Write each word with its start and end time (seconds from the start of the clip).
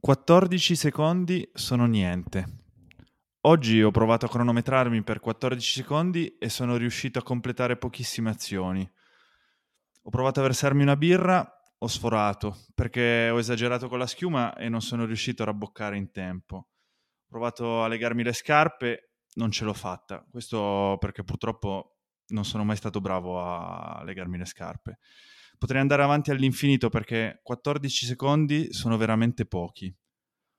14 0.00 0.76
secondi 0.76 1.50
sono 1.54 1.86
niente. 1.86 2.46
Oggi 3.42 3.82
ho 3.82 3.90
provato 3.90 4.26
a 4.26 4.28
cronometrarmi 4.28 5.02
per 5.02 5.18
14 5.18 5.80
secondi 5.80 6.38
e 6.38 6.48
sono 6.48 6.76
riuscito 6.76 7.18
a 7.18 7.24
completare 7.24 7.76
pochissime 7.76 8.30
azioni. 8.30 8.88
Ho 10.02 10.08
provato 10.08 10.38
a 10.38 10.44
versarmi 10.44 10.82
una 10.82 10.96
birra, 10.96 11.44
ho 11.78 11.86
sforato 11.88 12.66
perché 12.76 13.28
ho 13.28 13.40
esagerato 13.40 13.88
con 13.88 13.98
la 13.98 14.06
schiuma 14.06 14.54
e 14.54 14.68
non 14.68 14.82
sono 14.82 15.04
riuscito 15.04 15.42
a 15.42 15.46
rabboccare 15.46 15.96
in 15.96 16.12
tempo. 16.12 16.56
Ho 16.56 17.26
provato 17.28 17.82
a 17.82 17.88
legarmi 17.88 18.22
le 18.22 18.32
scarpe, 18.32 19.14
non 19.34 19.50
ce 19.50 19.64
l'ho 19.64 19.74
fatta. 19.74 20.24
Questo 20.30 20.96
perché 21.00 21.24
purtroppo 21.24 21.96
non 22.28 22.44
sono 22.44 22.62
mai 22.62 22.76
stato 22.76 23.00
bravo 23.00 23.40
a 23.40 24.00
legarmi 24.04 24.38
le 24.38 24.46
scarpe. 24.46 24.98
Potrei 25.58 25.80
andare 25.80 26.04
avanti 26.04 26.30
all'infinito 26.30 26.88
perché 26.88 27.40
14 27.42 28.06
secondi 28.06 28.72
sono 28.72 28.96
veramente 28.96 29.44
pochi. 29.44 29.92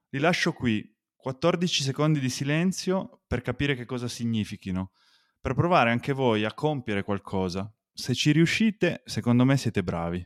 Li 0.09 0.19
lascio 0.19 0.51
qui, 0.51 0.93
14 1.15 1.83
secondi 1.83 2.19
di 2.19 2.29
silenzio 2.29 3.21
per 3.25 3.41
capire 3.41 3.75
che 3.75 3.85
cosa 3.85 4.09
significhino, 4.09 4.91
per 5.39 5.53
provare 5.53 5.91
anche 5.91 6.11
voi 6.11 6.43
a 6.43 6.53
compiere 6.53 7.03
qualcosa. 7.03 7.73
Se 7.93 8.13
ci 8.13 8.31
riuscite, 8.31 9.01
secondo 9.05 9.45
me 9.45 9.55
siete 9.55 9.83
bravi. 9.83 10.25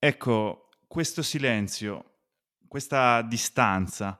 Ecco, 0.00 0.68
questo 0.86 1.22
silenzio, 1.22 2.20
questa 2.68 3.20
distanza, 3.22 4.16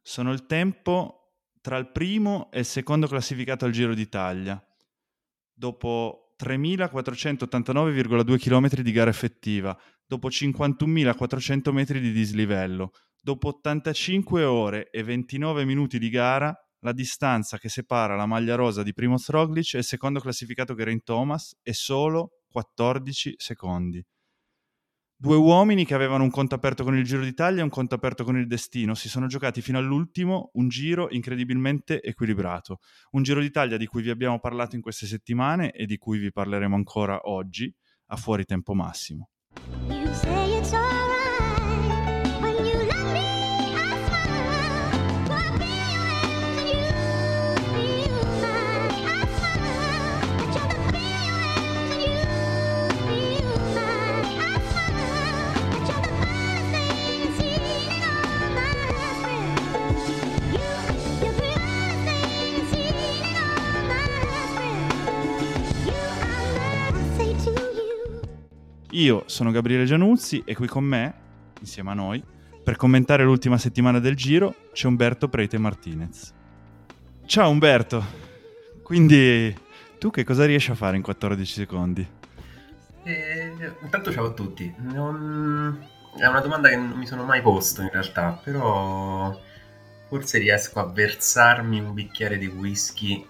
sono 0.00 0.30
il 0.30 0.46
tempo 0.46 1.40
tra 1.60 1.76
il 1.78 1.90
primo 1.90 2.48
e 2.52 2.60
il 2.60 2.64
secondo 2.64 3.08
classificato 3.08 3.64
al 3.64 3.72
Giro 3.72 3.92
d'Italia. 3.92 4.64
Dopo 5.52 6.36
3.489,2 6.40 8.38
km 8.38 8.68
di 8.82 8.92
gara 8.92 9.10
effettiva, 9.10 9.76
dopo 10.06 10.28
51.400 10.28 11.72
metri 11.72 11.98
di 11.98 12.12
dislivello, 12.12 12.92
dopo 13.20 13.48
85 13.48 14.44
ore 14.44 14.90
e 14.90 15.02
29 15.02 15.64
minuti 15.64 15.98
di 15.98 16.08
gara, 16.08 16.56
la 16.80 16.92
distanza 16.92 17.58
che 17.58 17.68
separa 17.68 18.14
la 18.14 18.26
maglia 18.26 18.54
rosa 18.54 18.84
di 18.84 18.92
Primoz 18.92 19.28
Roglic 19.30 19.74
e 19.74 19.78
il 19.78 19.84
secondo 19.84 20.20
classificato 20.20 20.76
Geraint 20.76 21.02
Thomas 21.02 21.58
è 21.62 21.72
solo 21.72 22.42
14 22.48 23.34
secondi. 23.38 24.06
Due 25.18 25.36
uomini 25.36 25.86
che 25.86 25.94
avevano 25.94 26.24
un 26.24 26.30
conto 26.30 26.54
aperto 26.54 26.84
con 26.84 26.94
il 26.94 27.02
Giro 27.02 27.22
d'Italia 27.22 27.60
e 27.60 27.62
un 27.62 27.70
conto 27.70 27.94
aperto 27.94 28.22
con 28.22 28.36
il 28.36 28.46
Destino 28.46 28.94
si 28.94 29.08
sono 29.08 29.26
giocati 29.26 29.62
fino 29.62 29.78
all'ultimo 29.78 30.50
un 30.54 30.68
giro 30.68 31.08
incredibilmente 31.08 32.02
equilibrato. 32.02 32.80
Un 33.12 33.22
Giro 33.22 33.40
d'Italia 33.40 33.78
di 33.78 33.86
cui 33.86 34.02
vi 34.02 34.10
abbiamo 34.10 34.38
parlato 34.38 34.76
in 34.76 34.82
queste 34.82 35.06
settimane 35.06 35.70
e 35.70 35.86
di 35.86 35.96
cui 35.96 36.18
vi 36.18 36.30
parleremo 36.30 36.76
ancora 36.76 37.18
oggi 37.30 37.74
a 38.08 38.16
fuori 38.16 38.44
tempo 38.44 38.74
massimo. 38.74 39.30
Io 68.90 69.24
sono 69.26 69.50
Gabriele 69.50 69.84
Gianuzzi 69.84 70.44
e 70.46 70.54
qui 70.54 70.68
con 70.68 70.84
me, 70.84 71.14
insieme 71.58 71.90
a 71.90 71.94
noi, 71.94 72.22
per 72.62 72.76
commentare 72.76 73.24
l'ultima 73.24 73.58
settimana 73.58 73.98
del 73.98 74.14
giro 74.14 74.54
c'è 74.72 74.86
Umberto 74.86 75.28
Prete 75.28 75.58
Martinez. 75.58 76.32
Ciao 77.26 77.50
Umberto, 77.50 78.04
quindi 78.84 79.52
tu 79.98 80.10
che 80.10 80.22
cosa 80.22 80.46
riesci 80.46 80.70
a 80.70 80.76
fare 80.76 80.96
in 80.96 81.02
14 81.02 81.52
secondi? 81.52 82.08
Eh, 83.02 83.52
intanto 83.82 84.12
ciao 84.12 84.26
a 84.26 84.32
tutti, 84.32 84.72
non... 84.78 85.84
è 86.16 86.26
una 86.26 86.40
domanda 86.40 86.68
che 86.68 86.76
non 86.76 86.96
mi 86.96 87.06
sono 87.06 87.24
mai 87.24 87.42
posto 87.42 87.82
in 87.82 87.90
realtà, 87.90 88.40
però 88.40 89.36
forse 90.08 90.38
riesco 90.38 90.78
a 90.78 90.86
versarmi 90.86 91.80
un 91.80 91.92
bicchiere 91.92 92.38
di 92.38 92.46
whisky 92.46 93.26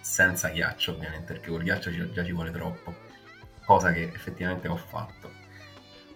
senza 0.00 0.48
ghiaccio 0.48 0.92
ovviamente, 0.92 1.34
perché 1.34 1.50
col 1.50 1.62
ghiaccio 1.62 1.90
già 2.12 2.24
ci 2.24 2.32
vuole 2.32 2.50
troppo 2.50 3.05
cosa 3.66 3.92
che 3.92 4.04
effettivamente 4.14 4.68
ho 4.68 4.76
fatto. 4.76 5.30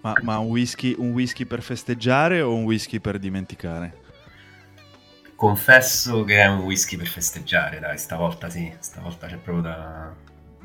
Ma, 0.02 0.14
ma 0.22 0.38
un, 0.38 0.46
whisky, 0.46 0.94
un 0.96 1.10
whisky 1.10 1.44
per 1.44 1.60
festeggiare 1.60 2.40
o 2.40 2.54
un 2.54 2.64
whisky 2.64 3.00
per 3.00 3.18
dimenticare? 3.18 3.98
Confesso 5.34 6.24
che 6.24 6.40
è 6.40 6.46
un 6.46 6.60
whisky 6.60 6.96
per 6.96 7.08
festeggiare, 7.08 7.80
dai, 7.80 7.98
stavolta 7.98 8.48
sì, 8.48 8.72
stavolta 8.78 9.26
c'è 9.26 9.36
proprio 9.36 9.62
da... 9.62 10.14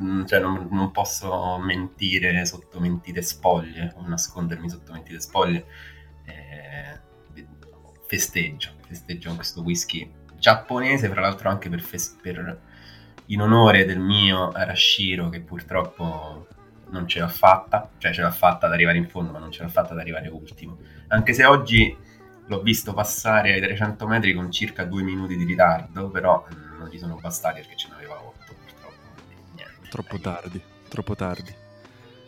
Mm, 0.02 0.26
cioè 0.26 0.40
non, 0.40 0.68
non 0.72 0.92
posso 0.92 1.58
mentire 1.58 2.46
sotto 2.46 2.80
mentite 2.80 3.22
spoglie 3.22 3.94
o 3.96 4.08
nascondermi 4.08 4.70
sotto 4.70 4.94
mentite 4.94 5.20
spoglie. 5.20 5.66
Eh, 6.26 7.00
festeggio, 8.08 8.72
festeggio 8.88 9.28
con 9.30 9.38
questo 9.38 9.62
whisky 9.62 10.10
giapponese, 10.38 11.10
fra 11.10 11.22
l'altro 11.22 11.50
anche 11.50 11.70
per, 11.70 11.82
fes- 11.82 12.18
per 12.22 12.62
in 13.28 13.42
onore 13.42 13.86
del 13.86 14.00
mio 14.00 14.50
Arashiro 14.50 15.30
che 15.30 15.42
purtroppo 15.42 16.48
non 16.90 17.08
ce 17.08 17.20
l'ha 17.20 17.28
fatta, 17.28 17.90
cioè 17.98 18.14
ce 18.14 18.22
l'ha 18.22 18.32
fatta 18.32 18.68
ad 18.68 18.74
arrivare 18.74 18.98
in 18.98 19.08
fondo, 19.08 19.32
ma 19.32 19.40
non 19.40 19.52
ce 19.52 19.64
l'ha 19.64 19.70
fatta 19.70 19.94
ad 19.94 20.00
arrivare 20.00 20.28
ultimo. 20.28 20.78
Anche 21.08 21.34
se 21.34 21.46
oggi 21.46 21.96
l'ho 22.48 22.62
visto 22.62 22.94
passare 22.94 23.54
ai 23.54 23.62
300 23.62 24.08
metri 24.08 24.34
con 24.34 24.52
circa 24.52 24.84
due 24.84 25.04
minuti 25.04 25.36
di 25.36 25.46
ritardo, 25.46 26.10
però 26.10 26.46
mm, 26.48 26.80
non 26.80 26.90
gli 26.90 26.98
sono 26.98 27.18
bastati 27.20 27.62
perché 27.62 27.76
ce 27.76 27.88
n'aveva 27.90 28.16
8 28.16 28.54
purtroppo. 28.64 28.96
Niente, 29.56 29.90
troppo 29.90 30.18
dai. 30.18 30.22
tardi, 30.22 30.62
troppo 30.88 31.16
tardi. 31.16 31.64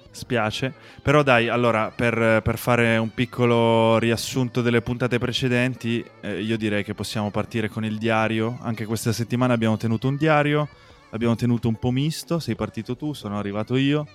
Spiace, 0.09 0.73
però 1.03 1.21
dai, 1.21 1.47
allora 1.47 1.91
per, 1.95 2.41
per, 2.41 2.57
fare 2.57 2.97
un 2.97 3.13
piccolo 3.13 3.99
riassunto 3.99 4.63
delle 4.63 4.81
puntate 4.81 5.19
precedenti, 5.19 6.03
eh, 6.21 6.41
io 6.41 6.57
direi 6.57 6.83
che 6.83 6.95
possiamo 6.95 7.29
partire 7.29 7.69
con 7.69 7.85
il 7.85 7.99
diario. 7.99 8.57
Anche 8.61 8.85
questa 8.85 9.11
settimana 9.11 9.53
abbiamo 9.53 9.77
tenuto 9.77 10.07
un 10.07 10.15
diario, 10.15 10.69
abbiamo 11.11 11.35
tenuto 11.35 11.67
un 11.67 11.75
po' 11.75 11.91
misto, 11.91 12.39
sei 12.39 12.55
partito 12.55 12.95
tu, 12.95 13.13
sono 13.13 13.37
arrivato 13.37 13.75
io 13.75 14.07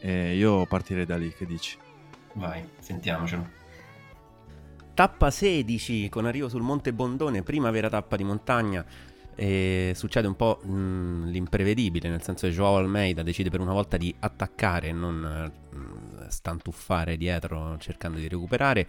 e 0.00 0.36
io 0.36 0.66
partirei 0.66 1.04
da 1.04 1.16
lì, 1.16 1.32
che 1.32 1.46
dici? 1.46 1.78
Vai, 2.34 2.64
sentiamocelo. 2.78 3.58
Tappa 4.94 5.30
16 5.30 6.08
con 6.08 6.26
arrivo 6.26 6.48
sul 6.48 6.62
Monte 6.62 6.92
Bondone, 6.92 7.42
prima 7.42 7.70
vera 7.70 7.88
tappa 7.88 8.16
di 8.16 8.24
montagna. 8.24 8.84
E 9.34 9.92
succede 9.94 10.26
un 10.26 10.36
po' 10.36 10.60
mh, 10.62 11.30
l'imprevedibile, 11.30 12.08
nel 12.08 12.22
senso 12.22 12.46
che 12.46 12.52
Joao 12.52 12.76
Almeida 12.76 13.22
decide 13.22 13.48
per 13.48 13.60
una 13.60 13.72
volta 13.72 13.96
di 13.96 14.14
attaccare 14.18 14.88
e 14.88 14.92
non 14.92 15.50
mh, 15.70 16.28
stantuffare 16.28 17.16
dietro 17.16 17.78
cercando 17.78 18.18
di 18.18 18.28
recuperare 18.28 18.86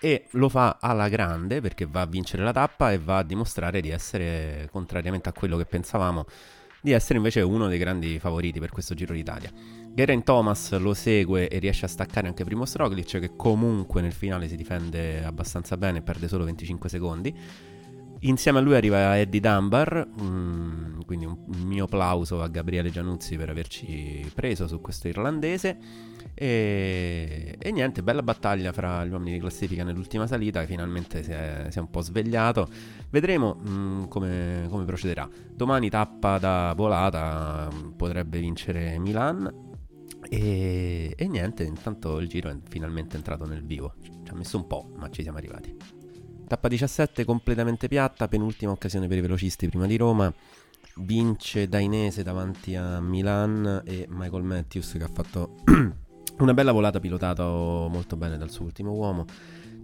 e 0.00 0.26
lo 0.32 0.48
fa 0.48 0.78
alla 0.80 1.08
grande 1.08 1.60
perché 1.60 1.86
va 1.86 2.02
a 2.02 2.06
vincere 2.06 2.44
la 2.44 2.52
tappa 2.52 2.92
e 2.92 2.98
va 2.98 3.18
a 3.18 3.22
dimostrare 3.22 3.80
di 3.80 3.90
essere, 3.90 4.68
contrariamente 4.70 5.28
a 5.28 5.32
quello 5.32 5.56
che 5.56 5.64
pensavamo, 5.64 6.26
di 6.80 6.92
essere 6.92 7.16
invece 7.16 7.40
uno 7.40 7.66
dei 7.66 7.78
grandi 7.78 8.18
favoriti 8.18 8.60
per 8.60 8.70
questo 8.70 8.94
Giro 8.94 9.14
d'Italia. 9.14 9.50
Geraint 9.94 10.24
Thomas 10.24 10.76
lo 10.78 10.94
segue 10.94 11.48
e 11.48 11.58
riesce 11.58 11.84
a 11.84 11.88
staccare 11.88 12.28
anche 12.28 12.44
Primo 12.44 12.64
Roglic 12.72 13.18
che 13.18 13.36
comunque 13.36 14.00
nel 14.00 14.12
finale 14.12 14.48
si 14.48 14.56
difende 14.56 15.24
abbastanza 15.24 15.76
bene 15.76 15.98
e 15.98 16.02
perde 16.02 16.28
solo 16.28 16.44
25 16.44 16.88
secondi. 16.88 17.34
Insieme 18.22 18.58
a 18.58 18.60
lui 18.60 18.74
arriva 18.74 19.16
Eddie 19.16 19.38
Dunbar, 19.38 20.08
mm, 20.20 21.00
quindi 21.06 21.24
un 21.24 21.36
mio 21.62 21.84
applauso 21.84 22.42
a 22.42 22.48
Gabriele 22.48 22.90
Gianuzzi 22.90 23.36
per 23.36 23.48
averci 23.48 24.28
preso 24.34 24.66
su 24.66 24.80
questo 24.80 25.06
irlandese. 25.06 25.76
E, 26.34 27.54
e, 27.56 27.70
niente, 27.70 28.02
bella 28.02 28.22
battaglia 28.22 28.72
fra 28.72 29.04
gli 29.04 29.10
uomini 29.10 29.34
di 29.34 29.38
classifica 29.38 29.84
nell'ultima 29.84 30.26
salita 30.26 30.64
finalmente 30.66 31.22
si 31.22 31.30
è, 31.30 31.66
si 31.68 31.78
è 31.78 31.80
un 31.80 31.90
po' 31.90 32.00
svegliato. 32.00 32.68
Vedremo 33.08 33.60
mm, 33.68 34.04
come, 34.06 34.66
come, 34.68 34.84
procederà. 34.84 35.28
Domani 35.54 35.88
tappa 35.88 36.38
da 36.38 36.72
volata, 36.76 37.68
potrebbe 37.96 38.40
vincere 38.40 38.98
Milan. 38.98 39.66
E, 40.30 41.14
e 41.16 41.26
niente, 41.26 41.64
intanto 41.64 42.18
il 42.18 42.28
giro 42.28 42.50
è 42.50 42.56
finalmente 42.68 43.16
entrato 43.16 43.46
nel 43.46 43.64
vivo. 43.64 43.94
Ci 44.02 44.30
ha 44.30 44.34
messo 44.34 44.56
un 44.56 44.66
po', 44.66 44.90
ma 44.96 45.08
ci 45.10 45.22
siamo 45.22 45.38
arrivati. 45.38 45.76
Tappa 46.46 46.68
17 46.68 47.24
completamente 47.24 47.88
piatta, 47.88 48.28
penultima 48.28 48.72
occasione 48.72 49.06
per 49.06 49.18
i 49.18 49.22
velocisti 49.22 49.68
prima 49.68 49.86
di 49.86 49.96
Roma. 49.96 50.32
Vince 50.96 51.68
Dainese 51.68 52.22
davanti 52.22 52.74
a 52.74 53.00
Milan 53.00 53.82
e 53.84 54.06
Michael 54.08 54.42
Matthews 54.42 54.92
che 54.92 55.04
ha 55.04 55.10
fatto 55.12 55.56
una 56.38 56.54
bella 56.54 56.72
volata 56.72 56.98
pilotato 56.98 57.88
molto 57.90 58.16
bene 58.16 58.36
dal 58.36 58.50
suo 58.50 58.64
ultimo 58.64 58.92
uomo. 58.92 59.24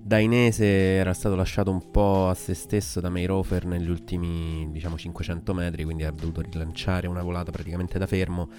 Dainese 0.06 0.66
era 0.66 1.14
stato 1.14 1.34
lasciato 1.34 1.70
un 1.70 1.90
po' 1.90 2.28
a 2.28 2.34
se 2.34 2.52
stesso 2.52 3.00
da 3.00 3.08
Mayrofer 3.08 3.64
negli 3.64 3.88
ultimi, 3.88 4.68
diciamo, 4.70 4.98
500 4.98 5.54
metri, 5.54 5.84
quindi 5.84 6.04
ha 6.04 6.10
dovuto 6.10 6.42
rilanciare 6.42 7.06
una 7.06 7.22
volata 7.22 7.50
praticamente 7.50 7.98
da 7.98 8.06
fermo. 8.06 8.50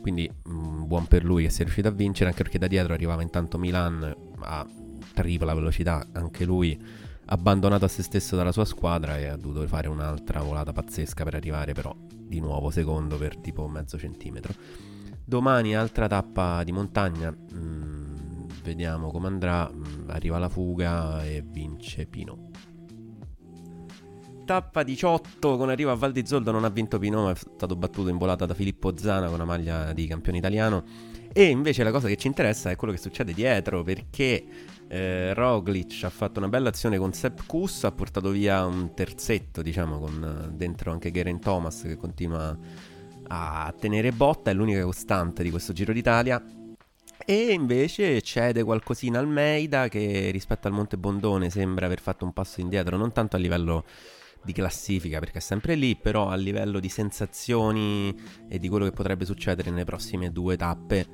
Quindi 0.00 0.30
mh, 0.30 0.50
mm, 0.50 0.86
buon 0.86 1.06
per 1.06 1.24
lui 1.24 1.44
che 1.44 1.50
si 1.50 1.60
è 1.60 1.64
riuscito 1.64 1.88
a 1.88 1.92
vincere, 1.92 2.30
anche 2.30 2.42
perché 2.42 2.58
da 2.58 2.66
dietro 2.66 2.92
arrivava 2.92 3.22
intanto 3.22 3.58
Milan 3.58 4.14
a 4.40 4.66
tripla 5.14 5.54
velocità, 5.54 6.06
anche 6.12 6.44
lui 6.44 6.78
abbandonato 7.30 7.84
a 7.84 7.88
se 7.88 8.02
stesso 8.02 8.36
dalla 8.36 8.52
sua 8.52 8.64
squadra 8.64 9.18
e 9.18 9.26
ha 9.26 9.36
dovuto 9.36 9.66
fare 9.66 9.88
un'altra 9.88 10.40
volata 10.42 10.72
pazzesca 10.72 11.24
per 11.24 11.34
arrivare 11.34 11.74
però 11.74 11.94
di 11.98 12.40
nuovo 12.40 12.70
secondo 12.70 13.16
per 13.16 13.36
tipo 13.36 13.66
mezzo 13.68 13.98
centimetro. 13.98 14.54
Domani 15.24 15.76
altra 15.76 16.06
tappa 16.06 16.62
di 16.64 16.72
montagna. 16.72 17.30
Mm, 17.30 18.46
vediamo 18.62 19.10
come 19.10 19.26
andrà. 19.26 19.70
Mm, 19.70 20.08
arriva 20.08 20.38
la 20.38 20.48
fuga 20.48 21.24
e 21.24 21.44
vince 21.46 22.06
Pino. 22.06 22.48
Tappa 24.48 24.82
18 24.82 25.58
con 25.58 25.68
arrivo 25.68 25.90
a 25.90 25.94
Val 25.94 26.10
di 26.10 26.24
Zoldo 26.24 26.50
non 26.50 26.64
ha 26.64 26.70
vinto 26.70 26.98
Pino 26.98 27.24
ma 27.24 27.32
è 27.32 27.34
stato 27.34 27.76
battuto 27.76 28.08
in 28.08 28.16
volata 28.16 28.46
da 28.46 28.54
Filippo 28.54 28.96
Zana 28.96 29.26
con 29.26 29.34
una 29.34 29.44
maglia 29.44 29.92
di 29.92 30.06
campione 30.06 30.38
italiano. 30.38 30.84
E 31.34 31.44
invece 31.44 31.82
la 31.82 31.90
cosa 31.90 32.08
che 32.08 32.16
ci 32.16 32.28
interessa 32.28 32.70
è 32.70 32.76
quello 32.76 32.94
che 32.94 32.98
succede 32.98 33.34
dietro 33.34 33.82
perché 33.82 34.42
eh, 34.88 35.34
Roglic 35.34 36.02
ha 36.04 36.08
fatto 36.08 36.38
una 36.38 36.48
bella 36.48 36.70
azione 36.70 36.96
con 36.96 37.12
Sepp 37.12 37.40
Kuss 37.44 37.84
ha 37.84 37.92
portato 37.92 38.30
via 38.30 38.64
un 38.64 38.94
terzetto 38.94 39.60
diciamo 39.60 39.98
con 39.98 40.52
dentro 40.54 40.92
anche 40.92 41.10
Geraint 41.10 41.42
Thomas 41.42 41.82
che 41.82 41.98
continua 41.98 42.56
a 43.26 43.74
tenere 43.78 44.12
botta 44.12 44.50
è 44.50 44.54
l'unica 44.54 44.82
costante 44.82 45.42
di 45.42 45.50
questo 45.50 45.74
Giro 45.74 45.92
d'Italia. 45.92 46.42
E 47.22 47.52
invece 47.52 48.22
cede 48.22 48.62
qualcosina 48.62 49.18
Almeida 49.18 49.88
che 49.88 50.30
rispetto 50.32 50.68
al 50.68 50.72
Monte 50.72 50.96
Bondone 50.96 51.50
sembra 51.50 51.84
aver 51.84 52.00
fatto 52.00 52.24
un 52.24 52.32
passo 52.32 52.62
indietro, 52.62 52.96
non 52.96 53.12
tanto 53.12 53.36
a 53.36 53.38
livello 53.38 53.84
di 54.48 54.54
classifica 54.54 55.18
perché 55.18 55.38
è 55.38 55.42
sempre 55.42 55.74
lì, 55.74 55.94
però 55.94 56.28
a 56.28 56.34
livello 56.34 56.80
di 56.80 56.88
sensazioni 56.88 58.16
e 58.48 58.58
di 58.58 58.66
quello 58.70 58.86
che 58.86 58.92
potrebbe 58.92 59.26
succedere 59.26 59.70
nelle 59.70 59.84
prossime 59.84 60.32
due 60.32 60.56
tappe. 60.56 61.06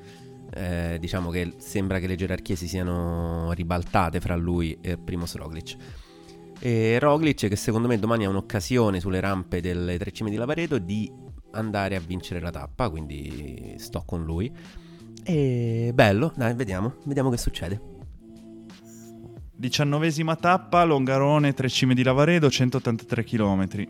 Eh, 0.52 0.98
diciamo 1.00 1.30
che 1.30 1.54
sembra 1.56 1.98
che 1.98 2.06
le 2.06 2.14
gerarchie 2.14 2.54
si 2.54 2.68
siano 2.68 3.50
ribaltate 3.54 4.20
fra 4.20 4.36
lui 4.36 4.78
e 4.80 4.96
Primoz 4.96 5.34
Roglic. 5.34 5.76
E 6.60 6.98
Roglic 7.00 7.48
che 7.48 7.56
secondo 7.56 7.88
me 7.88 7.98
domani 7.98 8.24
ha 8.24 8.28
un'occasione 8.28 9.00
sulle 9.00 9.18
rampe 9.18 9.60
delle 9.60 9.98
tre 9.98 10.12
cime 10.12 10.30
di 10.30 10.36
Lavaredo 10.36 10.78
di 10.78 11.10
andare 11.50 11.96
a 11.96 12.00
vincere 12.00 12.38
la 12.38 12.50
tappa, 12.50 12.88
quindi 12.88 13.74
sto 13.78 14.04
con 14.06 14.22
lui. 14.22 14.52
E 15.24 15.90
bello, 15.92 16.32
dai, 16.36 16.54
vediamo, 16.54 16.94
vediamo 17.02 17.30
che 17.30 17.38
succede. 17.38 17.93
Diciannovesima 19.64 20.36
tappa, 20.36 20.84
Longarone, 20.84 21.54
tre 21.54 21.70
cime 21.70 21.94
di 21.94 22.02
Lavaredo, 22.02 22.50
183 22.50 23.24
km. 23.24 23.86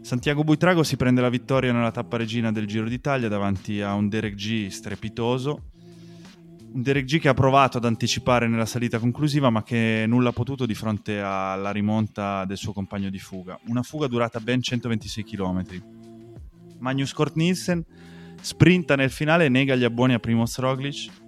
Santiago 0.00 0.42
Buitrago 0.42 0.82
si 0.82 0.96
prende 0.96 1.20
la 1.20 1.28
vittoria 1.28 1.70
nella 1.72 1.92
tappa 1.92 2.16
regina 2.16 2.50
del 2.50 2.66
Giro 2.66 2.88
d'Italia 2.88 3.28
davanti 3.28 3.80
a 3.80 3.94
un 3.94 4.08
Derek 4.08 4.34
G 4.34 4.66
strepitoso. 4.66 5.62
Un 6.72 6.82
Derek 6.82 7.04
G 7.04 7.20
che 7.20 7.28
ha 7.28 7.34
provato 7.34 7.78
ad 7.78 7.84
anticipare 7.84 8.48
nella 8.48 8.66
salita 8.66 8.98
conclusiva 8.98 9.48
ma 9.48 9.62
che 9.62 10.06
nulla 10.08 10.30
ha 10.30 10.32
potuto 10.32 10.66
di 10.66 10.74
fronte 10.74 11.20
alla 11.20 11.70
rimonta 11.70 12.44
del 12.44 12.56
suo 12.56 12.72
compagno 12.72 13.08
di 13.08 13.20
fuga. 13.20 13.56
Una 13.68 13.84
fuga 13.84 14.08
durata 14.08 14.40
ben 14.40 14.60
126 14.60 15.22
km. 15.22 15.62
Magnus 16.80 17.12
Kort 17.12 17.36
Nielsen 17.36 17.84
sprinta 18.40 18.96
nel 18.96 19.12
finale 19.12 19.44
e 19.44 19.50
nega 19.50 19.76
gli 19.76 19.84
abboni 19.84 20.14
a 20.14 20.18
Primoz 20.18 20.58
Roglic. 20.58 21.25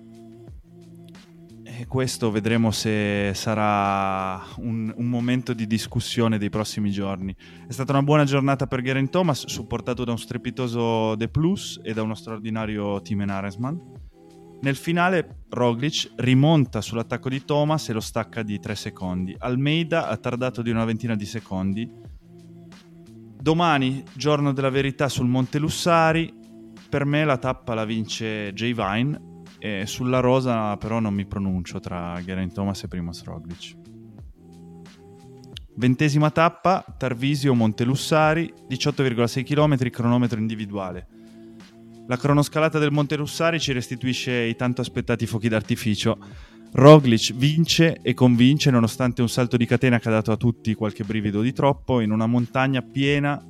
E 1.81 1.87
questo 1.87 2.33
vedremo 2.33 2.73
se 2.73 3.31
sarà 3.35 4.43
un, 4.57 4.93
un, 4.97 5.07
momento 5.07 5.53
di 5.53 5.65
discussione 5.65 6.37
dei 6.37 6.51
prossimi 6.51 6.91
giorni. 6.91 7.33
È 7.69 7.71
stata 7.71 7.93
una 7.93 8.03
buona 8.03 8.25
giornata 8.25 8.67
per 8.67 8.83
Geraint 8.83 9.11
Thomas, 9.11 9.47
supportato 9.47 10.03
da 10.03 10.11
un 10.11 10.19
strepitoso 10.19 11.15
De 11.15 11.29
Plus 11.29 11.79
e 11.85 11.93
da 11.93 12.03
uno 12.03 12.17
straordinario 12.17 13.01
Tim 13.03 13.21
Aresman. 13.21 13.81
Nel 14.61 14.75
finale 14.75 15.45
Roglic 15.51 16.15
rimonta 16.17 16.81
sull'attacco 16.81 17.29
di 17.29 17.45
Thomas 17.45 17.89
e 17.89 17.93
lo 17.93 18.01
stacca 18.01 18.43
di 18.43 18.59
3 18.59 18.75
secondi. 18.75 19.37
Almeida 19.39 20.09
ha 20.09 20.17
tardato 20.17 20.63
di 20.63 20.71
una 20.71 20.85
ventina 20.85 21.15
di 21.15 21.27
secondi. 21.27 21.89
Domani, 23.41 24.03
giorno 24.15 24.53
della 24.53 24.71
verità 24.71 25.09
sul 25.09 25.29
Monte 25.29 25.61
Lussari, 25.61 26.35
per 26.89 27.05
me 27.05 27.25
la 27.25 27.39
tappa 27.39 27.75
la 27.75 27.85
vince 27.85 28.53
Jay 28.53 28.75
Vine 28.75 29.28
e 29.59 29.85
sulla 29.87 30.21
rosa 30.21 30.77
però 30.77 31.01
non 31.01 31.15
mi 31.15 31.27
pronuncio 31.27 31.81
tra 31.81 32.21
Geraint 32.25 32.53
Thomas 32.53 32.83
e 32.83 32.89
Primoz 32.89 33.25
Roglic. 33.25 33.77
Ventesima 35.75 36.31
tappa, 36.31 36.85
Tarvisio 36.97 37.55
Montelussari, 37.55 38.53
18,6 38.69 39.45
km, 39.45 39.91
cronometro 39.91 40.41
individuale. 40.41 41.07
La 42.09 42.17
cronoscalata 42.17 42.79
del 42.79 42.91
Montelussari 42.91 43.61
ci 43.61 43.73
restituisce 43.73 44.33
i 44.33 44.57
tanto 44.57 44.81
aspettati 44.81 45.27
fuochi 45.27 45.49
d'artificio. 45.49 46.19
Roglic 46.73 47.33
vince 47.35 48.01
e 48.03 48.13
convince 48.13 48.71
nonostante 48.71 49.23
un 49.23 49.29
salto 49.29 49.57
di 49.57 49.67
catena 49.67 50.01
che 50.01 50.09
ha 50.09 50.13
dato 50.13 50.33
a 50.33 50.37
tutti 50.37 50.75
qualche 50.75 51.05
brivido 51.05 51.43
di 51.43 51.53
troppo 51.53 52.01
in 52.01 52.11
una 52.11 52.27
montagna 52.27 52.83
piena 52.83 53.41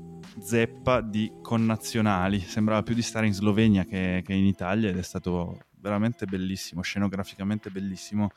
zeppa 0.41 1.01
di 1.01 1.33
connazionali. 1.41 2.41
Sembrava 2.41 2.83
più 2.83 2.95
di 2.95 3.03
stare 3.03 3.27
in 3.27 3.33
Slovenia 3.33 3.85
che, 3.85 4.23
che 4.25 4.35
in 4.35 4.45
Italia 4.45 4.91
ed 4.91 4.99
è 4.99 5.03
stato 5.03 5.59
veramente 5.89 6.27
bellissimo, 6.27 6.83
scenograficamente 6.83 7.71
bellissimo. 7.71 8.31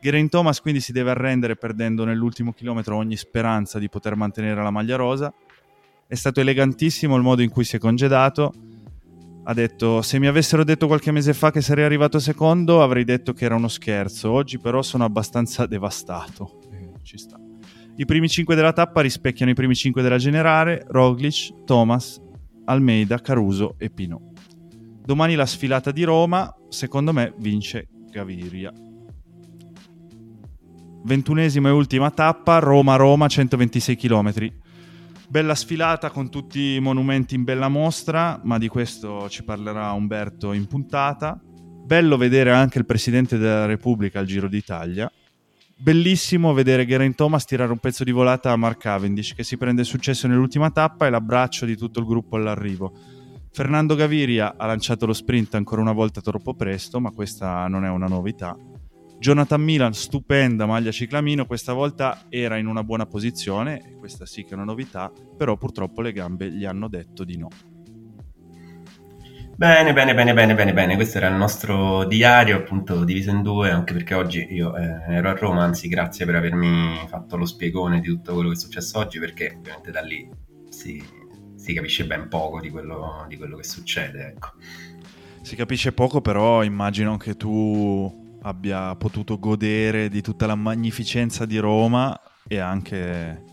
Geraint 0.00 0.30
Thomas 0.30 0.60
quindi 0.60 0.80
si 0.80 0.92
deve 0.92 1.10
arrendere 1.10 1.56
perdendo 1.56 2.04
nell'ultimo 2.04 2.52
chilometro 2.52 2.96
ogni 2.96 3.16
speranza 3.16 3.78
di 3.78 3.88
poter 3.88 4.14
mantenere 4.14 4.62
la 4.62 4.70
maglia 4.70 4.96
rosa. 4.96 5.32
È 6.06 6.14
stato 6.14 6.40
elegantissimo 6.40 7.16
il 7.16 7.22
modo 7.22 7.42
in 7.42 7.50
cui 7.50 7.64
si 7.64 7.76
è 7.76 7.78
congedato. 7.78 8.52
Ha 9.44 9.54
detto: 9.54 10.02
Se 10.02 10.18
mi 10.18 10.26
avessero 10.26 10.64
detto 10.64 10.86
qualche 10.86 11.12
mese 11.12 11.34
fa 11.34 11.50
che 11.50 11.60
sarei 11.60 11.84
arrivato 11.84 12.18
secondo, 12.18 12.82
avrei 12.82 13.04
detto 13.04 13.32
che 13.32 13.44
era 13.44 13.54
uno 13.54 13.68
scherzo. 13.68 14.30
Oggi, 14.30 14.58
però, 14.58 14.82
sono 14.82 15.04
abbastanza 15.04 15.66
devastato. 15.66 16.60
Eh, 16.72 16.90
ci 17.02 17.18
sta. 17.18 17.38
I 17.96 18.04
primi 18.06 18.28
5 18.28 18.54
della 18.54 18.72
tappa 18.72 19.02
rispecchiano 19.02 19.50
i 19.50 19.54
primi 19.54 19.74
5 19.74 20.00
della 20.02 20.18
generale, 20.18 20.84
Roglic, 20.88 21.64
Thomas, 21.64 22.20
Almeida, 22.64 23.18
Caruso 23.18 23.74
e 23.76 23.90
Pinot. 23.90 24.29
Domani 25.10 25.34
la 25.34 25.44
sfilata 25.44 25.90
di 25.90 26.04
Roma, 26.04 26.54
secondo 26.68 27.12
me 27.12 27.34
vince 27.38 27.88
Gaviria. 28.12 28.72
Ventunesima 31.02 31.68
e 31.68 31.72
ultima 31.72 32.12
tappa, 32.12 32.60
Roma-Roma, 32.60 33.26
126 33.26 33.96
km. 33.96 34.52
Bella 35.26 35.56
sfilata 35.56 36.10
con 36.10 36.30
tutti 36.30 36.74
i 36.76 36.80
monumenti 36.80 37.34
in 37.34 37.42
bella 37.42 37.66
mostra, 37.66 38.40
ma 38.44 38.56
di 38.56 38.68
questo 38.68 39.28
ci 39.28 39.42
parlerà 39.42 39.90
Umberto 39.90 40.52
in 40.52 40.68
puntata. 40.68 41.40
Bello 41.42 42.16
vedere 42.16 42.52
anche 42.52 42.78
il 42.78 42.86
Presidente 42.86 43.36
della 43.36 43.66
Repubblica 43.66 44.20
al 44.20 44.26
Giro 44.26 44.46
d'Italia 44.46 45.10
bellissimo 45.82 46.52
vedere 46.52 46.86
Geraint 46.86 47.16
Thomas 47.16 47.46
tirare 47.46 47.72
un 47.72 47.78
pezzo 47.78 48.04
di 48.04 48.10
volata 48.10 48.52
a 48.52 48.56
Mark 48.56 48.80
Cavendish 48.80 49.32
che 49.32 49.42
si 49.42 49.56
prende 49.56 49.80
il 49.80 49.86
successo 49.86 50.28
nell'ultima 50.28 50.70
tappa 50.70 51.06
e 51.06 51.10
l'abbraccio 51.10 51.64
di 51.64 51.74
tutto 51.74 52.00
il 52.00 52.06
gruppo 52.06 52.36
all'arrivo. 52.36 53.19
Fernando 53.52 53.94
Gaviria 53.94 54.54
ha 54.56 54.66
lanciato 54.66 55.06
lo 55.06 55.12
sprint 55.12 55.54
ancora 55.54 55.80
una 55.80 55.92
volta 55.92 56.20
troppo 56.20 56.54
presto, 56.54 57.00
ma 57.00 57.10
questa 57.10 57.66
non 57.66 57.84
è 57.84 57.88
una 57.88 58.06
novità. 58.06 58.56
Jonathan 59.18 59.60
Milan, 59.60 59.92
stupenda 59.92 60.64
maglia 60.64 60.90
ciclamino, 60.90 61.44
questa 61.44 61.72
volta 61.72 62.26
era 62.30 62.56
in 62.56 62.66
una 62.66 62.82
buona 62.82 63.04
posizione, 63.06 63.96
questa 63.98 64.24
sì 64.24 64.44
che 64.44 64.50
è 64.50 64.54
una 64.54 64.64
novità, 64.64 65.12
però 65.36 65.56
purtroppo 65.56 66.00
le 66.00 66.12
gambe 66.12 66.50
gli 66.50 66.64
hanno 66.64 66.88
detto 66.88 67.24
di 67.24 67.36
no. 67.36 67.48
Bene, 69.56 69.92
bene, 69.92 70.14
bene, 70.14 70.32
bene, 70.32 70.54
bene, 70.54 70.72
bene. 70.72 70.94
Questo 70.94 71.18
era 71.18 71.28
il 71.28 71.34
nostro 71.34 72.06
diario, 72.06 72.56
appunto, 72.56 73.04
diviso 73.04 73.28
in 73.28 73.42
due, 73.42 73.70
anche 73.70 73.92
perché 73.92 74.14
oggi 74.14 74.46
io 74.48 74.74
eh, 74.74 75.02
ero 75.08 75.28
a 75.28 75.34
Roma, 75.34 75.64
anzi 75.64 75.86
grazie 75.88 76.24
per 76.24 76.36
avermi 76.36 77.04
fatto 77.08 77.36
lo 77.36 77.44
spiegone 77.44 78.00
di 78.00 78.08
tutto 78.08 78.32
quello 78.32 78.48
che 78.48 78.54
è 78.54 78.58
successo 78.58 78.96
oggi, 78.98 79.18
perché 79.18 79.54
ovviamente 79.58 79.90
da 79.90 80.00
lì 80.00 80.26
si, 80.70 81.04
si 81.70 81.74
capisce 81.74 82.04
ben 82.04 82.28
poco 82.28 82.60
di 82.60 82.70
quello, 82.70 83.24
di 83.28 83.36
quello 83.36 83.56
che 83.56 83.64
succede, 83.64 84.26
ecco. 84.28 84.52
Si 85.42 85.56
capisce 85.56 85.92
poco, 85.92 86.20
però 86.20 86.62
immagino 86.62 87.16
che 87.16 87.36
tu 87.36 88.38
abbia 88.42 88.94
potuto 88.96 89.38
godere 89.38 90.08
di 90.08 90.20
tutta 90.20 90.46
la 90.46 90.54
magnificenza 90.54 91.46
di 91.46 91.58
Roma 91.58 92.18
e 92.46 92.58
anche 92.58 93.44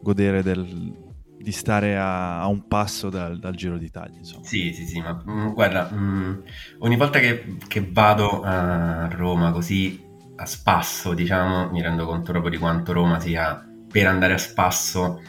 godere 0.00 0.42
del, 0.42 0.92
di 1.38 1.52
stare 1.52 1.96
a, 1.96 2.40
a 2.40 2.46
un 2.46 2.68
passo 2.68 3.08
dal, 3.08 3.38
dal, 3.38 3.54
Giro 3.54 3.78
d'Italia. 3.78 4.18
Insomma. 4.18 4.44
Sì, 4.44 4.72
sì, 4.74 4.86
sì, 4.86 5.00
ma 5.00 5.12
mh, 5.24 5.32
mm, 5.32 5.52
guarda, 5.52 5.90
mh, 5.90 5.96
mm, 5.96 6.34
ogni 6.80 6.96
volta 6.96 7.18
che, 7.18 7.56
che, 7.66 7.88
vado 7.90 8.42
a 8.42 9.08
Roma 9.08 9.50
così 9.50 10.02
a 10.36 10.44
spasso, 10.46 11.14
diciamo, 11.14 11.70
mi 11.70 11.80
rendo 11.80 12.06
conto 12.06 12.32
proprio 12.32 12.50
di 12.50 12.58
quanto 12.58 12.92
Roma 12.92 13.18
sia 13.20 13.66
per 13.90 14.06
andare 14.06 14.34
a 14.34 14.38
spasso 14.38 15.20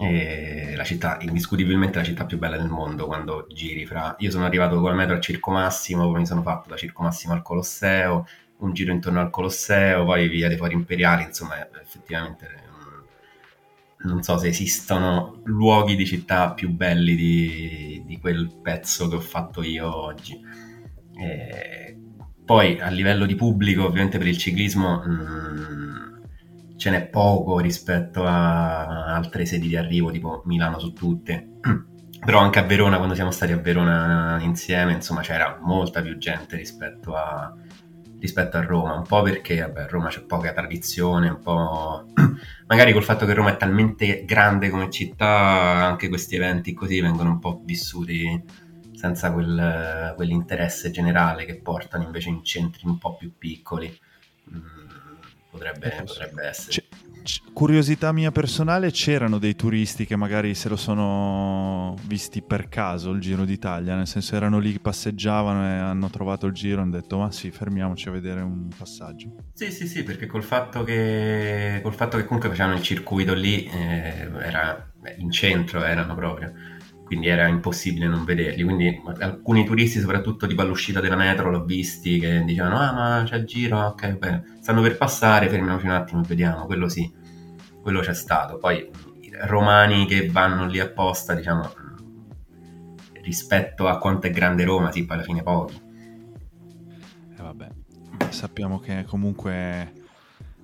eh, 0.00 0.74
la 0.76 0.84
città, 0.84 1.18
indiscutibilmente 1.20 1.98
la 1.98 2.04
città 2.04 2.24
più 2.24 2.38
bella 2.38 2.56
del 2.56 2.68
mondo 2.68 3.06
quando 3.06 3.46
giri 3.52 3.86
fra... 3.86 4.14
Io 4.18 4.30
sono 4.30 4.44
arrivato 4.44 4.80
con 4.80 4.90
la 4.90 4.96
metro 4.96 5.14
al 5.14 5.20
Circo 5.20 5.50
Massimo, 5.50 6.08
poi 6.10 6.20
mi 6.20 6.26
sono 6.26 6.42
fatto 6.42 6.68
da 6.68 6.76
Circo 6.76 7.02
Massimo 7.02 7.32
al 7.32 7.42
Colosseo, 7.42 8.26
un 8.58 8.72
giro 8.72 8.92
intorno 8.92 9.20
al 9.20 9.30
Colosseo, 9.30 10.04
poi 10.04 10.28
via 10.28 10.48
dei 10.48 10.56
Fori 10.56 10.74
Imperiali, 10.74 11.24
insomma 11.24 11.54
effettivamente 11.80 12.66
non 14.00 14.22
so 14.22 14.38
se 14.38 14.48
esistono 14.48 15.40
luoghi 15.44 15.96
di 15.96 16.06
città 16.06 16.52
più 16.52 16.70
belli 16.70 17.16
di, 17.16 18.02
di 18.06 18.18
quel 18.18 18.48
pezzo 18.62 19.08
che 19.08 19.16
ho 19.16 19.20
fatto 19.20 19.62
io 19.62 19.92
oggi. 19.92 20.40
E 21.20 21.96
poi 22.44 22.78
a 22.80 22.88
livello 22.88 23.26
di 23.26 23.34
pubblico, 23.34 23.84
ovviamente 23.84 24.18
per 24.18 24.28
il 24.28 24.38
ciclismo 24.38 25.02
mh, 25.04 25.10
mm, 25.10 25.77
ce 26.78 26.90
n'è 26.90 27.06
poco 27.06 27.58
rispetto 27.58 28.24
a 28.24 29.14
altre 29.14 29.44
sedi 29.44 29.68
di 29.68 29.76
arrivo, 29.76 30.10
tipo 30.10 30.42
Milano 30.46 30.78
su 30.78 30.92
tutte. 30.92 31.58
Però 32.24 32.38
anche 32.38 32.58
a 32.60 32.62
Verona, 32.62 32.96
quando 32.96 33.14
siamo 33.14 33.30
stati 33.32 33.52
a 33.52 33.58
Verona 33.58 34.38
insieme, 34.40 34.92
insomma 34.92 35.20
c'era 35.20 35.58
molta 35.60 36.00
più 36.02 36.16
gente 36.18 36.56
rispetto 36.56 37.14
a, 37.14 37.52
rispetto 38.20 38.56
a 38.56 38.62
Roma, 38.62 38.94
un 38.94 39.06
po' 39.06 39.22
perché 39.22 39.60
vabbè, 39.60 39.82
a 39.82 39.86
Roma 39.86 40.08
c'è 40.08 40.22
poca 40.22 40.52
tradizione, 40.52 41.28
un 41.28 41.40
po' 41.40 42.06
magari 42.66 42.92
col 42.92 43.04
fatto 43.04 43.26
che 43.26 43.34
Roma 43.34 43.50
è 43.50 43.56
talmente 43.56 44.24
grande 44.24 44.70
come 44.70 44.90
città, 44.90 45.26
anche 45.28 46.08
questi 46.08 46.36
eventi 46.36 46.74
così 46.74 47.00
vengono 47.00 47.30
un 47.30 47.38
po' 47.40 47.60
vissuti 47.64 48.44
senza 48.92 49.32
quel, 49.32 50.12
quell'interesse 50.16 50.90
generale 50.90 51.44
che 51.44 51.60
portano 51.60 52.04
invece 52.04 52.28
in 52.30 52.44
centri 52.44 52.86
un 52.86 52.98
po' 52.98 53.16
più 53.16 53.32
piccoli. 53.36 53.96
Potrebbe, 55.58 56.04
potrebbe 56.04 56.46
essere. 56.46 56.86
C- 57.22 57.42
curiosità 57.52 58.12
mia 58.12 58.30
personale, 58.30 58.90
c'erano 58.90 59.38
dei 59.38 59.54
turisti 59.54 60.06
che 60.06 60.16
magari 60.16 60.54
se 60.54 60.68
lo 60.68 60.76
sono 60.76 61.94
visti 62.04 62.40
per 62.40 62.68
caso 62.68 63.10
il 63.10 63.20
Giro 63.20 63.44
d'Italia, 63.44 63.96
nel 63.96 64.06
senso 64.06 64.36
erano 64.36 64.58
lì 64.58 64.72
che 64.72 64.78
passeggiavano 64.78 65.64
e 65.64 65.78
hanno 65.78 66.08
trovato 66.08 66.46
il 66.46 66.52
giro 66.52 66.78
e 66.78 66.82
hanno 66.82 66.92
detto 66.92 67.18
ma 67.18 67.30
sì, 67.30 67.50
fermiamoci 67.50 68.08
a 68.08 68.12
vedere 68.12 68.40
un 68.40 68.68
passaggio. 68.74 69.34
Sì, 69.52 69.70
sì, 69.70 69.86
sì, 69.86 70.04
perché 70.04 70.26
col 70.26 70.44
fatto 70.44 70.84
che, 70.84 71.80
col 71.82 71.94
fatto 71.94 72.16
che 72.16 72.24
comunque 72.24 72.48
facevano 72.48 72.76
il 72.76 72.82
circuito 72.82 73.34
lì, 73.34 73.64
eh, 73.64 74.30
era 74.40 74.90
in 75.16 75.30
centro 75.30 75.82
erano 75.84 76.14
proprio 76.14 76.52
quindi 77.08 77.28
era 77.28 77.46
impossibile 77.46 78.06
non 78.06 78.24
vederli. 78.24 78.62
Quindi 78.62 79.02
alcuni 79.20 79.64
turisti, 79.64 79.98
soprattutto 79.98 80.46
tipo 80.46 80.60
all'uscita 80.60 81.00
della 81.00 81.16
metro, 81.16 81.50
l'ho 81.50 81.64
visti 81.64 82.18
che 82.18 82.44
dicevano: 82.44 82.76
Ah, 82.78 82.92
ma 82.92 83.22
c'è 83.24 83.36
il 83.36 83.46
giro, 83.46 83.80
ok, 83.80 84.18
bene, 84.18 84.58
stanno 84.60 84.82
per 84.82 84.98
passare, 84.98 85.48
fermiamoci 85.48 85.86
un 85.86 85.92
attimo 85.92 86.20
e 86.22 86.26
vediamo. 86.26 86.66
Quello 86.66 86.86
sì, 86.86 87.10
quello 87.80 88.00
c'è 88.00 88.12
stato. 88.12 88.58
Poi 88.58 88.90
romani 89.46 90.04
che 90.04 90.28
vanno 90.28 90.66
lì 90.66 90.78
apposta, 90.80 91.34
diciamo, 91.34 91.72
rispetto 93.22 93.88
a 93.88 93.96
quanto 93.96 94.26
è 94.26 94.30
grande 94.30 94.64
Roma, 94.64 94.92
sì, 94.92 95.06
poi 95.06 95.16
alla 95.16 95.24
fine 95.24 95.42
pochi. 95.42 95.76
E 95.76 97.38
eh, 97.38 97.42
vabbè, 97.42 97.68
sappiamo 98.28 98.80
che 98.80 99.06
comunque 99.08 99.92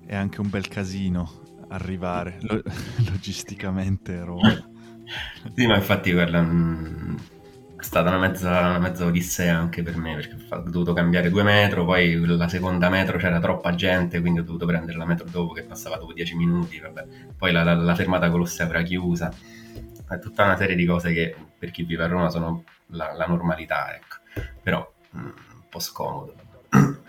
è 0.05 0.15
anche 0.15 0.41
un 0.41 0.49
bel 0.51 0.67
casino 0.67 1.41
arrivare 1.69 2.37
logisticamente 3.09 4.17
a 4.19 4.23
Roma 4.25 4.73
sì, 5.53 5.67
ma 5.67 5.75
infatti 5.75 6.11
guarda, 6.11 6.41
mh, 6.41 7.17
è 7.77 7.83
stata 7.83 8.09
una 8.09 8.19
mezza, 8.19 8.49
una 8.49 8.79
mezza, 8.79 9.05
odissea 9.05 9.57
anche 9.57 9.83
per 9.83 9.97
me, 9.97 10.15
perché 10.15 10.35
ho 10.49 10.59
dovuto 10.69 10.93
cambiare 10.93 11.29
due 11.29 11.43
metro, 11.43 11.85
poi 11.85 12.15
la 12.25 12.47
seconda 12.47 12.89
metro 12.89 13.17
c'era 13.17 13.39
troppa 13.39 13.75
gente, 13.75 14.21
quindi 14.21 14.39
ho 14.39 14.43
dovuto 14.43 14.65
prendere 14.65 14.97
la 14.97 15.05
metro 15.05 15.27
dopo 15.29 15.53
che 15.53 15.63
passava 15.63 15.97
dopo 15.97 16.13
dieci 16.13 16.35
minuti, 16.35 16.79
vabbè. 16.79 17.05
poi 17.37 17.51
la, 17.51 17.63
la, 17.63 17.73
la 17.75 17.95
fermata 17.95 18.29
Colosseo 18.29 18.69
era 18.69 18.81
chiusa, 18.81 19.31
è 20.09 20.19
tutta 20.19 20.43
una 20.43 20.57
serie 20.57 20.75
di 20.75 20.85
cose 20.85 21.13
che 21.13 21.35
per 21.57 21.71
chi 21.71 21.83
vive 21.83 22.03
a 22.03 22.07
Roma 22.07 22.29
sono 22.29 22.63
la, 22.87 23.13
la 23.13 23.25
normalità, 23.25 23.93
ecco. 23.95 24.17
però 24.61 24.91
mh, 25.11 25.19
un 25.19 25.33
po' 25.69 25.79
scomodo. 25.79 26.35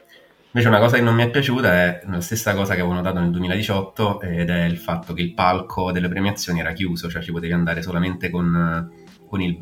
Invece 0.57 0.75
una 0.75 0.83
cosa 0.83 0.97
che 0.97 1.03
non 1.03 1.15
mi 1.15 1.23
è 1.23 1.29
piaciuta 1.29 1.71
è 1.71 2.01
la 2.07 2.23
stessa 2.23 2.55
cosa 2.55 2.73
che 2.73 2.81
avevo 2.81 2.95
notato 2.95 3.21
nel 3.21 3.31
2018 3.31 4.23
ed 4.23 4.49
è 4.49 4.65
il 4.65 4.79
fatto 4.79 5.13
che 5.13 5.21
il 5.21 5.35
palco 5.35 5.93
delle 5.93 6.09
premiazioni 6.09 6.61
era 6.61 6.73
chiuso, 6.73 7.11
cioè 7.11 7.21
ci 7.21 7.31
potevi 7.31 7.53
andare 7.53 7.83
solamente 7.83 8.31
con, 8.31 8.91
con 9.29 9.43
il, 9.43 9.59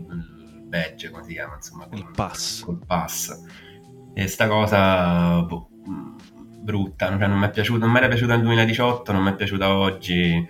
badge, 0.68 1.10
come 1.10 1.24
si 1.24 1.32
chiama, 1.32 1.56
insomma, 1.56 1.88
il 1.90 2.08
pass. 2.14 2.62
Col 2.62 2.78
pass. 2.86 3.42
E 4.14 4.28
sta 4.28 4.46
cosa 4.46 5.42
boh, 5.42 5.68
brutta, 6.60 7.08
cioè 7.08 7.26
non 7.26 7.40
mi 7.40 7.46
è 7.46 7.50
piaciuta, 7.50 7.80
non 7.80 7.90
mi 7.90 7.98
era 7.98 8.06
piaciuta 8.06 8.36
nel 8.36 8.44
2018, 8.44 9.10
non 9.10 9.24
mi 9.24 9.30
è 9.30 9.34
piaciuta 9.34 9.74
oggi. 9.76 10.48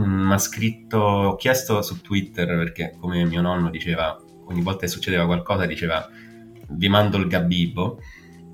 Mm, 0.00 0.26
mi 0.26 0.32
ha 0.32 0.38
scritto, 0.38 0.96
ho 0.96 1.36
chiesto 1.36 1.82
su 1.82 2.00
Twitter 2.00 2.46
perché 2.46 2.96
come 2.98 3.26
mio 3.26 3.42
nonno 3.42 3.68
diceva, 3.68 4.18
ogni 4.46 4.62
volta 4.62 4.80
che 4.80 4.88
succedeva 4.88 5.26
qualcosa 5.26 5.66
diceva 5.66 6.08
vi 6.74 6.88
mando 6.88 7.18
il 7.18 7.26
gabibbo 7.26 8.00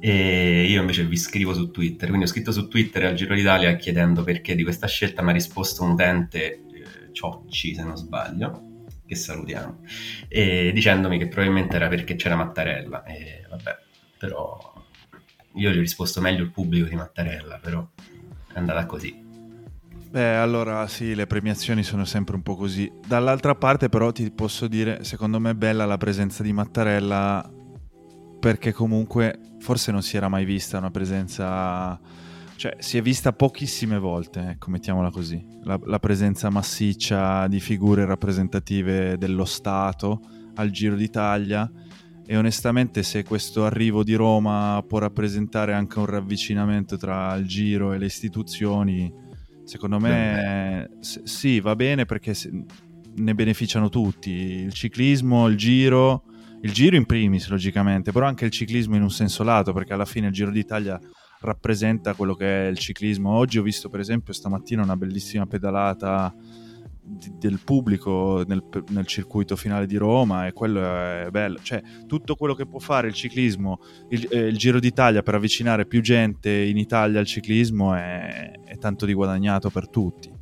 e 0.00 0.64
io 0.64 0.81
invece 0.81 1.05
vi 1.05 1.17
scrivo 1.17 1.55
su 1.55 1.71
Twitter, 1.71 2.09
quindi 2.09 2.26
ho 2.26 2.28
scritto 2.28 2.52
su 2.52 2.69
Twitter 2.69 3.05
al 3.07 3.14
Giro 3.14 3.35
d'Italia 3.35 3.75
chiedendo 3.76 4.23
perché 4.23 4.55
di 4.55 4.62
questa 4.62 4.87
scelta, 4.87 5.23
mi 5.23 5.31
ha 5.31 5.33
risposto 5.33 5.83
un 5.83 5.90
utente, 5.90 6.52
eh, 6.52 7.12
Ciocci 7.12 7.75
se 7.75 7.83
non 7.83 7.97
sbaglio, 7.97 8.87
che 9.07 9.14
salutiamo, 9.14 9.81
e 10.28 10.71
dicendomi 10.73 11.19
che 11.19 11.28
probabilmente 11.28 11.76
era 11.76 11.88
perché 11.88 12.14
c'era 12.14 12.37
Mattarella, 12.37 13.05
e 13.05 13.45
vabbè, 13.49 13.76
però 14.19 14.75
io 15.55 15.71
gli 15.71 15.76
ho 15.76 15.81
risposto 15.81 16.21
meglio 16.21 16.43
il 16.43 16.50
pubblico 16.50 16.87
di 16.87 16.95
Mattarella, 16.95 17.59
però 17.61 17.87
è 18.52 18.59
andata 18.59 18.87
così. 18.87 19.26
Beh, 20.11 20.37
allora 20.37 20.87
sì, 20.87 21.14
le 21.14 21.26
premiazioni 21.26 21.83
sono 21.83 22.07
sempre 22.07 22.35
un 22.35 22.43
po' 22.43 22.57
così. 22.57 22.90
Dall'altra 23.07 23.55
parte 23.55 23.90
però 23.90 24.11
ti 24.11 24.31
posso 24.31 24.67
dire, 24.67 25.05
secondo 25.05 25.38
me 25.38 25.50
è 25.50 25.55
bella 25.55 25.85
la 25.85 25.99
presenza 25.99 26.43
di 26.43 26.52
Mattarella 26.52 27.47
perché 28.38 28.73
comunque 28.73 29.38
forse 29.59 29.90
non 29.90 30.02
si 30.02 30.16
era 30.16 30.28
mai 30.28 30.45
vista 30.45 30.78
una 30.78 30.90
presenza, 30.90 31.99
cioè 32.57 32.76
si 32.78 32.97
è 32.97 33.02
vista 33.02 33.33
pochissime 33.33 33.99
volte, 33.99 34.50
ecco, 34.50 34.71
mettiamola 34.71 35.11
così, 35.11 35.45
la, 35.64 35.78
la 35.85 35.99
presenza 35.99 36.49
massiccia 36.50 37.47
di 37.49 37.61
figure 37.61 38.04
rappresentative 38.04 39.18
dello 39.18 39.45
Stato 39.45 40.21
al 40.54 40.71
Giro 40.71 40.95
d'Italia. 40.95 41.71
E 42.30 42.37
onestamente 42.37 43.02
se 43.04 43.25
questo 43.25 43.64
arrivo 43.64 44.04
di 44.04 44.12
Roma 44.12 44.85
può 44.87 44.99
rappresentare 44.99 45.73
anche 45.73 45.99
un 45.99 46.04
ravvicinamento 46.04 46.99
tra 46.99 47.35
il 47.37 47.47
Giro 47.47 47.95
e 47.95 47.99
le 47.99 48.04
istituzioni, 48.04 49.11
secondo 49.64 49.99
me 49.99 50.90
sì, 51.00 51.59
va 51.61 51.75
bene 51.75 52.04
perché 52.04 52.35
ne 53.14 53.35
beneficiano 53.35 53.88
tutti, 53.88 54.30
il 54.30 54.75
ciclismo, 54.75 55.47
il 55.47 55.57
Giro 55.57 56.25
il 56.62 56.73
giro 56.73 56.97
in 56.97 57.07
primis, 57.07 57.49
logicamente, 57.49 58.11
però 58.12 58.27
anche 58.27 58.45
il 58.45 58.50
ciclismo 58.50 58.97
in 58.97 59.03
un 59.03 59.11
senso 59.11 59.43
lato, 59.45 59.73
perché 59.73 59.93
alla 59.93 60.05
fine 60.05 60.27
il 60.27 60.33
Giro 60.33 60.50
d'Italia 60.50 60.99
rappresenta 61.41 62.15
quello 62.15 62.35
che 62.35 62.67
è 62.67 62.71
il 62.71 62.79
ciclismo. 62.79 63.31
Oggi 63.31 63.59
ho 63.59 63.62
visto, 63.62 63.88
per 63.88 64.00
esempio, 64.00 64.33
stamattina 64.33 64.83
una 64.83 64.97
bellissima 64.97 65.47
pedalata 65.47 66.35
di, 67.00 67.33
del 67.38 67.61
pubblico 67.65 68.43
nel, 68.47 68.62
nel, 68.88 69.07
circuito 69.07 69.57
finale 69.57 69.87
di 69.87 69.97
Roma 69.97 70.47
e 70.47 70.53
quello 70.53 70.81
è 70.81 71.29
bello. 71.31 71.59
Cioè, 71.62 71.81
tutto 72.07 72.35
quello 72.35 72.55
che 72.55 72.67
può 72.67 72.81
fare 72.81 73.09
il 73.09 73.15
ciclismo, 73.15 73.81
il, 74.09 74.27
eh, 74.31 74.47
il 74.47 74.57
Giro 74.57 74.81
d'Italia 74.81 75.23
per 75.23 75.35
avvicinare 75.35 75.87
più 75.87 76.00
gente 76.00 76.50
in 76.50 76.77
Italia 76.77 77.21
al 77.21 77.27
ciclismo 77.27 77.95
è, 77.95 78.50
è 78.65 78.77
tanto 78.79 79.07
di 79.07 79.15
guadagnato 79.15 79.71
per 79.71 79.88
tutti. 79.88 80.35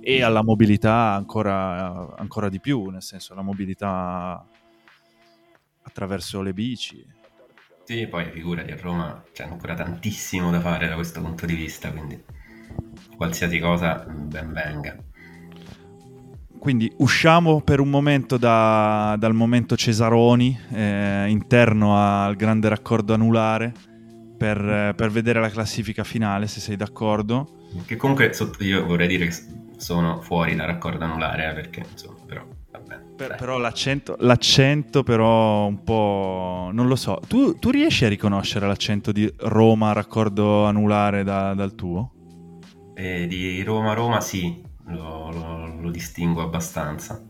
E 0.00 0.22
alla 0.22 0.44
mobilità 0.44 1.14
ancora, 1.14 2.14
ancora 2.16 2.48
di 2.48 2.60
più, 2.60 2.90
nel 2.90 3.02
senso 3.02 3.34
la 3.34 3.40
mobilità 3.42 4.46
attraverso 5.94 6.42
le 6.42 6.52
bici. 6.52 7.06
Sì, 7.84 8.08
poi 8.08 8.28
figurati 8.32 8.72
a 8.72 8.76
Roma 8.80 9.22
c'è 9.32 9.44
ancora 9.44 9.74
tantissimo 9.74 10.50
da 10.50 10.60
fare 10.60 10.88
da 10.88 10.94
questo 10.94 11.20
punto 11.20 11.46
di 11.46 11.54
vista, 11.54 11.92
quindi 11.92 12.20
qualsiasi 13.16 13.60
cosa 13.60 14.04
ben 14.08 14.52
venga. 14.52 14.96
Quindi 16.58 16.90
usciamo 16.96 17.60
per 17.60 17.78
un 17.78 17.90
momento 17.90 18.38
da, 18.38 19.14
dal 19.18 19.34
momento 19.34 19.76
Cesaroni, 19.76 20.58
eh, 20.72 21.26
interno 21.28 21.96
al 21.96 22.34
grande 22.36 22.68
raccordo 22.68 23.12
anulare, 23.14 23.72
per, 24.36 24.94
per, 24.96 25.10
vedere 25.10 25.40
la 25.40 25.50
classifica 25.50 26.02
finale, 26.02 26.48
se 26.48 26.58
sei 26.58 26.76
d'accordo. 26.76 27.68
Che 27.86 27.96
comunque 27.96 28.32
io 28.60 28.84
vorrei 28.84 29.08
dire 29.08 29.26
che 29.26 29.34
sono 29.76 30.22
fuori 30.22 30.56
dal 30.56 30.66
raccordo 30.66 31.04
anulare, 31.04 31.50
eh, 31.50 31.52
perché 31.52 31.84
insomma, 31.88 32.16
per, 33.26 33.36
però 33.36 33.58
l'accento, 33.58 34.16
l'accento 34.20 35.02
però 35.02 35.66
un 35.66 35.82
po'... 35.82 36.70
non 36.72 36.86
lo 36.86 36.96
so. 36.96 37.20
Tu, 37.26 37.58
tu 37.58 37.70
riesci 37.70 38.04
a 38.04 38.08
riconoscere 38.08 38.66
l'accento 38.66 39.12
di 39.12 39.32
Roma, 39.38 39.92
raccordo 39.92 40.64
anulare 40.64 41.24
da, 41.24 41.54
dal 41.54 41.74
tuo? 41.74 42.12
Eh, 42.94 43.26
di 43.26 43.62
Roma-Roma 43.62 44.20
sì, 44.20 44.62
lo, 44.86 45.30
lo, 45.30 45.80
lo 45.80 45.90
distingo 45.90 46.42
abbastanza. 46.42 47.22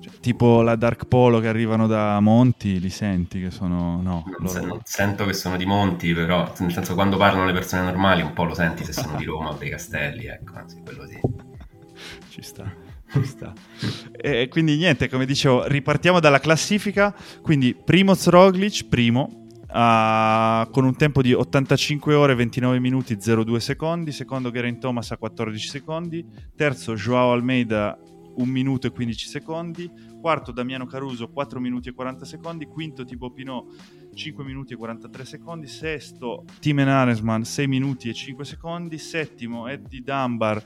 Cioè, 0.00 0.12
tipo 0.20 0.62
la 0.62 0.76
Dark 0.76 1.06
Polo 1.06 1.40
che 1.40 1.48
arrivano 1.48 1.86
da 1.86 2.18
Monti, 2.20 2.80
li 2.80 2.90
senti 2.90 3.40
che 3.40 3.50
sono... 3.50 4.00
no. 4.02 4.24
Non, 4.38 4.48
se, 4.48 4.60
non 4.60 4.80
sento 4.84 5.24
che 5.26 5.32
sono 5.32 5.56
di 5.56 5.66
Monti, 5.66 6.12
però 6.12 6.52
nel 6.58 6.72
senso 6.72 6.94
quando 6.94 7.16
parlano 7.16 7.46
le 7.46 7.52
persone 7.52 7.82
normali 7.82 8.22
un 8.22 8.32
po' 8.32 8.44
lo 8.44 8.54
senti 8.54 8.84
se 8.84 8.92
sono 8.92 9.16
di 9.16 9.24
Roma 9.24 9.50
o 9.50 9.54
dei 9.54 9.70
Castelli, 9.70 10.26
ecco, 10.26 10.54
anzi 10.56 10.80
quello 10.82 11.06
sì. 11.06 11.20
Ci 12.30 12.42
sta. 12.42 12.89
e 14.12 14.48
quindi 14.48 14.76
niente, 14.76 15.08
come 15.08 15.26
dicevo, 15.26 15.66
ripartiamo 15.66 16.20
dalla 16.20 16.40
classifica. 16.40 17.14
Quindi 17.42 17.74
primo 17.74 18.14
Roglic, 18.24 18.86
primo, 18.88 19.40
a, 19.68 20.68
con 20.70 20.84
un 20.84 20.96
tempo 20.96 21.22
di 21.22 21.32
85 21.32 22.14
ore 22.14 22.34
29 22.34 22.78
minuti 22.78 23.16
02 23.16 23.60
secondi, 23.60 24.12
secondo 24.12 24.50
Geraint 24.50 24.78
Thomas 24.78 25.10
a 25.10 25.16
14 25.16 25.68
secondi, 25.68 26.24
terzo 26.56 26.94
Joao 26.94 27.32
Almeida 27.32 27.98
1 28.36 28.50
minuto 28.50 28.86
e 28.86 28.90
15 28.90 29.26
secondi, 29.26 29.90
quarto 30.20 30.52
Damiano 30.52 30.86
Caruso 30.86 31.28
4 31.28 31.60
minuti 31.60 31.88
e 31.88 31.92
40 31.92 32.24
secondi, 32.24 32.66
quinto 32.66 33.04
Thibaut 33.04 33.34
Pinot 33.34 33.66
5 34.14 34.44
minuti 34.44 34.72
e 34.72 34.76
43 34.76 35.24
secondi, 35.24 35.66
sesto 35.66 36.44
Timen 36.58 36.88
Aresman 36.88 37.44
6 37.44 37.66
minuti 37.66 38.08
e 38.08 38.14
5 38.14 38.44
secondi, 38.44 38.98
settimo 38.98 39.68
Eddie 39.68 40.02
Dunbar 40.02 40.62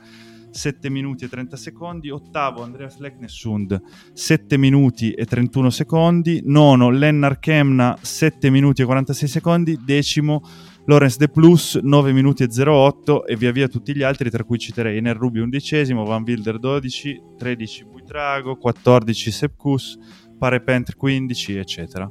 7 0.55 0.89
minuti 0.89 1.25
e 1.25 1.27
30 1.27 1.57
secondi, 1.57 2.09
ottavo 2.09 2.63
Andreas 2.63 2.97
Leknesund 2.97 3.81
7 4.13 4.57
minuti 4.57 5.11
e 5.11 5.25
31 5.25 5.69
secondi, 5.69 6.41
nono 6.45 6.89
Lennar 6.89 7.39
Kemna 7.39 7.97
7 8.01 8.49
minuti 8.49 8.81
e 8.81 8.85
46 8.85 9.27
secondi, 9.27 9.77
decimo 9.83 10.41
Lorenz 10.85 11.17
De 11.17 11.27
Plus 11.27 11.75
9 11.75 12.13
minuti 12.13 12.43
e 12.43 12.47
08 12.47 13.25
e 13.25 13.35
via 13.35 13.51
via 13.51 13.67
tutti 13.67 13.93
gli 13.93 14.01
altri 14.01 14.29
tra 14.29 14.45
cui 14.45 14.57
citerei 14.57 14.97
Ener 14.97 15.17
Rubi 15.17 15.39
undicesimo, 15.39 16.05
Van 16.05 16.23
Wilder 16.25 16.57
12, 16.57 17.21
13 17.37 17.85
Buitrago, 17.85 18.55
14 18.55 19.31
Sepkus, 19.31 19.97
Parepent 20.39 20.95
15 20.95 21.57
eccetera. 21.57 22.09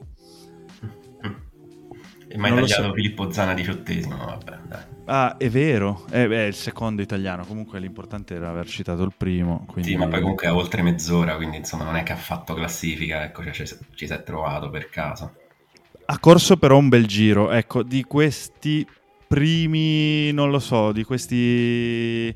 E 2.28 2.36
mai 2.36 2.50
tagliato 2.50 2.82
so. 2.82 2.92
Filippo 2.92 3.30
Zana 3.30 3.54
diciottesimo, 3.54 4.16
vabbè 4.16 4.58
dai. 4.68 4.93
Ah, 5.06 5.36
è 5.36 5.50
vero, 5.50 6.04
è, 6.08 6.26
è, 6.26 6.42
il 6.44 6.54
secondo 6.54 7.02
italiano, 7.02 7.44
comunque 7.44 7.78
l'importante 7.78 8.34
era 8.34 8.48
aver 8.48 8.66
citato 8.66 9.02
il 9.02 9.12
primo. 9.16 9.64
Quindi... 9.68 9.90
Sì, 9.90 9.96
ma 9.96 10.08
poi 10.08 10.20
comunque 10.20 10.46
a 10.46 10.54
oltre 10.54 10.82
mezz'ora, 10.82 11.36
quindi 11.36 11.58
insomma 11.58 11.84
non 11.84 11.96
è 11.96 12.02
che 12.02 12.12
ha 12.12 12.16
fatto 12.16 12.54
classifica, 12.54 13.22
ecco, 13.22 13.42
cioè, 13.42 13.52
ci, 13.52 13.76
ci 13.94 14.06
si 14.06 14.12
è 14.12 14.22
trovato 14.22 14.70
per 14.70 14.88
caso. 14.88 15.34
Ha 16.06 16.18
corso 16.18 16.56
però 16.56 16.78
un 16.78 16.88
bel 16.88 17.06
giro, 17.06 17.50
ecco, 17.50 17.82
di 17.82 18.02
questi 18.04 18.86
primi, 19.26 20.32
non 20.32 20.50
lo 20.50 20.58
so, 20.58 20.92
di 20.92 21.04
questi 21.04 22.34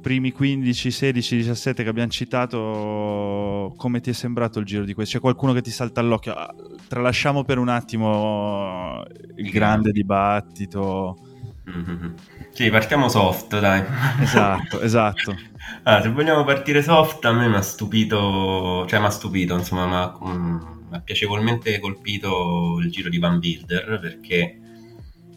primi 0.00 0.32
15, 0.32 0.90
16, 0.90 1.36
17 1.36 1.82
che 1.82 1.88
abbiamo 1.88 2.08
citato, 2.08 3.74
come 3.76 4.00
ti 4.00 4.08
è 4.10 4.12
sembrato 4.14 4.58
il 4.58 4.64
giro 4.64 4.84
di 4.84 4.94
questo? 4.94 5.16
C'è 5.16 5.20
qualcuno 5.20 5.52
che 5.52 5.60
ti 5.60 5.70
salta 5.70 6.00
all'occhio? 6.00 6.32
Ah, 6.32 6.54
tralasciamo 6.88 7.44
per 7.44 7.58
un 7.58 7.68
attimo 7.68 9.02
il 9.36 9.50
grande 9.50 9.90
dibattito 9.90 11.25
Mm-hmm. 11.68 12.14
Sì, 12.50 12.70
partiamo 12.70 13.08
soft, 13.08 13.58
dai. 13.58 13.84
Esatto, 14.20 14.80
esatto. 14.80 15.36
Allora, 15.82 16.02
se 16.02 16.08
vogliamo 16.10 16.44
partire 16.44 16.82
soft, 16.82 17.24
a 17.24 17.32
me 17.32 17.48
mi 17.48 17.56
ha 17.56 17.62
stupito, 17.62 18.86
cioè 18.88 19.00
mi 19.00 19.06
ha 19.06 19.10
stupito, 19.10 19.54
insomma, 19.54 20.16
mi 20.20 20.96
ha 20.96 21.00
piacevolmente 21.00 21.78
colpito 21.80 22.78
il 22.80 22.90
giro 22.90 23.08
di 23.08 23.18
Van 23.18 23.38
Wilder 23.38 23.98
perché 24.00 24.60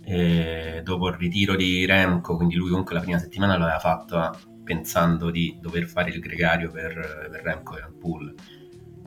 eh, 0.04 0.82
dopo 0.84 1.08
il 1.10 1.16
ritiro 1.16 1.56
di 1.56 1.86
Remco, 1.86 2.36
quindi 2.36 2.56
lui 2.56 2.70
comunque 2.70 2.94
la 2.94 3.02
prima 3.02 3.18
settimana 3.18 3.58
l'aveva 3.58 3.80
fatto 3.80 4.40
pensando 4.64 5.32
di 5.32 5.58
dover 5.60 5.86
fare 5.86 6.12
il 6.12 6.20
gregario 6.20 6.70
per, 6.70 7.28
per 7.32 7.42
Remco 7.42 7.76
e 7.76 7.82
Pool 8.00 8.36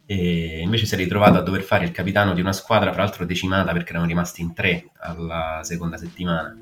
e 0.04 0.60
invece 0.60 0.86
si 0.86 0.94
è 0.94 0.96
ritrovato 0.98 1.38
a 1.38 1.42
dover 1.42 1.62
fare 1.62 1.84
il 1.84 1.92
capitano 1.92 2.34
di 2.34 2.40
una 2.40 2.52
squadra, 2.52 2.90
tra 2.90 3.02
l'altro 3.02 3.24
decimata 3.24 3.72
perché 3.72 3.90
erano 3.90 4.06
rimasti 4.06 4.42
in 4.42 4.52
tre 4.52 4.90
alla 4.98 5.60
seconda 5.62 5.96
settimana 5.96 6.54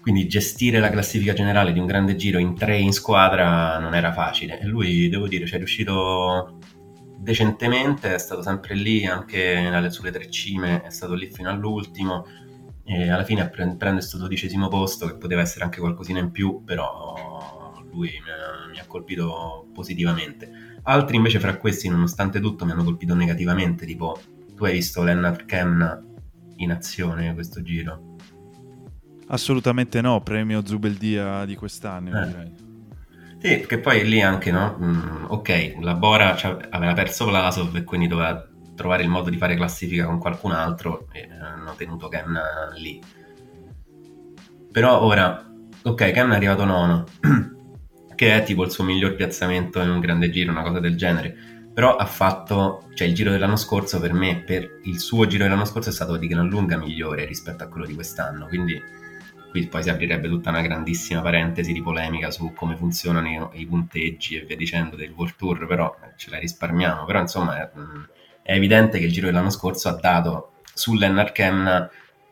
quindi 0.00 0.26
gestire 0.26 0.80
la 0.80 0.90
classifica 0.90 1.32
generale 1.32 1.72
di 1.72 1.78
un 1.78 1.86
grande 1.86 2.16
giro 2.16 2.38
in 2.38 2.54
tre 2.54 2.78
in 2.78 2.92
squadra 2.92 3.78
non 3.78 3.94
era 3.94 4.12
facile. 4.12 4.58
E 4.60 4.66
lui, 4.66 5.08
devo 5.08 5.28
dire, 5.28 5.46
ci 5.46 5.54
è 5.54 5.58
riuscito 5.58 6.58
decentemente, 7.18 8.14
è 8.14 8.18
stato 8.18 8.42
sempre 8.42 8.74
lì, 8.74 9.04
anche 9.04 9.90
sulle 9.90 10.10
tre 10.10 10.30
cime, 10.30 10.82
è 10.82 10.90
stato 10.90 11.14
lì 11.14 11.30
fino 11.30 11.50
all'ultimo. 11.50 12.26
E 12.84 13.10
alla 13.10 13.24
fine 13.24 13.48
prende 13.48 13.76
questo 13.76 14.16
dodicesimo 14.16 14.68
posto, 14.68 15.06
che 15.06 15.16
poteva 15.16 15.42
essere 15.42 15.64
anche 15.64 15.80
qualcosina 15.80 16.18
in 16.18 16.30
più, 16.30 16.64
però 16.64 17.74
lui 17.92 18.08
mi 18.08 18.30
ha, 18.30 18.68
mi 18.70 18.78
ha 18.78 18.86
colpito 18.86 19.66
positivamente. 19.72 20.78
Altri 20.82 21.16
invece 21.16 21.38
fra 21.38 21.56
questi, 21.56 21.88
nonostante 21.88 22.40
tutto, 22.40 22.64
mi 22.64 22.72
hanno 22.72 22.84
colpito 22.84 23.14
negativamente, 23.14 23.84
tipo 23.84 24.18
tu 24.56 24.64
hai 24.64 24.72
visto 24.72 25.02
Lennart 25.02 25.44
Kemna 25.44 26.02
in 26.56 26.70
azione 26.70 27.32
questo 27.34 27.62
giro? 27.62 28.09
Assolutamente 29.32 30.00
no, 30.00 30.20
premio 30.22 30.64
Zubeldia 30.66 31.44
di 31.44 31.54
quest'anno, 31.54 32.20
eh. 32.20 32.26
direi. 32.26 32.68
Sì, 33.40 33.66
che 33.66 33.78
poi 33.78 34.06
lì 34.06 34.20
anche, 34.20 34.50
no? 34.50 34.76
Mm, 34.82 35.24
ok, 35.28 35.76
la 35.80 35.94
Bora 35.94 36.36
aveva 36.70 36.92
perso 36.92 37.24
Vlasov 37.26 37.74
e 37.76 37.84
quindi 37.84 38.06
doveva 38.06 38.46
trovare 38.74 39.02
il 39.02 39.08
modo 39.08 39.30
di 39.30 39.38
fare 39.38 39.54
classifica 39.54 40.04
con 40.04 40.18
qualcun 40.18 40.52
altro 40.52 41.06
e 41.12 41.28
hanno 41.40 41.74
tenuto 41.74 42.08
Ken 42.08 42.38
lì. 42.76 43.00
Però 44.70 45.00
ora, 45.00 45.48
ok, 45.82 46.10
Ken 46.10 46.30
è 46.30 46.34
arrivato 46.34 46.64
nono, 46.64 47.04
che 48.14 48.36
è 48.36 48.42
tipo 48.42 48.64
il 48.64 48.70
suo 48.70 48.84
miglior 48.84 49.14
piazzamento 49.14 49.80
in 49.80 49.90
un 49.90 50.00
grande 50.00 50.28
giro, 50.30 50.50
una 50.50 50.62
cosa 50.62 50.80
del 50.80 50.96
genere. 50.96 51.34
Però 51.72 51.96
ha 51.96 52.06
fatto, 52.06 52.88
cioè 52.94 53.06
il 53.06 53.14
giro 53.14 53.30
dell'anno 53.30 53.56
scorso 53.56 54.00
per 54.00 54.12
me, 54.12 54.42
per 54.44 54.80
il 54.82 54.98
suo 54.98 55.26
giro 55.26 55.44
dell'anno 55.44 55.64
scorso 55.64 55.88
è 55.88 55.92
stato 55.92 56.16
di 56.16 56.26
gran 56.26 56.48
lunga 56.48 56.76
migliore 56.76 57.24
rispetto 57.24 57.62
a 57.62 57.68
quello 57.68 57.86
di 57.86 57.94
quest'anno, 57.94 58.46
quindi 58.46 58.98
qui 59.50 59.66
poi 59.66 59.82
si 59.82 59.90
aprirebbe 59.90 60.28
tutta 60.28 60.50
una 60.50 60.62
grandissima 60.62 61.20
parentesi 61.20 61.72
di 61.72 61.82
polemica 61.82 62.30
su 62.30 62.52
come 62.54 62.76
funzionano 62.76 63.50
i, 63.52 63.60
i 63.60 63.66
punteggi 63.66 64.36
e 64.36 64.44
via 64.44 64.56
dicendo 64.56 64.96
del 64.96 65.10
World 65.10 65.34
Tour, 65.36 65.66
però 65.66 65.94
ce 66.16 66.30
la 66.30 66.38
risparmiamo. 66.38 67.04
Però 67.04 67.20
insomma 67.20 67.60
è, 67.60 67.70
è 68.42 68.54
evidente 68.54 68.98
che 68.98 69.04
il 69.04 69.12
giro 69.12 69.26
dell'anno 69.26 69.50
scorso 69.50 69.88
ha 69.88 69.98
dato 70.00 70.52
sull'Ennar 70.72 71.32
Kemna 71.32 71.90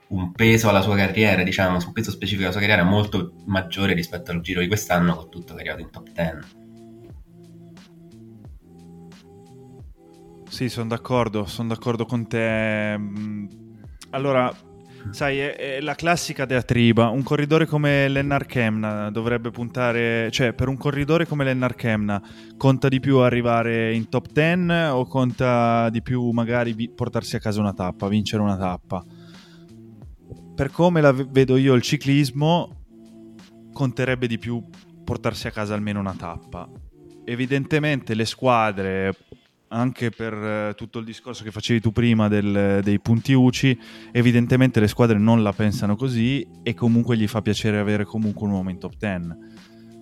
un 0.09 0.33
peso 0.33 0.69
alla 0.69 0.81
sua 0.81 0.97
carriera, 0.97 1.43
diciamo, 1.43 1.77
un 1.85 1.93
peso 1.93 2.11
specifico 2.11 2.45
alla 2.45 2.53
sua 2.53 2.61
carriera 2.61 2.83
molto 2.83 3.35
maggiore 3.45 3.93
rispetto 3.93 4.31
al 4.31 4.41
giro 4.41 4.61
di 4.61 4.67
quest'anno, 4.67 5.15
con 5.15 5.29
tutto 5.29 5.55
che 5.55 5.63
è 5.63 5.69
arrivato 5.69 5.83
in 5.83 5.91
top 5.91 6.09
10. 6.11 6.57
Sì, 10.49 10.69
sono 10.71 10.89
d'accordo, 10.89 11.45
sono 11.45 11.69
d'accordo 11.69 12.07
con 12.07 12.27
te. 12.27 12.99
Allora, 14.11 14.51
Sai, 15.11 15.39
è, 15.39 15.57
è, 15.57 15.81
la 15.81 15.95
classica 15.95 16.45
diatriba. 16.45 17.09
Un 17.09 17.23
corridore 17.23 17.67
come 17.67 18.09
Lennar 18.09 18.47
Kemna 18.47 19.11
dovrebbe 19.11 19.51
puntare, 19.51 20.31
cioè 20.31 20.53
per 20.53 20.69
un 20.69 20.77
corridore 20.77 21.27
come 21.27 21.45
Lennar 21.45 21.75
Kemna 21.75 22.23
conta 22.57 22.89
di 22.89 23.01
più 23.01 23.19
arrivare 23.19 23.95
in 23.95 24.09
top 24.09 24.31
10 24.31 24.91
o 24.93 25.07
conta 25.07 25.89
di 25.91 26.03
più 26.03 26.31
magari 26.31 26.73
vi- 26.73 26.91
portarsi 26.91 27.37
a 27.37 27.41
casa 27.41 27.61
una 27.61 27.73
tappa, 27.73 28.09
vincere 28.09 28.43
una 28.43 28.57
tappa? 28.57 29.05
Per 30.55 30.71
come 30.71 31.01
la 31.01 31.13
vedo 31.13 31.57
io 31.57 31.75
il 31.75 31.83
ciclismo, 31.83 32.85
conterebbe 33.73 34.27
di 34.27 34.39
più 34.39 34.63
portarsi 35.05 35.47
a 35.47 35.51
casa 35.51 35.75
almeno 35.75 36.01
una 36.01 36.15
tappa. 36.15 36.69
Evidentemente 37.25 38.15
le 38.15 38.25
squadre 38.25 39.15
anche 39.69 40.11
per 40.11 40.33
eh, 40.33 40.75
tutto 40.77 40.99
il 40.99 41.05
discorso 41.05 41.45
che 41.45 41.51
facevi 41.51 41.81
tu 41.81 41.93
prima 41.93 42.29
del, 42.29 42.81
dei 42.83 43.01
punti 43.01 43.33
UCI, 43.33 43.79
evidentemente 44.13 44.81
le 44.81 44.89
squadre 44.89 45.19
non 45.19 45.43
la 45.43 45.53
pensano 45.53 45.97
così 45.97 46.47
e 46.63 46.75
comunque 46.75 47.17
gli 47.17 47.27
fa 47.27 47.43
piacere 47.43 47.79
avere 47.79 48.05
comunque 48.05 48.47
un 48.47 48.53
uomo 48.53 48.71
in 48.71 48.79
top 48.79 48.95
10. 48.97 49.27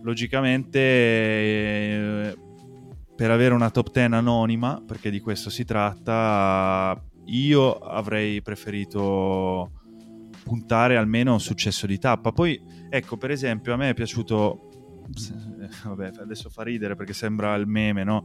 Logicamente 0.02 0.78
eh, 0.78 2.36
per 3.16 3.30
avere 3.30 3.54
una 3.54 3.70
top 3.70 3.90
10 3.90 4.12
anonima, 4.12 4.82
perché 4.86 5.10
di 5.10 5.20
questo 5.20 5.50
si 5.50 5.64
tratta, 5.64 7.02
io 7.26 7.72
avrei 7.78 8.42
preferito 8.42 9.70
puntare 10.44 10.96
almeno 10.96 11.30
a 11.30 11.34
un 11.34 11.40
successo 11.40 11.86
di 11.86 11.98
tappa. 11.98 12.30
Poi, 12.30 12.60
ecco, 12.88 13.16
per 13.16 13.32
esempio, 13.32 13.72
a 13.72 13.76
me 13.76 13.90
è 13.90 13.94
piaciuto 13.94 14.68
vabbè, 15.84 16.12
adesso 16.20 16.48
fa 16.48 16.62
ridere 16.62 16.94
perché 16.94 17.12
sembra 17.12 17.54
il 17.54 17.66
meme, 17.66 18.04
no? 18.04 18.24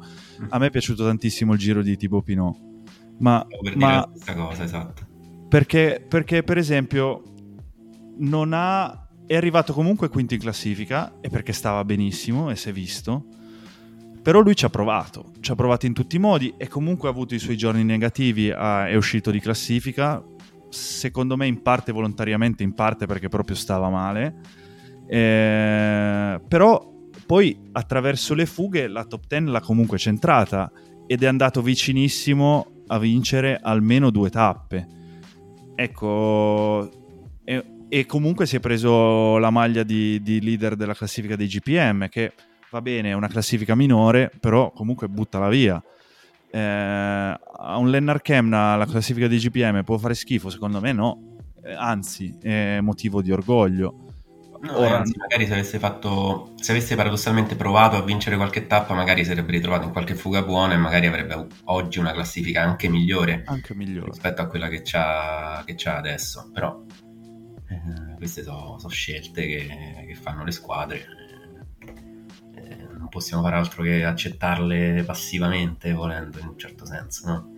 A 0.50 0.58
me 0.58 0.68
è 0.68 0.70
piaciuto 0.70 1.06
tantissimo 1.06 1.54
il 1.54 1.60
giro 1.60 1.82
di 1.82 1.96
Thibaut 1.98 2.24
Pinot. 2.24 2.58
Ma, 3.20 3.46
per 3.62 3.78
ma 3.78 4.08
questa 4.12 4.34
cosa, 4.34 4.64
esatto. 4.64 5.08
Perché, 5.48 6.06
perché, 6.08 6.44
per 6.44 6.58
esempio, 6.58 7.24
non 8.18 8.52
ha... 8.54 9.08
È 9.26 9.36
arrivato 9.36 9.72
comunque 9.72 10.10
quinto 10.10 10.34
in 10.34 10.42
classifica 10.42 11.20
e 11.22 11.30
perché 11.30 11.54
stava 11.54 11.86
benissimo 11.86 12.50
e 12.50 12.58
si 12.58 12.68
è 12.68 12.72
visto. 12.74 13.28
Però 14.22 14.42
lui 14.42 14.56
ci 14.56 14.66
ha 14.66 14.70
provato, 14.70 15.32
ci 15.40 15.52
ha 15.52 15.56
provato 15.56 15.86
in 15.86 15.94
tutti 15.94 16.18
i 16.18 16.20
modi 16.20 16.54
e 16.58 16.68
comunque 16.68 17.08
ha 17.08 17.12
avuto 17.12 17.34
i 17.34 17.40
suoi 17.40 17.56
giorni 17.56 17.84
negativi, 17.84 18.50
è 18.50 18.94
uscito 18.96 19.32
di 19.32 19.40
classifica, 19.40 20.22
secondo 20.70 21.38
me 21.38 21.48
in 21.48 21.62
parte 21.62 21.94
volontariamente, 21.94 22.62
in 22.62 22.74
parte 22.74 23.06
perché 23.06 23.30
proprio 23.30 23.56
stava 23.56 23.90
male 23.90 24.60
eh, 25.14 26.40
però 26.48 26.91
poi 27.32 27.58
attraverso 27.72 28.34
le 28.34 28.46
fughe 28.46 28.90
la 28.90 29.06
top 29.06 29.26
10 29.26 29.46
l'ha 29.46 29.62
comunque 29.62 29.98
centrata 29.98 30.70
ed 31.08 31.24
è 31.24 31.28
andato 31.28 31.62
vicinissimo 31.62 32.84
a 32.88 33.00
vincere 33.00 33.58
almeno 33.58 34.10
due 34.10 34.30
tappe. 34.30 34.86
Ecco, 35.74 36.92
e, 37.46 37.66
e 37.88 38.06
comunque 38.06 38.46
si 38.46 38.58
è 38.58 38.60
preso 38.60 39.38
la 39.38 39.50
maglia 39.50 39.84
di, 39.84 40.22
di, 40.22 40.42
leader 40.42 40.76
della 40.76 40.94
classifica 40.94 41.38
dei 41.38 41.48
GPM, 41.48 42.10
che 42.10 42.34
va 42.70 42.82
bene, 42.82 43.12
è 43.12 43.14
una 43.14 43.30
classifica 43.30 43.76
minore, 43.76 44.30
però 44.38 44.72
comunque 44.72 45.08
buttala 45.08 45.48
via. 45.48 45.82
Eh, 46.52 46.60
a 46.60 47.78
un 47.78 47.90
Lennart 47.90 48.22
Kemna 48.22 48.76
la 48.76 48.86
classifica 48.86 49.30
dei 49.30 49.38
GPM 49.40 49.86
può 49.86 49.98
fare 49.98 50.16
schifo? 50.16 50.50
Secondo 50.50 50.82
me 50.82 50.92
no 50.92 51.38
eh, 51.64 51.72
anzi 51.72 52.36
è 52.42 52.82
motivo 52.82 53.22
di 53.22 53.32
orgoglio. 53.32 54.11
No, 54.62 54.78
Ora, 54.78 55.00
anzi, 55.00 55.18
magari 55.18 55.48
se 55.48 55.54
avesse 55.54 55.80
fatto, 55.80 56.54
se 56.56 56.72
avesse 56.72 56.96
paradossalmente 56.96 57.56
provato 57.56 57.96
a 57.96 58.04
vincere 58.04 58.36
qualche 58.36 58.68
tappa, 58.68 58.94
magari 58.94 59.24
si 59.24 59.30
sarebbe 59.30 59.54
ritrovato 59.54 59.86
in 59.86 59.92
qualche 59.92 60.14
fuga 60.14 60.44
buona 60.44 60.76
e 60.76 60.78
magari 60.78 61.08
avrebbe 61.08 61.48
oggi 61.66 61.98
una 61.98 62.12
classifica 62.12 62.62
anche 62.62 62.88
migliore, 62.88 63.44
anche 63.48 63.74
migliore. 63.74 64.12
rispetto 64.12 64.42
a 64.42 64.46
quella 64.46 64.68
che 64.68 64.82
c'ha, 64.84 65.64
che 65.66 65.74
c'ha 65.76 65.98
adesso. 65.98 66.52
Però 66.54 66.80
eh, 67.70 68.16
queste 68.18 68.44
sono 68.44 68.78
so 68.78 68.88
scelte 68.88 69.48
che, 69.48 70.06
che, 70.08 70.16
fanno 70.16 70.44
le 70.44 70.52
squadre. 70.52 71.06
Eh, 72.56 72.88
non 72.96 73.10
possiamo 73.10 73.42
fare 73.42 73.56
altro 73.56 73.82
che 73.82 74.06
accettarle 74.06 75.04
passivamente, 75.04 75.92
volendo 75.92 76.38
in 76.38 76.48
un 76.48 76.58
certo 76.60 76.86
senso, 76.86 77.28
no? 77.28 77.54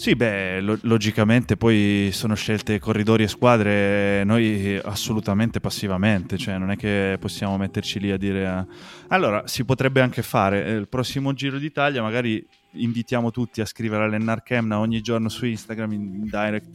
Sì, 0.00 0.14
beh, 0.16 0.62
lo- 0.62 0.78
logicamente 0.84 1.58
poi 1.58 2.08
sono 2.10 2.34
scelte 2.34 2.78
corridori 2.78 3.24
e 3.24 3.28
squadre, 3.28 4.24
noi 4.24 4.80
assolutamente 4.82 5.60
passivamente, 5.60 6.38
cioè 6.38 6.56
non 6.56 6.70
è 6.70 6.76
che 6.76 7.18
possiamo 7.20 7.58
metterci 7.58 8.00
lì 8.00 8.10
a 8.10 8.16
dire... 8.16 8.44
Eh, 8.46 8.74
allora, 9.08 9.46
si 9.46 9.62
potrebbe 9.66 10.00
anche 10.00 10.22
fare, 10.22 10.64
eh, 10.64 10.70
il 10.72 10.88
prossimo 10.88 11.34
Giro 11.34 11.58
d'Italia 11.58 12.00
magari 12.00 12.42
invitiamo 12.72 13.30
tutti 13.30 13.60
a 13.60 13.64
scrivere 13.64 14.04
all'Ennar 14.04 14.42
Kemna 14.42 14.78
ogni 14.78 15.00
giorno 15.00 15.28
su 15.28 15.44
Instagram 15.46 15.92
in 15.92 16.22
direct 16.22 16.68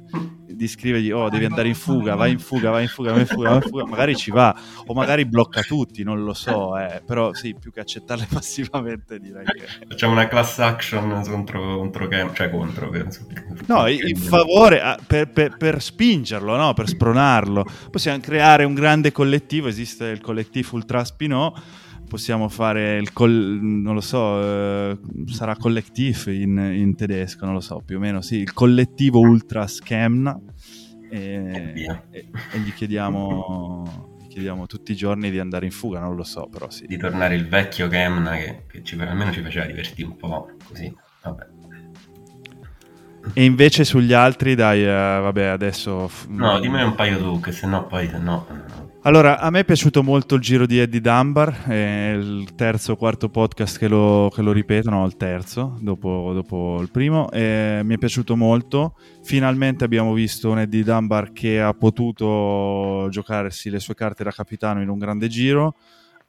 di 0.55 0.67
scrivergli 0.67 1.11
oh 1.11 1.29
devi 1.29 1.45
andare 1.45 1.67
in 1.67 1.75
fuga 1.75 2.15
vai 2.15 2.31
in 2.31 2.39
fuga 2.39 2.69
vai 2.69 2.83
in 2.83 2.87
fuga 2.87 3.11
vai 3.11 3.21
in 3.21 3.27
fuga, 3.27 3.49
vai 3.49 3.55
in 3.57 3.69
fuga. 3.69 3.85
magari 3.85 4.15
ci 4.15 4.31
va 4.31 4.57
o 4.85 4.93
magari 4.93 5.25
blocca 5.25 5.61
tutti 5.61 6.03
non 6.03 6.23
lo 6.23 6.33
so 6.33 6.77
eh. 6.77 7.01
però 7.05 7.33
sì 7.33 7.55
più 7.59 7.71
che 7.71 7.81
accettarle 7.81 8.27
passivamente 8.31 9.19
direi 9.19 9.45
che 9.45 9.85
facciamo 9.87 10.13
una 10.13 10.27
class 10.27 10.59
action 10.59 11.23
contro, 11.25 11.77
contro 11.77 12.07
cioè 12.33 12.49
contro 12.49 12.89
penso. 12.89 13.27
no 13.67 13.87
in 13.87 14.15
favore 14.15 14.81
ah, 14.81 14.99
per, 15.05 15.29
per, 15.29 15.57
per 15.57 15.81
spingerlo 15.81 16.55
no? 16.55 16.73
per 16.73 16.87
spronarlo 16.87 17.65
possiamo 17.91 18.19
creare 18.19 18.63
un 18.63 18.73
grande 18.73 19.11
collettivo 19.11 19.67
esiste 19.67 20.05
il 20.05 20.21
collettivo 20.21 20.75
Ultra 20.75 21.03
Spinot 21.03 21.83
possiamo 22.07 22.49
fare 22.49 22.97
il 22.97 23.11
col, 23.13 23.31
non 23.31 23.93
lo 23.93 24.01
so, 24.01 24.41
eh, 24.41 24.97
sarà 25.27 25.55
collectif 25.55 26.27
in, 26.27 26.57
in, 26.57 26.95
tedesco, 26.95 27.45
non 27.45 27.53
lo 27.53 27.59
so, 27.59 27.81
più 27.85 27.97
o 27.97 27.99
meno 27.99 28.21
sì, 28.21 28.37
il 28.37 28.53
collettivo 28.53 29.19
Ultra 29.19 29.67
Scamna 29.67 30.39
e, 31.09 31.73
e, 32.09 32.29
e 32.51 32.59
gli, 32.59 32.73
chiediamo, 32.73 34.17
gli 34.21 34.27
chiediamo 34.27 34.65
tutti 34.65 34.91
i 34.91 34.95
giorni 34.95 35.31
di 35.31 35.39
andare 35.39 35.65
in 35.65 35.71
fuga, 35.71 35.99
non 35.99 36.15
lo 36.15 36.23
so, 36.23 36.47
però 36.51 36.69
sì. 36.69 36.85
Di 36.87 36.97
tornare 36.97 37.35
il 37.35 37.47
vecchio 37.47 37.87
Kemna 37.87 38.35
che, 38.35 38.63
che 38.67 38.83
ci, 38.83 38.99
almeno 38.99 39.31
ci 39.31 39.41
faceva 39.41 39.65
divertire 39.65 40.07
un 40.07 40.15
po' 40.15 40.49
così, 40.67 40.93
vabbè. 41.23 41.53
E 43.33 43.43
invece 43.43 43.83
sugli 43.83 44.13
altri, 44.13 44.53
dai, 44.53 44.83
uh, 44.83 45.21
vabbè, 45.23 45.45
adesso... 45.45 46.09
No, 46.27 46.59
dimmi 46.59 46.83
un 46.83 46.93
paio 46.93 47.17
tu, 47.17 47.39
che 47.39 47.51
sennò 47.51 47.87
poi... 47.87 48.07
No, 48.19 48.45
allora, 49.05 49.39
a 49.39 49.51
me 49.51 49.59
è 49.59 49.65
piaciuto 49.65 50.01
molto 50.01 50.33
il 50.33 50.41
giro 50.41 50.65
di 50.65 50.79
Eddie 50.79 50.99
Dunbar, 50.99 51.65
è 51.65 52.13
il 52.17 52.55
terzo 52.55 52.93
o 52.93 52.95
quarto 52.95 53.29
podcast 53.29 53.77
che 53.77 53.87
lo, 53.87 54.31
che 54.33 54.41
lo 54.41 54.51
ripetono, 54.51 55.05
il 55.05 55.15
terzo, 55.15 55.77
dopo, 55.79 56.31
dopo 56.33 56.79
il 56.81 56.89
primo, 56.89 57.29
mi 57.31 57.37
è 57.93 57.97
piaciuto 57.99 58.35
molto. 58.35 58.97
Finalmente 59.21 59.83
abbiamo 59.83 60.11
visto 60.11 60.49
un 60.49 60.57
Eddie 60.57 60.83
Dunbar 60.83 61.33
che 61.33 61.61
ha 61.61 61.71
potuto 61.73 63.07
giocarsi 63.11 63.69
le 63.69 63.79
sue 63.79 63.93
carte 63.93 64.23
da 64.23 64.31
capitano 64.31 64.81
in 64.81 64.89
un 64.89 64.97
grande 64.97 65.27
giro, 65.27 65.75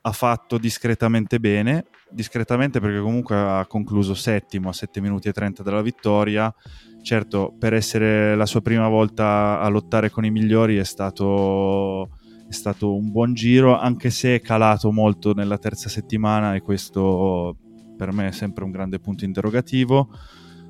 ha 0.02 0.12
fatto 0.12 0.58
discretamente 0.58 1.40
bene, 1.40 1.86
discretamente 2.10 2.78
perché 2.78 3.00
comunque 3.00 3.36
ha 3.36 3.64
concluso 3.66 4.12
settimo 4.12 4.68
a 4.68 4.74
7 4.74 5.00
minuti 5.00 5.28
e 5.28 5.32
30 5.32 5.62
dalla 5.62 5.80
vittoria. 5.80 6.54
Certo, 7.02 7.54
per 7.58 7.72
essere 7.72 8.36
la 8.36 8.44
sua 8.44 8.60
prima 8.60 8.86
volta 8.86 9.60
a 9.60 9.68
lottare 9.68 10.10
con 10.10 10.26
i 10.26 10.30
migliori 10.30 10.76
è 10.76 10.84
stato 10.84 12.10
è 12.48 12.52
stato 12.52 12.94
un 12.94 13.10
buon 13.10 13.34
giro, 13.34 13.78
anche 13.78 14.10
se 14.10 14.36
è 14.36 14.40
calato 14.40 14.92
molto 14.92 15.34
nella 15.34 15.58
terza 15.58 15.88
settimana 15.88 16.54
e 16.54 16.60
questo 16.60 17.56
per 17.96 18.12
me 18.12 18.28
è 18.28 18.32
sempre 18.32 18.64
un 18.64 18.70
grande 18.70 19.00
punto 19.00 19.24
interrogativo. 19.24 20.10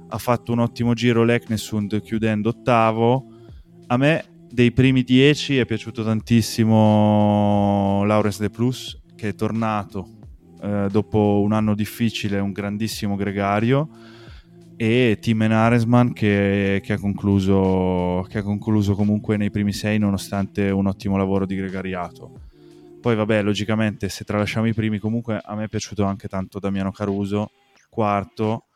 Ha 0.09 0.19
fatto 0.19 0.53
un 0.53 0.61
ottimo 0.61 0.95
giro 0.95 1.25
l'Eknesund 1.25 2.01
chiudendo 2.01 2.51
ottavo. 2.51 3.27
A 3.89 3.97
me 3.97 4.25
dei 4.51 4.73
primi 4.73 5.03
dieci 5.03 5.59
è 5.59 5.67
piaciuto 5.67 6.03
tantissimo 6.03 8.05
Laurens 8.05 8.41
De 8.41 8.51
Plus, 8.51 9.03
che 9.15 9.29
è 9.29 9.35
tornato 9.35 10.09
eh, 10.63 10.87
dopo 10.91 11.41
un 11.43 11.53
anno 11.53 11.75
difficile, 11.75 12.39
un 12.39 12.53
grandissimo 12.53 13.17
gregario 13.17 13.89
e 14.77 15.19
Tim 15.21 15.41
Aresman 15.41 16.13
che, 16.13 16.81
che, 16.83 16.97
che 16.97 18.39
ha 18.39 18.43
concluso 18.43 18.95
comunque 18.95 19.37
nei 19.37 19.51
primi 19.51 19.73
sei 19.73 19.99
nonostante 19.99 20.71
un 20.71 20.87
ottimo 20.87 21.17
lavoro 21.17 21.47
di 21.47 21.57
gregariato. 21.57 22.33
Poi 23.01 23.15
vabbè, 23.15 23.43
logicamente 23.43 24.09
se 24.09 24.25
tralasciamo 24.25 24.67
i 24.67 24.75
primi 24.75 24.99
comunque 24.99 25.41
a 25.43 25.55
me 25.55 25.65
è 25.65 25.69
piaciuto 25.69 26.05
anche 26.05 26.29
tanto 26.29 26.59
Damiano 26.59 26.93
Caruso, 26.93 27.51
quarto. 27.89 28.67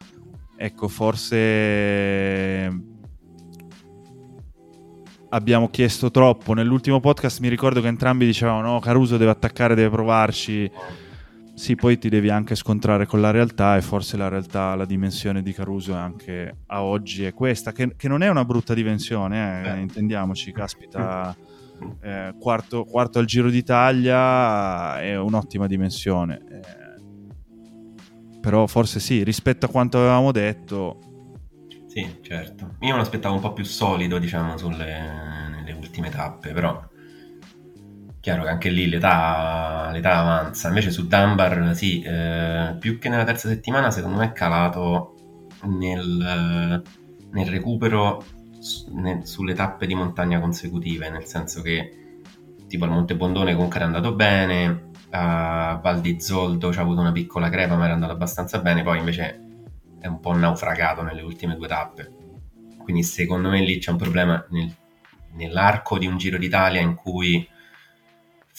Ecco, 0.57 0.89
forse 0.89 1.39
abbiamo 5.31 5.69
chiesto 5.69 6.11
troppo. 6.11 6.55
Nell'ultimo 6.55 7.01
podcast 7.01 7.41
mi 7.41 7.49
ricordo 7.49 7.81
che 7.81 7.89
entrambi 7.89 8.25
dicevano 8.25 8.73
no, 8.73 8.79
Caruso 8.79 9.17
deve 9.17 9.33
attaccare, 9.33 9.75
deve 9.75 9.91
provarci 9.91 10.71
sì, 11.61 11.75
poi 11.75 11.99
ti 11.99 12.09
devi 12.09 12.31
anche 12.31 12.55
scontrare 12.55 13.05
con 13.05 13.20
la 13.20 13.31
realtà 13.31 13.77
e 13.77 13.83
forse 13.83 14.16
la 14.16 14.29
realtà, 14.29 14.75
la 14.75 14.87
dimensione 14.87 15.42
di 15.42 15.53
Caruso 15.53 15.92
anche 15.92 16.61
a 16.68 16.83
oggi 16.83 17.27
è 17.27 17.35
questa, 17.35 17.70
che, 17.73 17.94
che 17.96 18.09
non 18.09 18.23
è 18.23 18.31
una 18.31 18.46
brutta 18.46 18.73
dimensione, 18.73 19.77
eh, 19.77 19.79
intendiamoci, 19.79 20.53
caspita, 20.53 21.37
eh, 22.01 22.35
quarto, 22.40 22.85
quarto, 22.85 23.18
al 23.18 23.27
Giro 23.27 23.51
d'Italia 23.51 25.03
è 25.03 25.18
un'ottima 25.18 25.66
dimensione, 25.66 26.40
eh, 26.51 28.40
però 28.40 28.66
forse 28.66 28.99
sì, 28.99 29.23
rispetto 29.23 29.66
a 29.66 29.68
quanto 29.68 29.99
avevamo 29.99 30.33
detto... 30.33 30.99
Sì, 31.88 32.20
certo. 32.23 32.77
Io 32.81 32.88
me 32.88 32.96
lo 32.96 33.03
aspettavo 33.03 33.35
un 33.35 33.42
po' 33.42 33.53
più 33.53 33.64
solido, 33.64 34.16
diciamo, 34.16 34.57
sulle, 34.57 35.51
nelle 35.51 35.73
ultime 35.73 36.09
tappe, 36.09 36.53
però 36.53 36.88
chiaro 38.21 38.43
che 38.43 38.49
anche 38.49 38.69
lì 38.69 38.89
l'età, 38.89 39.91
l'età 39.93 40.19
avanza. 40.19 40.69
Invece 40.69 40.91
su 40.91 41.07
Dunbar, 41.07 41.75
sì, 41.75 42.03
eh, 42.03 42.77
più 42.79 42.99
che 42.99 43.09
nella 43.09 43.25
terza 43.25 43.49
settimana, 43.49 43.91
secondo 43.91 44.19
me 44.19 44.27
è 44.27 44.33
calato 44.33 45.15
nel, 45.63 46.83
nel 47.31 47.47
recupero 47.47 48.23
nel, 48.93 49.27
sulle 49.27 49.55
tappe 49.55 49.87
di 49.87 49.95
montagna 49.95 50.41
consecutive, 50.41 51.11
nel 51.11 51.25
senso 51.25 51.63
che 51.63 51.95
tipo 52.69 52.85
al 52.85 52.91
Monte 52.91 53.17
Bondone 53.17 53.55
comunque 53.55 53.77
era 53.77 53.87
andato 53.87 54.15
bene, 54.15 54.91
a 55.11 55.81
Val 55.83 56.01
di 56.01 56.21
Zoldo 56.21 56.69
c'ha 56.69 56.83
avuto 56.83 57.01
una 57.01 57.11
piccola 57.11 57.49
crepa 57.49 57.75
ma 57.75 57.85
era 57.85 57.95
andato 57.95 58.13
abbastanza 58.13 58.61
bene, 58.61 58.83
poi 58.83 58.99
invece 58.99 59.41
è 59.99 60.07
un 60.07 60.21
po' 60.21 60.37
naufragato 60.37 61.03
nelle 61.03 61.23
ultime 61.23 61.57
due 61.57 61.67
tappe. 61.67 62.13
Quindi 62.83 63.03
secondo 63.03 63.49
me 63.49 63.61
lì 63.61 63.79
c'è 63.79 63.91
un 63.91 63.97
problema 63.97 64.45
nel, 64.51 64.73
nell'arco 65.35 65.99
di 65.99 66.07
un 66.07 66.17
Giro 66.17 66.39
d'Italia 66.39 66.81
in 66.81 66.95
cui 66.95 67.47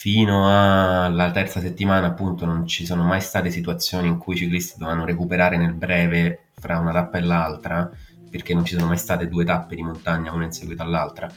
fino 0.02 0.48
alla 0.48 1.30
terza 1.30 1.60
settimana 1.60 2.08
appunto 2.08 2.44
non 2.44 2.66
ci 2.66 2.84
sono 2.84 3.04
mai 3.04 3.20
state 3.20 3.52
situazioni 3.52 4.08
in 4.08 4.18
cui 4.18 4.34
i 4.34 4.38
ciclisti 4.38 4.76
dovevano 4.76 5.04
recuperare 5.04 5.56
nel 5.56 5.74
breve 5.74 6.46
fra 6.54 6.80
una 6.80 6.90
tappa 6.90 7.18
e 7.18 7.20
l'altra 7.20 7.88
perché 8.28 8.52
non 8.52 8.64
ci 8.64 8.74
sono 8.74 8.88
mai 8.88 8.98
state 8.98 9.28
due 9.28 9.44
tappe 9.44 9.76
di 9.76 9.82
montagna 9.84 10.32
una 10.32 10.46
in 10.46 10.50
seguito 10.50 10.82
all'altra. 10.82 11.30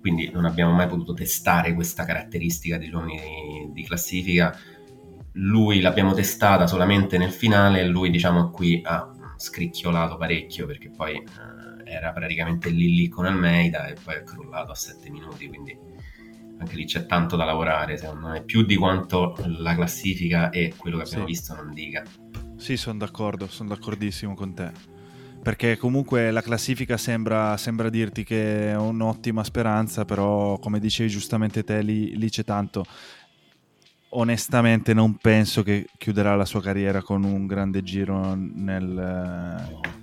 Quindi 0.00 0.32
non 0.32 0.46
abbiamo 0.46 0.72
mai 0.72 0.88
potuto 0.88 1.14
testare 1.14 1.74
questa 1.74 2.04
caratteristica 2.04 2.76
degli 2.76 2.92
uomini 2.92 3.70
di 3.72 3.84
classifica. 3.84 4.58
Lui 5.34 5.80
l'abbiamo 5.80 6.12
testata 6.12 6.66
solamente 6.66 7.18
nel 7.18 7.30
finale 7.30 7.86
lui 7.86 8.10
diciamo 8.10 8.50
qui 8.50 8.80
ha 8.84 9.12
scricchiolato 9.36 10.16
parecchio 10.16 10.66
perché 10.66 10.90
poi 10.90 11.14
eh, 11.14 11.88
era 11.88 12.10
praticamente 12.10 12.68
lì 12.68 12.96
lì 12.96 13.06
con 13.08 13.26
Almeida 13.26 13.86
e 13.86 13.94
poi 14.02 14.16
è 14.16 14.24
crollato 14.24 14.72
a 14.72 14.74
7 14.74 15.08
minuti 15.08 15.46
quindi 15.46 15.94
anche 16.58 16.76
lì 16.76 16.84
c'è 16.84 17.06
tanto 17.06 17.36
da 17.36 17.44
lavorare, 17.44 17.96
secondo 17.96 18.28
me, 18.28 18.42
più 18.42 18.62
di 18.62 18.76
quanto 18.76 19.36
la 19.58 19.74
classifica 19.74 20.50
e 20.50 20.74
quello 20.76 20.96
che 20.96 21.04
abbiamo 21.04 21.26
sì. 21.26 21.30
visto 21.30 21.54
non 21.54 21.72
dica. 21.72 22.02
Sì, 22.56 22.76
sono 22.76 22.98
d'accordo, 22.98 23.46
sono 23.46 23.70
d'accordissimo 23.70 24.34
con 24.34 24.54
te. 24.54 24.70
Perché 25.42 25.76
comunque 25.76 26.32
la 26.32 26.40
classifica 26.40 26.96
sembra, 26.96 27.56
sembra 27.56 27.88
dirti 27.88 28.24
che 28.24 28.70
è 28.70 28.76
un'ottima 28.76 29.44
speranza, 29.44 30.04
però 30.04 30.58
come 30.58 30.80
dicevi 30.80 31.08
giustamente 31.08 31.62
te, 31.62 31.82
lì, 31.82 32.16
lì 32.16 32.28
c'è 32.28 32.42
tanto. 32.42 32.84
Onestamente 34.08 34.92
non 34.92 35.16
penso 35.18 35.62
che 35.62 35.86
chiuderà 35.98 36.34
la 36.34 36.46
sua 36.46 36.62
carriera 36.62 37.02
con 37.02 37.22
un 37.22 37.46
grande 37.46 37.82
giro 37.82 38.34
nel... 38.34 39.94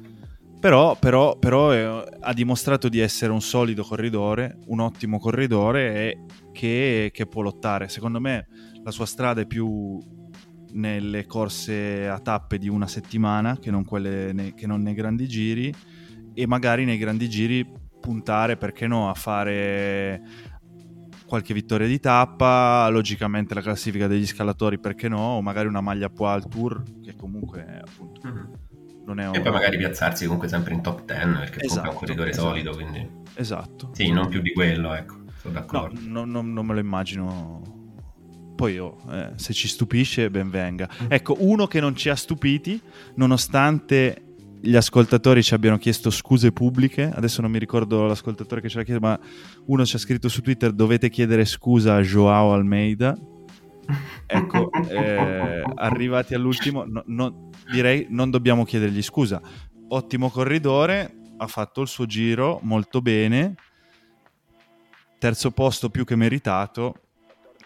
Però, 0.61 0.95
però, 0.95 1.35
però 1.37 1.73
eh, 1.73 2.05
ha 2.21 2.31
dimostrato 2.31 2.87
di 2.87 2.99
essere 2.99 3.33
un 3.33 3.41
solido 3.41 3.83
corridore, 3.83 4.59
un 4.67 4.79
ottimo 4.79 5.19
corridore 5.19 5.93
e 5.93 6.17
che, 6.53 7.09
che 7.11 7.25
può 7.25 7.41
lottare. 7.41 7.89
Secondo 7.89 8.21
me 8.21 8.47
la 8.81 8.91
sua 8.91 9.05
strada 9.05 9.41
è 9.41 9.45
più 9.45 9.99
nelle 10.73 11.25
corse 11.25 12.07
a 12.07 12.19
tappe 12.19 12.57
di 12.57 12.69
una 12.69 12.87
settimana 12.87 13.57
che 13.57 13.69
non, 13.69 13.83
quelle 13.83 14.31
ne, 14.31 14.53
che 14.53 14.65
non 14.65 14.81
nei 14.81 14.93
grandi 14.93 15.27
giri 15.27 15.73
e 16.33 16.47
magari 16.47 16.85
nei 16.85 16.97
grandi 16.97 17.29
giri 17.29 17.81
puntare, 17.99 18.57
perché 18.57 18.87
no, 18.87 19.09
a 19.09 19.13
fare 19.13 20.21
qualche 21.25 21.53
vittoria 21.53 21.87
di 21.87 21.99
tappa, 21.99 22.87
logicamente 22.89 23.53
la 23.53 23.61
classifica 23.61 24.07
degli 24.07 24.25
scalatori, 24.25 24.77
perché 24.77 25.07
no, 25.07 25.19
o 25.19 25.41
magari 25.41 25.67
una 25.67 25.81
maglia 25.81 26.09
Poal 26.09 26.47
Tour, 26.47 26.83
che 27.01 27.15
comunque 27.15 27.81
appunto 27.83 28.27
mm-hmm. 28.27 28.45
non 29.05 29.19
è 29.19 29.27
un... 29.27 29.35
E 29.35 29.41
poi 29.41 29.51
magari 29.51 29.77
piazzarsi 29.77 30.25
comunque 30.25 30.49
sempre 30.49 30.73
in 30.73 30.81
top 30.81 31.05
10, 31.05 31.25
perché 31.39 31.65
esatto, 31.65 31.87
è 31.87 31.89
un 31.91 31.95
corridore 31.95 32.29
esatto. 32.31 32.47
solido, 32.47 32.73
quindi... 32.73 33.09
Esatto. 33.35 33.89
Sì, 33.93 34.11
non 34.11 34.27
più 34.27 34.41
di 34.41 34.51
quello, 34.51 34.93
ecco, 34.93 35.22
sono 35.43 35.53
d'accordo. 35.53 35.99
No, 36.01 36.23
no, 36.23 36.41
no, 36.41 36.41
non 36.41 36.65
me 36.65 36.73
lo 36.73 36.79
immagino 36.79 37.81
poi 38.55 38.77
oh, 38.77 38.97
eh, 39.11 39.31
se 39.35 39.51
ci 39.51 39.67
stupisce 39.67 40.29
ben 40.29 40.49
venga. 40.49 40.87
Ecco, 41.07 41.35
uno 41.39 41.67
che 41.67 41.81
non 41.81 41.95
ci 41.95 42.07
ha 42.09 42.15
stupiti, 42.15 42.79
nonostante 43.15 44.35
gli 44.61 44.75
ascoltatori 44.77 45.43
ci 45.43 45.53
abbiano 45.53 45.77
chiesto 45.77 46.09
scuse 46.09 46.53
pubbliche, 46.53 47.11
adesso 47.13 47.41
non 47.41 47.51
mi 47.51 47.59
ricordo 47.59 48.05
l'ascoltatore 48.05 48.61
che 48.61 48.69
ce 48.69 48.77
l'ha 48.77 48.83
chiesto, 48.83 49.05
ma 49.05 49.19
uno 49.65 49.85
ci 49.85 49.97
ha 49.97 49.99
scritto 49.99 50.29
su 50.29 50.41
Twitter 50.41 50.71
dovete 50.71 51.09
chiedere 51.09 51.43
scusa 51.43 51.95
a 51.95 52.01
Joao 52.01 52.53
Almeida. 52.53 53.17
Ecco, 54.25 54.69
eh, 54.89 55.61
arrivati 55.75 56.33
all'ultimo, 56.33 56.85
no, 56.85 57.03
no, 57.07 57.49
direi 57.69 58.07
non 58.09 58.29
dobbiamo 58.29 58.63
chiedergli 58.63 59.01
scusa. 59.01 59.41
Ottimo 59.89 60.29
corridore, 60.29 61.17
ha 61.37 61.47
fatto 61.47 61.81
il 61.81 61.89
suo 61.89 62.05
giro 62.05 62.59
molto 62.63 63.01
bene, 63.01 63.55
terzo 65.23 65.51
posto 65.51 65.89
più 65.89 66.03
che 66.03 66.17
meritato, 66.17 66.95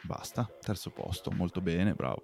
basta, 0.04 0.48
terzo 0.62 0.92
posto, 0.92 1.32
molto 1.32 1.60
bene, 1.60 1.94
bravo. 1.94 2.22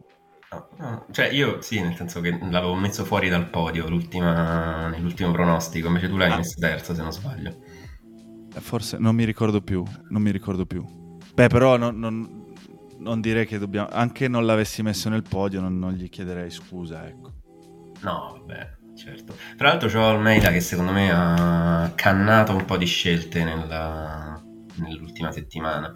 No, 0.78 1.08
cioè 1.10 1.30
io 1.30 1.60
sì, 1.60 1.82
nel 1.82 1.96
senso 1.96 2.22
che 2.22 2.38
l'avevo 2.52 2.76
messo 2.76 3.04
fuori 3.04 3.30
dal 3.30 3.50
podio 3.50 3.90
nell'ultimo 3.90 5.32
pronostico, 5.32 5.88
invece 5.88 6.08
tu 6.08 6.18
l'hai 6.18 6.30
ah. 6.30 6.36
messo 6.36 6.60
terzo 6.60 6.94
se 6.94 7.02
non 7.02 7.12
sbaglio. 7.12 7.58
Eh, 8.54 8.60
forse 8.60 9.00
non 9.00 9.16
mi 9.16 9.24
ricordo 9.24 9.60
più, 9.62 9.84
non 10.10 10.22
mi 10.22 10.30
ricordo 10.30 10.68
più. 10.68 10.86
Beh, 11.34 11.48
però 11.48 11.78
non, 11.78 11.98
non, 11.98 12.54
non 13.00 13.20
direi 13.20 13.48
che 13.48 13.58
dobbiamo... 13.58 13.88
Anche 13.90 14.28
non 14.28 14.46
l'avessi 14.46 14.84
messo 14.84 15.10
nel 15.10 15.24
podio 15.24 15.62
non, 15.62 15.80
non 15.80 15.94
gli 15.94 16.10
chiederei 16.10 16.52
scusa, 16.52 17.08
ecco. 17.08 17.32
No, 18.02 18.38
vabbè, 18.38 18.78
certo. 18.96 19.36
Tra 19.58 19.70
l'altro 19.70 19.90
c'ho 19.90 20.06
Almeida 20.06 20.52
che 20.52 20.60
secondo 20.60 20.92
me 20.92 21.10
ha 21.12 21.92
cannato 21.96 22.56
un 22.56 22.66
po' 22.66 22.78
di 22.78 22.86
scelte 22.86 23.44
nella, 23.44 24.33
nell'ultima 24.76 25.32
settimana. 25.32 25.94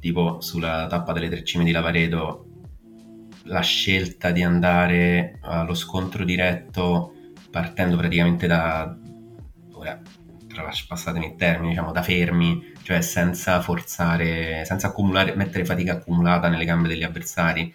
Tipo 0.00 0.40
sulla 0.40 0.86
tappa 0.88 1.12
delle 1.12 1.28
tre 1.28 1.44
cime 1.44 1.64
di 1.64 1.72
Lavaredo 1.72 2.46
la 3.46 3.60
scelta 3.60 4.30
di 4.30 4.42
andare 4.42 5.38
allo 5.42 5.74
scontro 5.74 6.24
diretto 6.24 7.12
partendo 7.50 7.96
praticamente 7.96 8.46
da 8.46 8.96
ora 9.72 10.00
passatemi 10.88 11.26
il 11.26 11.36
termine 11.36 11.70
diciamo 11.70 11.92
da 11.92 12.02
fermi 12.02 12.72
cioè 12.82 13.00
senza 13.02 13.60
forzare 13.60 14.64
senza 14.64 14.88
accumulare 14.88 15.34
mettere 15.36 15.64
fatica 15.64 15.92
accumulata 15.92 16.48
nelle 16.48 16.64
gambe 16.64 16.88
degli 16.88 17.02
avversari 17.02 17.72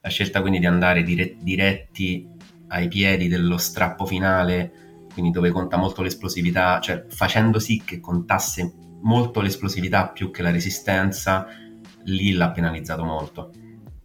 la 0.00 0.08
scelta 0.08 0.40
quindi 0.40 0.58
di 0.58 0.66
andare 0.66 1.02
dire, 1.02 1.36
diretti 1.40 2.28
ai 2.68 2.88
piedi 2.88 3.28
dello 3.28 3.56
strappo 3.56 4.04
finale 4.04 4.72
quindi 5.12 5.30
dove 5.30 5.50
conta 5.50 5.76
molto 5.76 6.02
l'esplosività 6.02 6.80
cioè 6.80 7.06
facendo 7.08 7.58
sì 7.58 7.82
che 7.84 7.98
contasse 7.98 8.72
molto 9.02 9.40
l'esplosività 9.40 10.08
più 10.08 10.30
che 10.30 10.42
la 10.42 10.50
resistenza 10.50 11.46
lì 12.04 12.32
l'ha 12.32 12.50
penalizzato 12.50 13.04
molto 13.04 13.50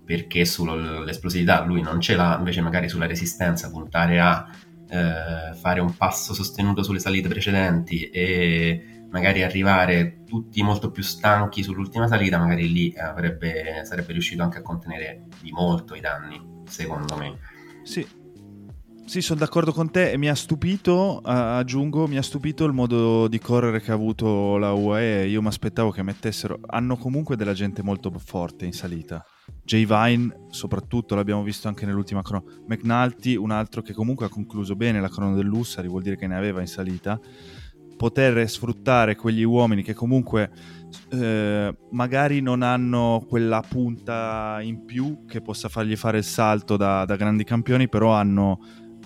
perché 0.07 0.45
sull'esplosività 0.45 1.65
lui 1.65 1.81
non 1.81 1.99
ce 1.99 2.15
l'ha, 2.15 2.38
invece 2.38 2.62
magari 2.62 2.88
sulla 2.88 3.07
resistenza 3.07 3.69
puntare 3.69 4.21
a 4.21 4.49
eh, 4.89 5.53
fare 5.53 5.81
un 5.81 5.97
passo 5.97 6.33
sostenuto 6.33 6.81
sulle 6.81 6.99
salite 6.99 7.27
precedenti 7.27 8.10
e 8.10 9.03
magari 9.10 9.43
arrivare 9.43 10.23
tutti 10.25 10.63
molto 10.63 10.91
più 10.91 11.03
stanchi 11.03 11.62
sull'ultima 11.62 12.07
salita, 12.07 12.38
magari 12.38 12.71
lì 12.71 12.93
avrebbe, 12.97 13.81
sarebbe 13.83 14.13
riuscito 14.13 14.43
anche 14.43 14.60
a 14.60 14.62
contenere 14.62 15.25
di 15.41 15.51
molto 15.51 15.93
i 15.93 15.99
danni, 15.99 16.41
secondo 16.69 17.17
me. 17.17 17.38
Sì, 17.83 18.07
sì, 19.08 19.22
sono 19.22 19.39
d'accordo 19.39 19.72
con 19.72 19.89
te 19.89 20.12
e 20.12 20.17
mi 20.17 20.28
ha 20.28 20.36
stupito, 20.36 21.22
aggiungo, 21.24 22.08
mi 22.08 22.17
ha 22.17 22.22
stupito 22.22 22.65
il 22.65 22.74
modo 22.74 23.30
di 23.30 23.39
correre 23.39 23.80
che 23.80 23.91
ha 23.91 23.93
avuto 23.93 24.58
la 24.58 24.74
UAE. 24.74 25.28
Io 25.28 25.41
mi 25.41 25.48
aspettavo 25.48 25.91
che 25.91 26.04
mettessero... 26.04 26.60
Hanno 26.65 26.98
comunque 26.98 27.38
della 27.38 27.54
gente 27.54 27.82
molto 27.82 28.12
forte 28.20 28.65
in 28.65 28.74
salita. 28.74 29.24
Jay 29.63 29.86
Vine, 29.86 30.48
soprattutto, 30.50 31.15
l'abbiamo 31.15 31.41
visto 31.41 31.70
anche 31.70 31.86
nell'ultima 31.86 32.22
crono. 32.22 32.43
McNulty, 32.67 33.36
un 33.38 33.52
altro 33.52 33.82
che 33.82 33.93
comunque 33.93 34.26
ha 34.26 34.30
concluso 34.30 34.76
bene 34.76 35.00
la 35.00 35.08
crono 35.08 35.36
dell'Ussari, 35.36 35.88
vuol 35.88 36.02
dire 36.02 36.17
che 36.17 36.28
ne 36.28 36.36
aveva 36.36 36.60
in 36.60 36.67
salita. 36.67 37.17
Poter 37.96 38.48
sfruttare 38.50 39.15
quegli 39.15 39.43
uomini 39.43 39.84
che 39.84 39.93
comunque 39.93 40.52
eh, 41.12 41.76
magari 41.91 42.41
non 42.41 42.62
hanno 42.62 43.26
quella 43.26 43.63
punta 43.67 44.60
in 44.62 44.84
più 44.84 45.24
che 45.26 45.39
possa 45.39 45.70
fargli 45.70 45.96
fare 45.96 46.17
il 46.17 46.26
salto 46.26 46.76
da, 46.76 47.06
da 47.06 47.15
grandi 47.15 47.46
campioni, 47.46 47.88
però 47.88 48.12
hanno 48.12 48.60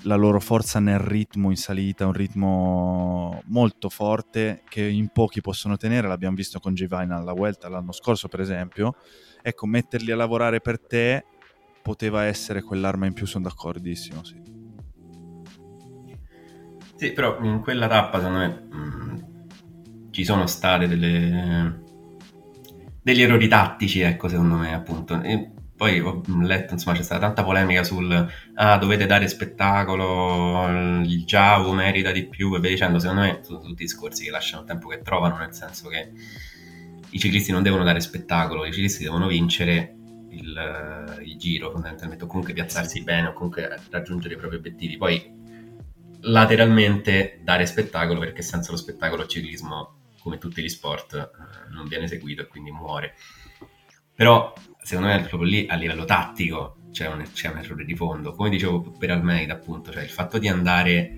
la 0.04 0.16
loro 0.16 0.40
forza 0.40 0.80
nel 0.80 1.00
ritmo 1.00 1.50
in 1.50 1.58
salita, 1.58 2.06
un 2.06 2.14
ritmo 2.14 3.42
molto 3.46 3.90
forte 3.90 4.64
che 4.68 4.84
in 4.84 5.10
pochi 5.10 5.42
possono 5.42 5.78
tenere, 5.78 6.08
l'abbiamo 6.08 6.36
visto 6.36 6.60
con 6.60 6.74
J. 6.74 6.86
Vine 6.86 7.14
alla 7.14 7.34
Vuelta 7.34 7.70
l'anno 7.70 7.92
scorso 7.92 8.28
per 8.28 8.40
esempio, 8.40 8.96
ecco, 9.42 9.66
metterli 9.66 10.12
a 10.12 10.16
lavorare 10.16 10.60
per 10.62 10.80
te 10.80 11.26
poteva 11.82 12.26
essere 12.26 12.62
quell'arma 12.62 13.06
in 13.06 13.14
più, 13.14 13.26
sono 13.26 13.46
d'accordissimo, 13.46 14.24
sì. 14.24 14.42
Sì, 16.96 17.14
però 17.14 17.40
in 17.42 17.62
quella 17.62 17.88
tappa, 17.88 18.20
secondo 18.20 18.38
me, 18.38 18.68
mh, 18.70 18.78
mm, 18.78 19.18
ci 20.12 20.24
sono 20.24 20.46
state 20.46 20.88
delle... 20.88 21.82
degli 23.02 23.24
errori 23.24 23.48
tattici, 23.48 24.02
ecco, 24.02 24.28
secondo 24.28 24.56
me, 24.56 24.76
appunto. 24.76 25.20
E 25.22 25.50
poi 25.82 26.00
ho 26.00 26.22
letto, 26.44 26.74
insomma, 26.74 26.96
c'è 26.96 27.02
stata 27.02 27.22
tanta 27.22 27.44
polemica 27.44 27.84
sul 27.84 28.32
ah, 28.54 28.78
dovete 28.78 29.08
dare 29.08 29.28
spettacolo, 29.28 30.68
il 31.02 31.26
Javo 31.26 31.74
merita 31.74 32.12
di 32.12 32.28
più 32.28 32.54
e 32.56 32.60
via 32.60 32.70
dicendo. 32.70 33.00
Secondo 33.00 33.22
me 33.22 33.40
sono 33.42 33.62
tutti 33.62 33.82
discorsi 33.82 34.26
che 34.26 34.30
lasciano 34.30 34.62
il 34.62 34.68
tempo 34.68 34.90
che 34.90 35.02
trovano, 35.02 35.38
nel 35.38 35.56
senso 35.56 35.90
che 35.90 36.12
i 37.10 37.18
ciclisti 37.18 37.52
non 37.52 37.64
devono 37.64 37.84
dare 37.84 38.00
spettacolo, 38.00 38.64
i 38.64 38.72
ciclisti 38.72 39.06
devono 39.06 39.26
vincere 39.26 39.96
il, 40.30 41.20
il 41.26 41.38
giro 41.38 41.72
fondamentalmente, 41.72 42.26
o 42.26 42.28
comunque 42.28 42.54
piazzarsi 42.54 43.02
bene, 43.02 43.30
o 43.30 43.34
comunque 43.34 43.68
raggiungere 43.90 44.36
i 44.36 44.38
propri 44.38 44.58
obiettivi. 44.58 44.98
Poi 44.98 45.34
lateralmente 46.20 47.40
dare 47.42 47.66
spettacolo, 47.66 48.20
perché 48.20 48.44
senza 48.44 48.70
lo 48.70 48.78
spettacolo 48.78 49.24
il 49.24 49.30
ciclismo, 49.30 49.96
come 50.22 50.38
tutti 50.38 50.62
gli 50.62 50.70
sport, 50.70 51.16
eh, 51.16 51.74
non 51.74 51.88
viene 51.88 52.08
seguito 52.08 52.44
e 52.44 52.48
quindi 52.48 52.70
muore. 52.70 53.16
Però 54.14 54.54
secondo 54.82 55.10
me 55.10 55.20
proprio 55.22 55.50
lì 55.50 55.66
a 55.68 55.76
livello 55.76 56.06
tattico 56.06 56.78
c'è 56.92 57.08
un, 57.08 57.24
c'è 57.34 57.50
un 57.50 57.58
errore 57.58 57.86
di 57.86 57.96
fondo. 57.96 58.34
Come 58.34 58.50
dicevo 58.50 58.82
per 58.82 59.12
Almeida, 59.12 59.54
appunto, 59.54 59.92
cioè 59.92 60.04
il 60.04 60.10
fatto 60.10 60.38
di 60.38 60.48
andare 60.48 61.18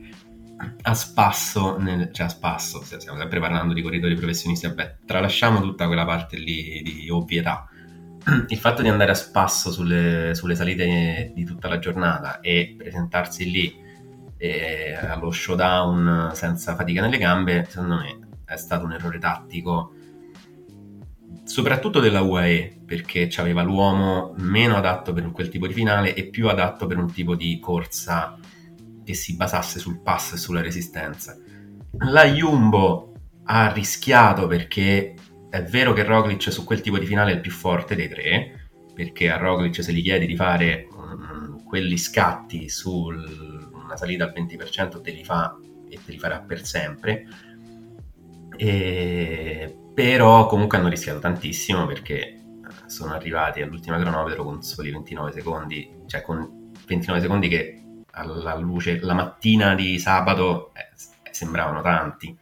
a 0.84 0.94
spasso, 0.94 1.78
nel, 1.78 2.12
cioè 2.12 2.28
a 2.28 2.30
spasso, 2.30 2.82
stiamo 2.84 3.18
sempre 3.18 3.40
parlando 3.40 3.74
di 3.74 3.82
corridori 3.82 4.16
professionisti, 4.16 4.68
vabbè, 4.68 4.98
tralasciamo 5.06 5.62
tutta 5.62 5.88
quella 5.88 6.06
parte 6.06 6.38
lì 6.38 6.82
di 6.84 7.10
ovvietà. 7.10 7.68
Il 8.48 8.58
fatto 8.58 8.82
di 8.82 8.88
andare 8.88 9.12
a 9.12 9.16
spasso 9.16 9.72
sulle, 9.72 10.34
sulle 10.34 10.56
salite 10.56 11.32
di 11.36 11.44
tutta 11.44 11.68
la 11.68 11.80
giornata 11.80 12.40
e 12.40 12.76
presentarsi 12.78 13.52
lì 13.52 13.76
eh, 14.38 14.94
allo 14.96 15.30
showdown 15.32 16.32
senza 16.34 16.76
fatica 16.76 17.02
nelle 17.02 17.18
gambe, 17.18 17.66
secondo 17.68 17.96
me 17.96 18.20
è 18.46 18.56
stato 18.56 18.86
un 18.86 18.94
errore 18.94 19.18
tattico, 19.18 19.94
soprattutto 21.44 22.00
della 22.00 22.22
UAE, 22.22 22.82
perché 22.86 23.30
aveva 23.38 23.62
l'uomo 23.62 24.34
meno 24.38 24.76
adatto 24.76 25.14
per 25.14 25.30
quel 25.32 25.50
tipo 25.50 25.68
di 25.68 25.74
finale 25.74 26.14
e 26.14 26.26
più 26.26 26.48
adatto 26.48 26.88
per 26.88 26.98
un 26.98 27.12
tipo 27.12 27.36
di 27.36 27.60
corsa 27.60 28.38
che 29.04 29.14
si 29.14 29.36
basasse 29.36 29.80
sul 29.80 30.00
pass 30.02 30.34
e 30.34 30.38
sulla 30.38 30.62
resistenza. 30.62 31.38
La 32.10 32.26
Jumbo 32.26 33.14
ha 33.46 33.72
rischiato 33.72 34.48
perché 34.48 35.14
è 35.50 35.62
vero 35.64 35.94
che 35.94 36.04
Roglic 36.04 36.52
su 36.52 36.64
quel 36.64 36.82
tipo 36.82 36.98
di 36.98 37.06
finale 37.06 37.32
è 37.32 37.36
il 37.36 37.42
più 37.42 37.52
forte 37.52 37.96
dei 37.96 38.10
tre, 38.10 38.70
perché 38.94 39.30
a 39.30 39.38
Roglic 39.38 39.84
se 39.84 39.92
gli 39.92 40.02
chiedi 40.02 40.26
di 40.26 40.36
fare 40.36 40.88
um, 40.96 41.64
quelli 41.64 41.98
scatti 41.98 42.70
su 42.70 43.08
una 43.08 43.98
salita 43.98 44.24
al 44.24 44.34
20% 44.36 45.02
te 45.02 45.12
li 45.12 45.24
fa 45.24 45.58
e 45.90 46.00
te 46.04 46.12
li 46.12 46.18
farà 46.18 46.40
per 46.40 46.66
sempre. 46.66 47.28
E... 48.56 49.78
Però 49.94 50.48
comunque 50.48 50.78
hanno 50.78 50.90
rischiato 50.90 51.20
tantissimo 51.20 51.86
perché 51.86 52.20
eh, 52.20 52.42
sono 52.88 53.14
arrivati 53.14 53.62
all'ultima 53.62 54.00
cronometro 54.00 54.44
con 54.44 54.64
soli 54.64 54.92
29 54.92 55.32
secondi, 55.32 56.02
cioè 56.08 56.22
con 56.22 56.72
29 56.88 57.22
secondi 57.22 57.48
che 57.48 57.84
alla 58.12 58.56
luce 58.56 59.00
la 59.02 59.14
mattina 59.14 59.76
di 59.76 60.00
sabato 60.00 60.72
eh, 60.74 61.32
sembravano 61.32 61.82
tanti. 61.82 62.38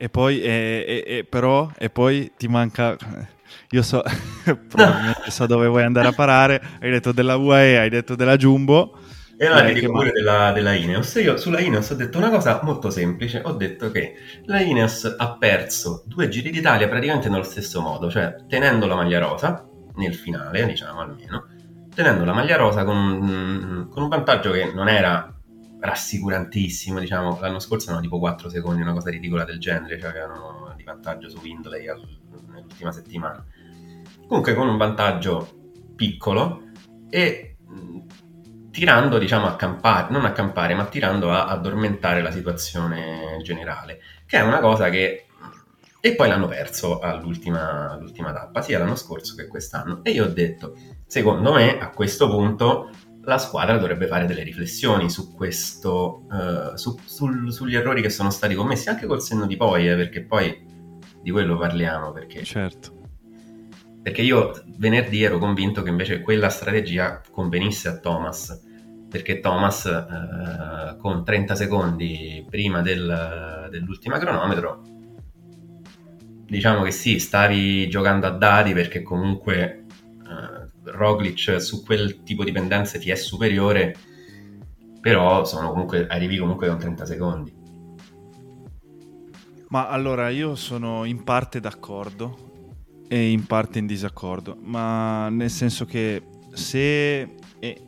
E 0.00 0.08
poi, 0.08 0.40
eh, 0.40 1.02
eh, 1.04 1.24
però, 1.24 1.68
e 1.76 1.90
poi 1.90 2.32
ti 2.36 2.46
manca. 2.46 2.96
Io 3.70 3.82
so, 3.82 4.02
probabilmente 4.68 5.30
so 5.30 5.46
dove 5.46 5.66
vuoi 5.66 5.82
andare 5.82 6.08
a 6.08 6.12
parare. 6.12 6.62
Hai 6.80 6.90
detto 6.90 7.10
della 7.10 7.36
UAE, 7.36 7.78
hai 7.78 7.88
detto 7.88 8.14
della 8.14 8.36
Jumbo. 8.36 8.96
E 9.40 9.46
allora 9.46 9.64
ti 9.64 9.72
dico 9.72 9.92
pure 9.92 10.10
della, 10.10 10.50
della, 10.50 10.74
Ineos. 10.74 11.14
Io 11.14 11.36
sulla 11.36 11.60
Ineos 11.60 11.88
ho 11.90 11.94
detto 11.94 12.18
una 12.18 12.28
cosa 12.28 12.58
molto 12.64 12.90
semplice. 12.90 13.40
Ho 13.44 13.52
detto 13.52 13.92
che 13.92 14.14
la 14.46 14.60
Ineos 14.60 15.14
ha 15.16 15.36
perso 15.36 16.02
due 16.06 16.28
giri 16.28 16.50
d'Italia 16.50 16.88
praticamente 16.88 17.28
nello 17.28 17.44
stesso 17.44 17.80
modo, 17.80 18.10
cioè 18.10 18.34
tenendo 18.48 18.86
la 18.86 18.96
maglia 18.96 19.20
rosa 19.20 19.64
nel 19.94 20.16
finale, 20.16 20.66
diciamo 20.66 21.00
almeno, 21.00 21.46
tenendo 21.94 22.24
la 22.24 22.32
maglia 22.32 22.56
rosa 22.56 22.84
con 22.84 22.96
un, 22.96 23.88
con 23.88 24.02
un 24.02 24.08
vantaggio 24.08 24.50
che 24.50 24.72
non 24.74 24.88
era 24.88 25.32
rassicurantissimo, 25.78 26.98
diciamo, 26.98 27.38
l'anno 27.40 27.60
scorso 27.60 27.90
erano 27.90 28.02
tipo 28.02 28.18
4 28.18 28.48
secondi, 28.48 28.82
una 28.82 28.92
cosa 28.92 29.10
ridicola 29.10 29.44
del 29.44 29.60
genere, 29.60 30.00
cioè 30.00 30.10
avevano 30.10 30.74
di 30.76 30.82
vantaggio 30.82 31.28
su 31.28 31.38
Windley 31.40 31.86
nell'ultima 31.86 32.90
settimana. 32.90 33.44
Comunque 34.26 34.54
con 34.54 34.68
un 34.68 34.76
vantaggio 34.76 35.48
piccolo 35.94 36.62
e 37.08 37.56
tirando 38.70 39.18
diciamo 39.18 39.46
a 39.46 39.56
campare, 39.56 40.12
non 40.12 40.24
a 40.24 40.32
campare, 40.32 40.74
ma 40.74 40.86
tirando 40.86 41.32
a 41.32 41.46
addormentare 41.46 42.22
la 42.22 42.30
situazione 42.30 43.38
generale, 43.42 44.00
che 44.26 44.38
è 44.38 44.42
una 44.42 44.60
cosa 44.60 44.88
che... 44.90 45.24
E 46.00 46.14
poi 46.14 46.28
l'hanno 46.28 46.46
perso 46.46 47.00
all'ultima, 47.00 47.90
all'ultima 47.90 48.32
tappa, 48.32 48.62
sia 48.62 48.78
l'anno 48.78 48.94
scorso 48.94 49.34
che 49.34 49.48
quest'anno. 49.48 50.00
E 50.04 50.12
io 50.12 50.26
ho 50.26 50.28
detto, 50.28 50.76
secondo 51.06 51.52
me 51.52 51.78
a 51.80 51.90
questo 51.90 52.28
punto 52.28 52.90
la 53.24 53.38
squadra 53.38 53.76
dovrebbe 53.76 54.06
fare 54.06 54.24
delle 54.24 54.44
riflessioni 54.44 55.10
su 55.10 55.34
questo, 55.34 56.24
uh, 56.30 56.76
su, 56.76 56.96
sul, 57.04 57.52
sugli 57.52 57.74
errori 57.74 58.00
che 58.00 58.10
sono 58.10 58.30
stati 58.30 58.54
commessi, 58.54 58.88
anche 58.88 59.06
col 59.06 59.20
senno 59.20 59.46
di 59.46 59.56
poi, 59.56 59.90
eh, 59.90 59.96
perché 59.96 60.22
poi 60.22 60.64
di 61.20 61.30
quello 61.30 61.58
parliamo. 61.58 62.12
Perché... 62.12 62.44
Certo 62.44 62.97
perché 64.08 64.22
io 64.22 64.58
venerdì 64.78 65.22
ero 65.22 65.36
convinto 65.36 65.82
che 65.82 65.90
invece 65.90 66.22
quella 66.22 66.48
strategia 66.48 67.20
convenisse 67.30 67.88
a 67.88 67.98
Thomas, 67.98 68.58
perché 69.06 69.40
Thomas 69.40 69.84
eh, 69.84 70.96
con 70.96 71.22
30 71.22 71.54
secondi 71.54 72.42
prima 72.48 72.80
del, 72.80 73.68
dell'ultima 73.70 74.16
cronometro, 74.16 74.80
diciamo 76.46 76.84
che 76.84 76.90
sì, 76.90 77.18
stavi 77.18 77.86
giocando 77.90 78.26
a 78.26 78.30
dati 78.30 78.72
perché 78.72 79.02
comunque 79.02 79.84
eh, 80.26 80.90
Roglic 80.90 81.60
su 81.60 81.84
quel 81.84 82.22
tipo 82.22 82.44
di 82.44 82.52
pendenze 82.52 82.98
ti 82.98 83.10
è 83.10 83.14
superiore, 83.14 83.94
però 85.02 85.42
comunque, 85.42 86.06
arrivi 86.06 86.38
comunque 86.38 86.66
con 86.66 86.78
30 86.78 87.04
secondi. 87.04 87.56
Ma 89.68 89.88
allora 89.88 90.30
io 90.30 90.54
sono 90.54 91.04
in 91.04 91.24
parte 91.24 91.60
d'accordo 91.60 92.46
e 93.08 93.30
in 93.30 93.46
parte 93.46 93.78
in 93.78 93.86
disaccordo, 93.86 94.56
ma 94.62 95.28
nel 95.30 95.50
senso 95.50 95.84
che 95.86 96.22
se 96.52 97.34
è 97.58 97.80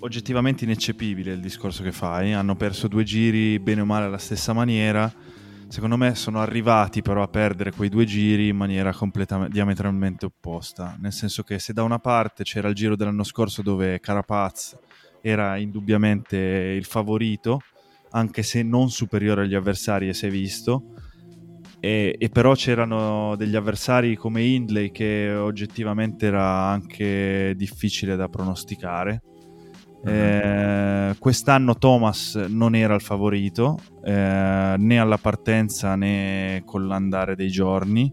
oggettivamente 0.00 0.64
ineccepibile 0.64 1.32
il 1.32 1.40
discorso 1.40 1.82
che 1.82 1.92
fai, 1.92 2.32
hanno 2.32 2.56
perso 2.56 2.88
due 2.88 3.04
giri 3.04 3.58
bene 3.58 3.80
o 3.80 3.84
male 3.86 4.04
alla 4.04 4.18
stessa 4.18 4.52
maniera, 4.52 5.10
secondo 5.68 5.96
me 5.96 6.14
sono 6.14 6.40
arrivati 6.40 7.00
però 7.00 7.22
a 7.22 7.28
perdere 7.28 7.72
quei 7.72 7.88
due 7.88 8.04
giri 8.04 8.48
in 8.48 8.56
maniera 8.56 8.92
completamente 8.92 9.52
diametralmente 9.52 10.26
opposta, 10.26 10.96
nel 11.00 11.12
senso 11.12 11.42
che 11.42 11.58
se 11.58 11.72
da 11.72 11.82
una 11.82 11.98
parte 11.98 12.44
c'era 12.44 12.68
il 12.68 12.74
giro 12.74 12.96
dell'anno 12.96 13.24
scorso 13.24 13.62
dove 13.62 13.98
Carapaz 14.00 14.76
era 15.22 15.56
indubbiamente 15.56 16.36
il 16.36 16.84
favorito, 16.84 17.60
anche 18.10 18.42
se 18.42 18.62
non 18.62 18.90
superiore 18.90 19.42
agli 19.42 19.54
avversari 19.54 20.08
e 20.08 20.14
si 20.14 20.26
è 20.26 20.30
visto, 20.30 20.92
e, 21.84 22.16
e, 22.18 22.28
però 22.30 22.54
c'erano 22.54 23.34
degli 23.36 23.54
avversari 23.56 24.16
come 24.16 24.42
Hindley 24.42 24.90
che 24.90 25.30
oggettivamente 25.34 26.24
era 26.24 26.42
anche 26.42 27.52
difficile 27.56 28.16
da 28.16 28.26
pronosticare. 28.28 29.22
Mm-hmm. 30.06 31.10
Eh, 31.10 31.16
quest'anno 31.18 31.76
Thomas 31.76 32.36
non 32.48 32.74
era 32.74 32.94
il 32.94 33.02
favorito 33.02 33.78
eh, 34.02 34.74
né 34.78 34.98
alla 34.98 35.18
partenza 35.18 35.94
né 35.94 36.62
con 36.64 36.86
l'andare 36.86 37.36
dei 37.36 37.48
giorni 37.48 38.12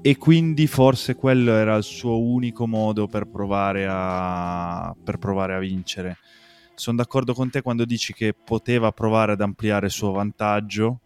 e 0.00 0.16
quindi 0.16 0.66
forse 0.66 1.14
quello 1.14 1.52
era 1.52 1.76
il 1.76 1.82
suo 1.82 2.20
unico 2.20 2.66
modo 2.66 3.06
per 3.06 3.26
provare 3.28 3.86
a, 3.88 4.94
per 5.04 5.18
provare 5.18 5.54
a 5.54 5.58
vincere. 5.58 6.16
Sono 6.74 6.96
d'accordo 6.96 7.34
con 7.34 7.50
te 7.50 7.60
quando 7.60 7.84
dici 7.84 8.14
che 8.14 8.32
poteva 8.32 8.92
provare 8.92 9.32
ad 9.32 9.42
ampliare 9.42 9.86
il 9.86 9.92
suo 9.92 10.12
vantaggio, 10.12 11.00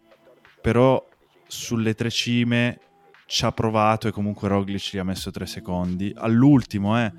però 0.61 1.01
sulle 1.47 1.93
tre 1.93 2.09
cime 2.09 2.79
ci 3.27 3.43
ha 3.43 3.51
provato 3.51 4.07
e 4.07 4.11
comunque 4.11 4.47
Roglic 4.47 4.93
gli 4.93 4.97
ha 4.97 5.03
messo 5.03 5.31
tre 5.31 5.45
secondi 5.45 6.13
all'ultimo 6.15 6.97
eh. 6.97 7.11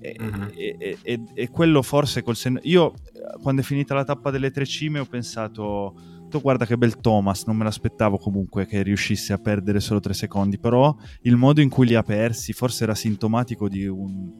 e, 0.00 0.16
uh-huh. 0.18 0.48
e, 0.54 0.98
e, 1.02 1.22
e, 1.34 1.50
quello 1.50 1.82
forse 1.82 2.22
col 2.22 2.36
senno 2.36 2.60
io 2.62 2.94
quando 3.42 3.62
è 3.62 3.64
finita 3.64 3.92
la 3.92 4.04
tappa 4.04 4.30
delle 4.30 4.52
tre 4.52 4.64
cime 4.64 5.00
ho 5.00 5.04
pensato 5.04 5.94
tu 6.28 6.40
guarda 6.40 6.66
che 6.66 6.78
bel 6.78 6.98
Thomas 7.00 7.44
non 7.46 7.56
me 7.56 7.64
l'aspettavo 7.64 8.16
comunque 8.16 8.64
che 8.66 8.82
riuscisse 8.82 9.32
a 9.32 9.38
perdere 9.38 9.80
solo 9.80 9.98
tre 9.98 10.14
secondi 10.14 10.58
però 10.58 10.94
il 11.22 11.36
modo 11.36 11.60
in 11.60 11.68
cui 11.68 11.86
li 11.86 11.96
ha 11.96 12.02
persi 12.02 12.52
forse 12.52 12.84
era 12.84 12.94
sintomatico 12.94 13.68
di 13.68 13.86
un 13.86 14.34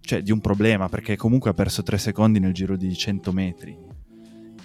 cioè 0.00 0.20
di 0.20 0.30
un 0.30 0.40
problema 0.40 0.90
perché 0.90 1.16
comunque 1.16 1.48
ha 1.50 1.54
perso 1.54 1.82
tre 1.82 1.96
secondi 1.96 2.38
nel 2.38 2.52
giro 2.52 2.76
di 2.76 2.94
100 2.94 3.32
metri 3.32 3.78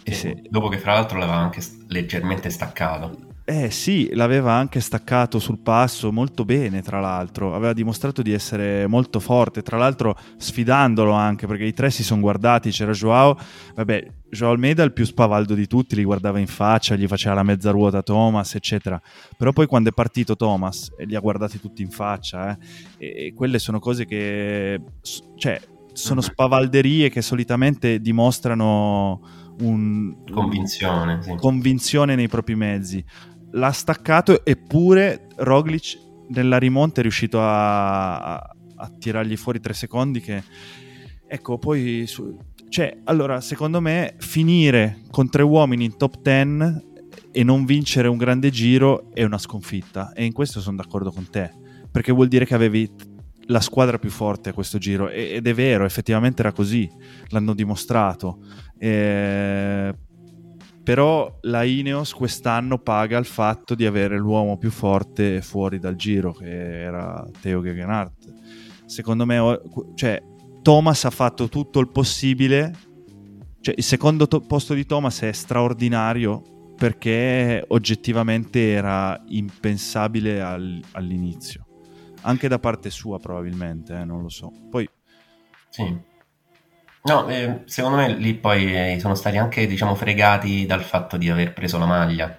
e 0.04 0.14
se... 0.14 0.42
dopo 0.50 0.68
che 0.68 0.78
fra 0.78 0.94
l'altro 0.96 1.18
l'aveva 1.18 1.38
anche 1.38 1.62
leggermente 1.88 2.50
staccato 2.50 3.29
eh 3.50 3.72
sì, 3.72 4.14
l'aveva 4.14 4.54
anche 4.54 4.80
staccato 4.80 5.40
sul 5.40 5.58
passo 5.58 6.12
molto 6.12 6.46
bene, 6.46 6.84
tra 6.84 7.00
l'altro. 7.00 7.56
Aveva 7.56 7.74
dimostrato 7.74 8.22
di 8.22 8.32
essere 8.32 8.86
molto 8.86 9.20
forte, 9.20 9.64
tra 9.64 9.76
l'altro 9.76 10.16
sfidandolo 10.38 11.14
anche, 11.14 11.48
perché 11.48 11.64
i 11.64 11.74
tre 11.74 11.90
si 11.90 12.04
sono 12.04 12.22
guardati, 12.22 12.70
c'era 12.70 12.92
Joao, 12.92 13.36
vabbè, 13.74 14.06
Joao 14.30 14.52
Almeida 14.52 14.84
il 14.84 14.94
più 14.94 15.04
spavaldo 15.04 15.56
di 15.56 15.66
tutti, 15.66 15.96
li 15.96 16.04
guardava 16.04 16.38
in 16.38 16.46
faccia, 16.46 16.96
gli 16.96 17.08
faceva 17.08 17.34
la 17.34 17.44
mezza 17.44 17.72
ruota 17.72 18.04
Thomas, 18.04 18.54
eccetera. 18.54 19.02
Però 19.36 19.52
poi 19.52 19.66
quando 19.66 19.90
è 19.90 19.94
partito 19.94 20.36
Thomas, 20.36 20.94
e 20.96 21.06
li 21.06 21.16
ha 21.16 21.20
guardati 21.20 21.60
tutti 21.60 21.82
in 21.82 21.90
faccia, 21.90 22.52
eh, 22.52 22.58
e, 23.00 23.26
e 23.26 23.34
quelle 23.34 23.58
sono 23.58 23.80
cose 23.80 24.06
che... 24.06 24.80
cioè, 25.38 25.60
sono 25.92 26.20
mm-hmm. 26.20 26.30
spavalderie 26.30 27.10
che 27.10 27.24
solitamente 27.24 28.00
dimostrano 28.00 29.22
un, 29.62 30.16
convinzione, 30.32 31.22
sì. 31.24 31.36
convinzione 31.36 32.16
nei 32.16 32.28
propri 32.28 32.56
mezzi 32.56 33.04
l'ha 33.52 33.72
staccato 33.72 34.46
eppure 34.46 35.28
Roglic 35.38 35.98
nella 36.30 36.58
rimonta 36.58 37.00
è 37.00 37.02
riuscito 37.04 37.42
a, 37.42 38.18
a, 38.18 38.56
a 38.76 38.90
tirargli 38.98 39.36
fuori 39.36 39.60
tre 39.60 39.74
secondi 39.74 40.20
che 40.20 40.44
ecco 41.28 41.58
poi 41.58 42.06
su, 42.08 42.38
cioè 42.70 43.00
allora 43.06 43.42
secondo 43.42 43.82
me 43.82 44.16
finire 44.20 45.02
con 45.10 45.30
tre 45.30 45.44
uomini 45.44 45.86
in 45.86 45.98
top 45.98 46.22
10 46.22 46.88
e 47.32 47.44
non 47.44 47.66
vincere 47.66 48.08
un 48.08 48.18
grande 48.18 48.50
giro 48.50 49.12
è 49.14 49.24
una 49.24 49.38
sconfitta. 49.38 50.14
E 50.14 50.26
in 50.26 50.34
questo 50.34 50.62
sono 50.62 50.78
d'accordo 50.78 51.12
con 51.12 51.30
te 51.30 51.52
perché 51.92 52.12
vuol 52.12 52.28
dire 52.28 52.46
che 52.46 52.54
avevi 52.54 52.90
la 53.48 53.62
squadra 53.62 53.98
più 53.98 54.10
forte 54.10 54.50
a 54.50 54.54
questo 54.54 54.78
giro. 54.78 55.10
Ed 55.10 55.46
è 55.46 55.54
vero 55.54 55.86
effettivamente 55.86 56.42
era 56.42 56.52
così 56.52 56.90
l'hanno 57.30 57.54
dimostrato. 57.54 58.40
Eh, 58.78 59.94
però 60.90 61.38
la 61.42 61.62
Ineos 61.62 62.16
quest'anno 62.16 62.80
paga 62.80 63.20
il 63.20 63.26
fatto 63.26 63.76
di 63.76 63.86
avere 63.86 64.18
l'uomo 64.18 64.58
più 64.58 64.72
forte 64.72 65.40
fuori 65.40 65.78
dal 65.78 65.96
giro, 65.96 66.34
che 66.34 66.82
era 66.82 67.24
Theo 67.42 67.62
Gegenhardt. 67.62 68.34
Secondo 68.88 69.24
me, 69.28 69.62
cioè, 69.94 70.20
Thomas 70.64 71.06
ha 71.06 71.12
fatto 71.12 71.48
tutto 71.48 71.80
il 71.80 71.90
possibile. 71.90 72.74
Cioè, 73.62 73.76
il 73.78 73.84
secondo 73.84 74.28
to- 74.28 74.40
posto 74.40 74.74
di 74.74 74.88
Thomas 74.88 75.22
è 75.22 75.32
straordinario 75.32 76.74
perché 76.76 77.64
oggettivamente 77.68 78.72
era 78.72 79.22
impensabile 79.28 80.42
al- 80.42 80.82
all'inizio. 80.94 81.68
Anche 82.22 82.48
da 82.48 82.58
parte 82.58 82.90
sua, 82.90 83.20
probabilmente, 83.20 83.96
eh, 83.96 84.06
non 84.06 84.24
lo 84.24 84.30
so. 84.30 84.52
Poi... 84.72 84.90
Sì. 85.70 86.08
No, 87.02 87.28
eh, 87.30 87.62
secondo 87.66 87.98
me 87.98 88.14
lì 88.14 88.36
poi 88.36 88.94
eh, 88.94 89.00
sono 89.00 89.16
stati 89.16 89.38
anche, 89.38 89.66
diciamo, 89.68 89.96
fregati 89.96 90.66
dal 90.66 90.84
fatto 90.84 91.18
di 91.18 91.30
aver 91.30 91.54
preso 91.54 91.78
la 91.78 91.86
maglia, 91.86 92.38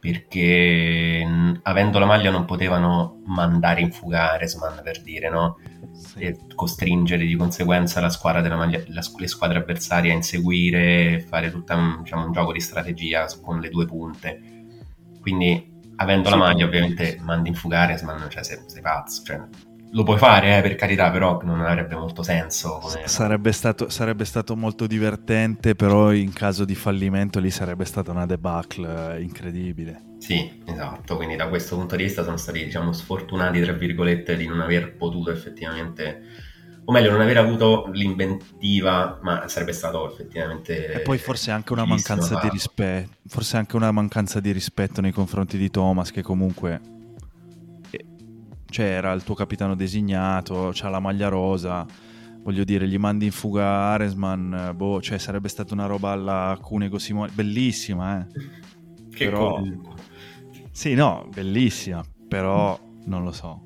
perché 0.00 1.24
mh, 1.24 1.60
avendo 1.62 2.00
la 2.00 2.06
maglia 2.06 2.30
non 2.30 2.44
potevano 2.44 3.22
mandare 3.26 3.80
in 3.80 3.92
fugare, 3.92 4.44
insomma, 4.44 4.68
per 4.82 5.00
dire, 5.02 5.30
no? 5.30 5.58
E 6.16 6.36
costringere 6.54 7.24
di 7.24 7.36
conseguenza 7.36 8.00
la 8.00 8.10
squadra 8.10 8.40
della 8.40 8.56
maglia, 8.56 8.82
la, 8.88 9.02
le 9.16 9.28
squadre 9.28 9.58
avversarie 9.58 10.10
a 10.10 10.14
inseguire, 10.14 11.20
fare 11.20 11.52
tutto 11.52 11.74
un, 11.74 12.00
diciamo, 12.02 12.26
un 12.26 12.32
gioco 12.32 12.52
di 12.52 12.60
strategia 12.60 13.26
con 13.40 13.60
le 13.60 13.68
due 13.70 13.86
punte. 13.86 14.40
Quindi, 15.20 15.80
avendo 15.96 16.28
sì, 16.28 16.34
la 16.34 16.40
maglia, 16.40 16.66
ovviamente 16.66 17.18
mandi 17.22 17.50
in 17.50 17.54
fugare, 17.54 17.92
insomma, 17.92 18.18
cioè, 18.28 18.42
sei, 18.42 18.58
sei 18.66 18.82
pazzo, 18.82 19.22
cioè, 19.22 19.40
lo 19.92 20.02
puoi 20.04 20.18
fare, 20.18 20.58
eh, 20.58 20.62
per 20.62 20.74
carità, 20.74 21.10
però 21.10 21.40
non 21.42 21.60
avrebbe 21.60 21.94
molto 21.94 22.22
senso. 22.22 22.78
Come... 22.80 23.06
Sarebbe, 23.06 23.52
stato, 23.52 23.88
sarebbe, 23.90 24.24
stato, 24.24 24.56
molto 24.56 24.86
divertente, 24.86 25.74
però 25.74 26.12
in 26.12 26.32
caso 26.32 26.64
di 26.64 26.74
fallimento 26.74 27.38
lì 27.38 27.50
sarebbe 27.50 27.84
stata 27.84 28.10
una 28.10 28.26
debacle 28.26 29.16
eh, 29.16 29.22
incredibile. 29.22 30.10
Sì, 30.18 30.62
esatto, 30.64 31.16
quindi 31.16 31.36
da 31.36 31.48
questo 31.48 31.76
punto 31.76 31.96
di 31.96 32.04
vista 32.04 32.24
sono 32.24 32.36
stati, 32.36 32.64
diciamo, 32.64 32.92
sfortunati, 32.92 33.60
tra 33.60 33.72
virgolette, 33.72 34.36
di 34.36 34.46
non 34.46 34.60
aver 34.60 34.96
potuto 34.96 35.30
effettivamente 35.30 36.50
o 36.84 36.90
meglio 36.90 37.12
non 37.12 37.20
aver 37.20 37.36
avuto 37.36 37.88
l'inventiva, 37.92 39.20
ma 39.22 39.46
sarebbe 39.46 39.72
stato 39.72 40.10
effettivamente... 40.10 40.92
E 40.92 41.00
poi 41.00 41.16
forse 41.18 41.52
anche 41.52 41.72
una 41.72 41.84
mancanza 41.84 42.40
di 42.40 42.48
rispetto, 42.50 43.10
forse 43.28 43.56
anche 43.56 43.76
una 43.76 43.92
mancanza 43.92 44.40
di 44.40 44.50
rispetto 44.50 45.00
nei 45.00 45.12
confronti 45.12 45.56
di 45.58 45.70
Thomas 45.70 46.10
che 46.10 46.22
comunque 46.22 46.80
cioè 48.72 48.86
era 48.86 49.12
il 49.12 49.22
tuo 49.22 49.34
capitano 49.34 49.76
designato, 49.76 50.70
c'ha 50.72 50.88
la 50.88 50.98
maglia 50.98 51.28
rosa, 51.28 51.86
voglio 52.42 52.64
dire, 52.64 52.88
gli 52.88 52.96
mandi 52.96 53.26
in 53.26 53.30
fuga 53.30 53.64
Aresman, 53.64 54.72
boh, 54.74 55.00
cioè 55.00 55.18
sarebbe 55.18 55.48
stata 55.48 55.74
una 55.74 55.86
roba 55.86 56.10
alla 56.10 56.58
Cunego 56.60 56.98
Simone, 56.98 57.30
bellissima, 57.32 58.18
eh. 58.18 58.26
Che 59.14 59.26
però... 59.26 59.62
Sì, 60.70 60.94
no, 60.94 61.28
bellissima, 61.32 62.02
però 62.26 62.78
non 63.04 63.22
lo 63.22 63.32
so. 63.32 63.62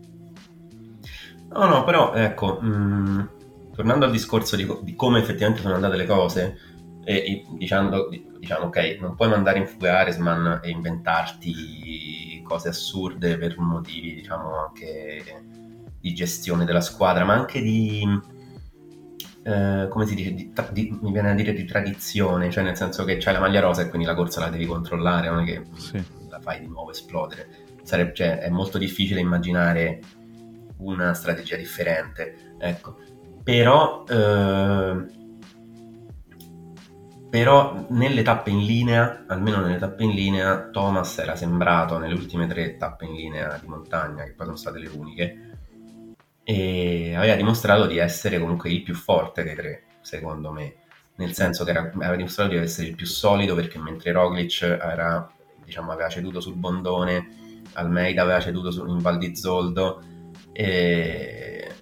No, 1.51 1.67
no, 1.67 1.85
però 1.85 2.13
ecco, 2.13 2.61
mh, 2.61 3.31
tornando 3.75 4.07
al 4.07 4.11
discorso 4.11 4.57
di, 4.57 4.67
di, 4.83 4.97
come 4.97 5.21
effettivamente 5.21 5.63
sono 5.63 5.75
andate 5.75 5.97
le 5.97 6.07
cose, 6.07 6.59
e, 7.05 7.47
dicendo, 7.57 8.09
diciamo, 8.41 8.67
ok, 8.67 8.99
non 9.01 9.15
puoi 9.15 9.29
mandare 9.29 9.61
in 9.61 9.69
fuga 9.69 10.01
Aresman 10.01 10.61
e 10.65 10.71
inventarti 10.71 12.36
cose 12.47 12.69
assurde 12.69 13.37
per 13.37 13.59
motivi, 13.59 14.15
diciamo, 14.15 14.67
anche 14.67 15.45
di 16.01 16.15
gestione 16.15 16.65
della 16.65 16.81
squadra, 16.81 17.25
ma 17.25 17.35
anche 17.35 17.61
di, 17.61 18.05
eh, 19.43 19.87
come 19.89 20.07
si 20.07 20.15
dice, 20.15 20.35
di, 20.35 20.53
di, 20.73 20.99
mi 21.01 21.13
viene 21.13 21.31
a 21.31 21.35
dire 21.35 21.53
di 21.53 21.65
tradizione, 21.65 22.51
cioè 22.51 22.65
nel 22.65 22.77
senso 22.77 23.05
che 23.05 23.17
c'hai 23.19 23.35
la 23.35 23.41
maglia 23.41 23.61
rosa 23.61 23.83
e 23.83 23.89
quindi 23.89 24.07
la 24.07 24.15
corsa 24.15 24.41
la 24.41 24.49
devi 24.49 24.67
controllare, 24.67 25.29
non 25.29 25.41
è 25.41 25.45
che 25.45 25.63
sì. 25.77 26.03
la 26.29 26.41
fai 26.41 26.61
di 26.61 26.67
nuovo 26.67 26.91
esplodere. 26.91 27.49
Sarebbe, 27.83 28.15
cioè, 28.15 28.39
è 28.39 28.51
molto 28.51 28.79
difficile 28.79 29.21
immaginare 29.21 30.01
una 30.79 31.15
strategia 31.15 31.57
differente. 31.57 32.55
Ecco. 32.59 32.97
Però, 33.45 34.05
eh, 34.09 35.07
però 37.29 37.87
nelle 37.89 38.23
tappe 38.23 38.51
in 38.51 38.65
linea, 38.65 39.25
almeno 39.27 39.61
nelle 39.61 39.79
tappe 39.79 40.05
in 40.05 40.11
linea, 40.11 40.69
Thomas 40.71 41.19
era 41.19 41.37
sembrato 41.37 41.99
nelle 41.99 42.15
ultime 42.15 42.47
tre 42.47 42.77
tappe 42.77 43.05
in 43.05 43.15
linea 43.15 43.59
di 43.61 43.67
montagna, 43.67 44.25
che 44.25 44.33
poi 44.33 44.47
sono 44.47 44.57
state 44.57 44.79
le 44.79 44.89
uniche, 44.89 45.41
e 46.45 47.15
aveva 47.17 47.35
dimostrato 47.35 47.87
di 47.87 47.99
essere 47.99 48.39
comunque 48.39 48.71
il 48.71 48.83
più 48.83 48.95
forte 48.95 49.43
dei 49.43 49.55
tre, 49.55 49.83
secondo 50.01 50.53
me. 50.53 50.77
Nel 51.17 51.33
senso 51.33 51.65
che 51.65 51.71
era, 51.71 51.81
aveva 51.81 52.15
dimostrato 52.15 52.51
di 52.51 52.57
essere 52.57 52.89
il 52.89 52.95
più 52.95 53.07
solido 53.07 53.55
perché 53.55 53.79
mentre 53.79 54.13
Roglic 54.13 54.63
era, 54.63 55.29
diciamo, 55.65 55.91
aveva 55.91 56.09
ceduto 56.09 56.41
sul 56.41 56.55
Bondone, 56.55 57.63
Almeida 57.73 58.23
aveva 58.23 58.41
ceduto 58.41 58.71
su, 58.71 58.87
in 58.87 58.99
Val 58.99 59.19
di 59.19 59.35
Zoldo, 59.35 60.03
e 60.53 61.75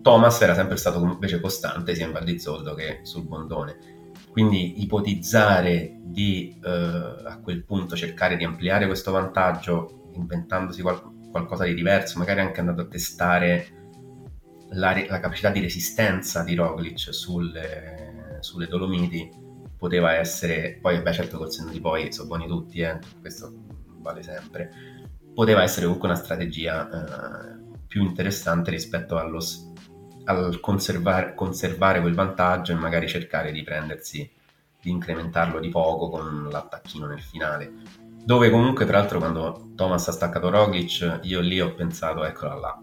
Thomas 0.00 0.40
era 0.40 0.54
sempre 0.54 0.76
stato 0.76 1.00
invece 1.00 1.40
costante 1.40 1.94
sia 1.94 2.06
in 2.06 2.12
Val 2.12 2.24
di 2.24 2.38
Zoldo 2.38 2.74
che 2.74 3.00
sul 3.02 3.24
Bondone. 3.24 3.91
Quindi 4.32 4.82
ipotizzare 4.82 5.98
di 6.00 6.58
eh, 6.64 6.68
a 6.68 7.38
quel 7.42 7.64
punto 7.64 7.94
cercare 7.94 8.36
di 8.36 8.44
ampliare 8.44 8.86
questo 8.86 9.12
vantaggio 9.12 10.08
inventandosi 10.14 10.80
qual- 10.80 11.28
qualcosa 11.30 11.64
di 11.64 11.74
diverso, 11.74 12.18
magari 12.18 12.40
anche 12.40 12.60
andando 12.60 12.82
a 12.82 12.86
testare 12.86 13.66
la, 14.70 14.92
re- 14.92 15.06
la 15.06 15.20
capacità 15.20 15.50
di 15.50 15.60
resistenza 15.60 16.42
di 16.42 16.54
Roglic 16.54 17.12
sulle, 17.12 18.38
sulle, 18.40 18.66
Dolomiti, 18.66 19.30
poteva 19.76 20.14
essere, 20.14 20.78
poi 20.80 21.00
beh 21.02 21.12
certo 21.12 21.36
col 21.36 21.52
senno 21.52 21.70
di 21.70 21.80
poi 21.80 22.10
sono 22.10 22.28
buoni 22.28 22.46
tutti, 22.46 22.80
eh, 22.80 22.98
questo 23.20 23.52
vale 23.98 24.22
sempre, 24.22 24.70
poteva 25.34 25.62
essere 25.62 25.84
comunque 25.84 26.08
una 26.08 26.18
strategia 26.18 26.88
eh, 26.88 27.60
più 27.86 28.02
interessante 28.02 28.70
rispetto 28.70 29.18
allo, 29.18 29.40
al 30.24 30.60
conservare, 30.60 31.34
conservare, 31.34 32.00
quel 32.00 32.14
vantaggio 32.14 32.72
e 32.72 32.76
magari 32.76 33.08
cercare 33.08 33.52
di 33.52 33.62
prendersi, 33.62 34.30
di 34.80 34.90
incrementarlo 34.90 35.60
di 35.60 35.68
poco 35.68 36.08
con 36.08 36.48
l'attacchino 36.50 37.06
nel 37.06 37.20
finale. 37.20 37.72
Dove 38.24 38.50
comunque, 38.50 38.86
tra 38.86 38.98
l'altro, 38.98 39.18
quando 39.18 39.72
Thomas 39.74 40.06
ha 40.08 40.12
staccato 40.12 40.48
Roglic, 40.48 41.20
io 41.22 41.40
lì 41.40 41.60
ho 41.60 41.74
pensato, 41.74 42.24
eccola 42.24 42.54
là, 42.54 42.82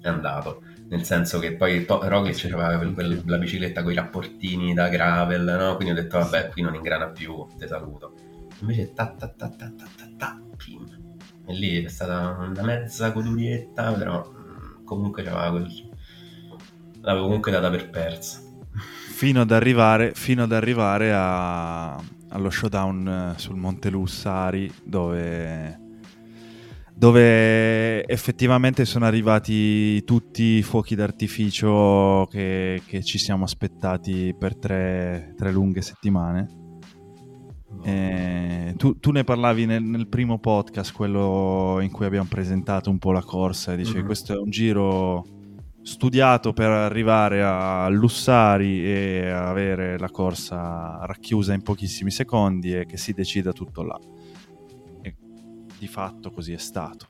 è 0.00 0.08
andato. 0.08 0.62
Nel 0.88 1.04
senso 1.04 1.38
che 1.38 1.56
poi 1.56 1.86
to- 1.86 2.06
Roglic 2.06 2.44
aveva 2.52 2.76
quel, 2.76 2.92
quel, 2.92 3.22
la 3.24 3.38
bicicletta 3.38 3.82
con 3.82 3.92
i 3.92 3.94
rapportini 3.94 4.74
da 4.74 4.88
gravel, 4.88 5.56
no? 5.58 5.76
Quindi 5.76 5.98
ho 5.98 6.02
detto, 6.02 6.18
vabbè, 6.18 6.50
qui 6.50 6.60
non 6.60 6.74
ingrana 6.74 7.08
più, 7.08 7.46
te 7.56 7.66
saluto. 7.66 8.12
Invece, 8.60 8.92
ta 8.92 9.06
ta 9.06 9.28
ta 9.28 9.48
ta 9.48 9.72
ta 9.74 9.86
ta, 9.96 10.08
ta 10.18 10.42
pim, 10.56 10.86
e 11.46 11.52
lì 11.52 11.82
è 11.82 11.88
stata 11.88 12.36
una 12.38 12.62
mezza 12.62 13.10
godurietta, 13.10 13.92
però 13.92 14.30
mm, 14.30 14.84
comunque 14.84 15.22
quel... 15.22 15.83
l'avevo 17.04 17.26
comunque 17.26 17.52
data 17.52 17.70
per 17.70 17.90
persa. 17.90 18.40
Fino 19.10 19.42
ad 19.42 19.52
arrivare, 19.52 20.12
fino 20.14 20.42
ad 20.42 20.52
arrivare 20.52 21.12
a, 21.14 21.94
allo 21.94 22.50
showdown 22.50 23.34
eh, 23.36 23.38
sul 23.38 23.56
Monte 23.56 23.90
Lussari, 23.90 24.70
dove, 24.82 25.78
dove 26.92 28.04
effettivamente 28.06 28.84
sono 28.84 29.04
arrivati 29.04 30.02
tutti 30.04 30.42
i 30.42 30.62
fuochi 30.62 30.96
d'artificio 30.96 32.26
che, 32.28 32.82
che 32.86 33.04
ci 33.04 33.18
siamo 33.18 33.44
aspettati 33.44 34.34
per 34.36 34.56
tre, 34.56 35.34
tre 35.36 35.52
lunghe 35.52 35.82
settimane 35.82 36.62
eh, 37.82 38.74
tu, 38.76 38.98
tu, 38.98 39.10
ne 39.10 39.24
parlavi 39.24 39.66
nel, 39.66 39.82
nel, 39.82 40.06
primo 40.06 40.38
podcast, 40.38 40.92
quello 40.92 41.78
in 41.80 41.90
cui 41.90 42.06
abbiamo 42.06 42.28
presentato 42.28 42.88
un 42.88 42.98
po' 42.98 43.12
la 43.12 43.22
corsa, 43.22 43.72
e 43.72 43.76
dicevi 43.76 43.98
mm-hmm. 43.98 44.06
questo 44.06 44.32
è 44.32 44.36
un 44.36 44.50
giro 44.50 45.24
studiato 45.84 46.54
per 46.54 46.70
arrivare 46.70 47.44
a 47.44 47.86
Lussari 47.88 48.84
e 48.84 49.28
avere 49.28 49.98
la 49.98 50.10
corsa 50.10 51.04
racchiusa 51.04 51.52
in 51.52 51.62
pochissimi 51.62 52.10
secondi 52.10 52.74
e 52.74 52.86
che 52.86 52.96
si 52.96 53.12
decida 53.12 53.52
tutto 53.52 53.82
là. 53.82 53.98
E 55.02 55.14
di 55.78 55.86
fatto 55.86 56.30
così 56.30 56.54
è 56.54 56.58
stato. 56.58 57.08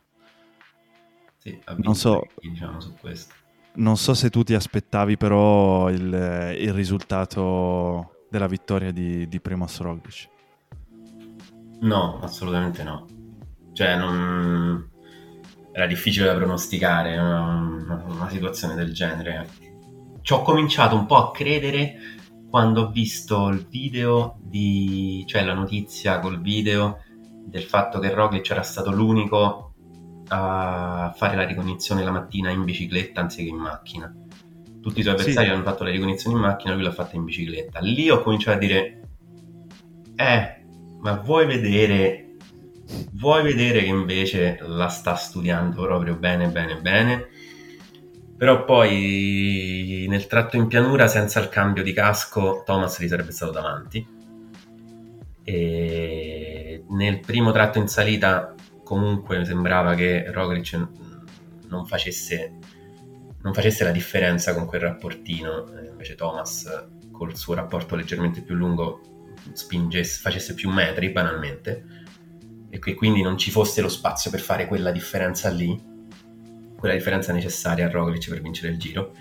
Sì, 1.38 1.58
non 1.76 1.94
so, 1.94 2.26
diciamo, 2.40 2.80
su 2.80 2.94
questo. 3.00 3.34
Non 3.74 3.96
so 3.96 4.14
se 4.14 4.30
tu 4.30 4.42
ti 4.42 4.54
aspettavi 4.54 5.16
però 5.16 5.88
il, 5.90 6.56
il 6.58 6.72
risultato 6.72 8.26
della 8.30 8.46
vittoria 8.46 8.90
di, 8.90 9.28
di 9.28 9.40
Primoz 9.40 9.80
Roglic. 9.80 10.28
No, 11.80 12.18
assolutamente 12.20 12.82
no. 12.82 13.06
Cioè, 13.72 13.96
non... 13.96 14.90
era 15.76 15.86
difficile 15.86 16.26
da 16.26 16.36
pronosticare 16.36 17.18
una, 17.18 18.04
una 18.06 18.28
situazione 18.30 18.76
del 18.76 18.92
genere. 18.92 19.48
Ci 20.22 20.32
ho 20.32 20.40
cominciato 20.42 20.94
un 20.94 21.04
po' 21.04 21.16
a 21.16 21.30
credere 21.32 21.96
quando 22.48 22.82
ho 22.82 22.90
visto 22.90 23.48
il 23.48 23.66
video 23.68 24.36
di... 24.40 25.24
cioè 25.26 25.42
la 25.42 25.52
notizia 25.52 26.20
col 26.20 26.40
video 26.40 27.00
del 27.44 27.64
fatto 27.64 27.98
che 27.98 28.14
Roglic 28.14 28.48
era 28.48 28.62
stato 28.62 28.92
l'unico 28.92 29.74
a 30.28 31.12
fare 31.16 31.34
la 31.34 31.44
ricognizione 31.44 32.04
la 32.04 32.12
mattina 32.12 32.50
in 32.50 32.62
bicicletta 32.62 33.22
anziché 33.22 33.48
in 33.48 33.56
macchina. 33.56 34.14
Tutti 34.80 35.00
i 35.00 35.02
suoi 35.02 35.14
avversari 35.14 35.46
sì. 35.46 35.52
hanno 35.52 35.64
fatto 35.64 35.82
la 35.82 35.90
ricognizione 35.90 36.36
in 36.36 36.42
macchina, 36.42 36.74
lui 36.74 36.84
l'ha 36.84 36.92
fatta 36.92 37.16
in 37.16 37.24
bicicletta. 37.24 37.80
Lì 37.80 38.08
ho 38.10 38.22
cominciato 38.22 38.58
a 38.58 38.60
dire, 38.60 39.08
eh, 40.14 40.64
ma 41.00 41.14
vuoi 41.14 41.46
vedere, 41.46 42.23
vuoi 43.12 43.42
vedere 43.42 43.80
che 43.80 43.86
invece 43.86 44.58
la 44.60 44.88
sta 44.88 45.14
studiando 45.14 45.82
proprio 45.82 46.16
bene, 46.16 46.48
bene, 46.48 46.80
bene? 46.80 47.28
Però 48.36 48.64
poi 48.64 50.06
nel 50.08 50.26
tratto 50.26 50.56
in 50.56 50.66
pianura, 50.66 51.06
senza 51.06 51.40
il 51.40 51.48
cambio 51.48 51.82
di 51.82 51.92
casco, 51.92 52.62
Thomas 52.64 53.00
gli 53.00 53.08
sarebbe 53.08 53.32
stato 53.32 53.52
davanti. 53.52 54.06
E 55.44 56.84
nel 56.88 57.20
primo 57.20 57.52
tratto 57.52 57.78
in 57.78 57.88
salita, 57.88 58.54
comunque 58.82 59.44
sembrava 59.44 59.94
che 59.94 60.30
Roglic 60.30 60.88
non 61.68 61.86
facesse, 61.86 62.58
non 63.42 63.54
facesse 63.54 63.84
la 63.84 63.92
differenza 63.92 64.52
con 64.52 64.66
quel 64.66 64.80
rapportino. 64.80 65.64
Invece 65.90 66.16
Thomas, 66.16 66.88
col 67.12 67.36
suo 67.36 67.54
rapporto 67.54 67.94
leggermente 67.94 68.42
più 68.42 68.56
lungo, 68.56 69.00
spingesse, 69.52 70.20
facesse 70.20 70.54
più 70.54 70.70
metri 70.70 71.10
banalmente 71.10 72.02
e 72.74 72.80
che 72.80 72.94
quindi 72.94 73.22
non 73.22 73.38
ci 73.38 73.52
fosse 73.52 73.80
lo 73.80 73.88
spazio 73.88 74.32
per 74.32 74.40
fare 74.40 74.66
quella 74.66 74.90
differenza 74.90 75.48
lì, 75.48 75.80
quella 76.76 76.96
differenza 76.96 77.32
necessaria 77.32 77.86
a 77.86 77.88
Roglic 77.88 78.28
per 78.28 78.42
vincere 78.42 78.72
il 78.72 78.78
giro. 78.80 79.14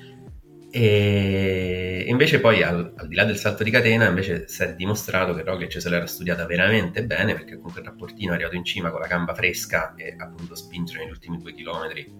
E 0.71 2.03
invece 2.07 2.39
poi 2.39 2.63
al, 2.63 2.93
al, 2.97 3.07
di 3.07 3.13
là 3.13 3.25
del 3.25 3.37
salto 3.37 3.63
di 3.63 3.69
catena 3.69 4.07
invece 4.07 4.47
si 4.47 4.63
è 4.63 4.73
dimostrato 4.73 5.35
che 5.35 5.43
Roglic 5.43 5.79
se 5.79 5.87
l'era 5.87 6.07
studiata 6.07 6.47
veramente 6.47 7.05
bene 7.05 7.33
perché 7.35 7.57
comunque 7.57 7.81
il 7.81 7.85
rapportino 7.85 8.31
è 8.31 8.35
arrivato 8.35 8.55
in 8.55 8.63
cima 8.63 8.89
con 8.89 8.99
la 8.99 9.05
gamba 9.05 9.35
fresca 9.35 9.93
e 9.93 10.15
ha 10.17 10.27
potuto 10.29 10.55
spingere 10.55 11.03
negli 11.03 11.11
ultimi 11.11 11.37
due 11.37 11.53
chilometri 11.53 12.11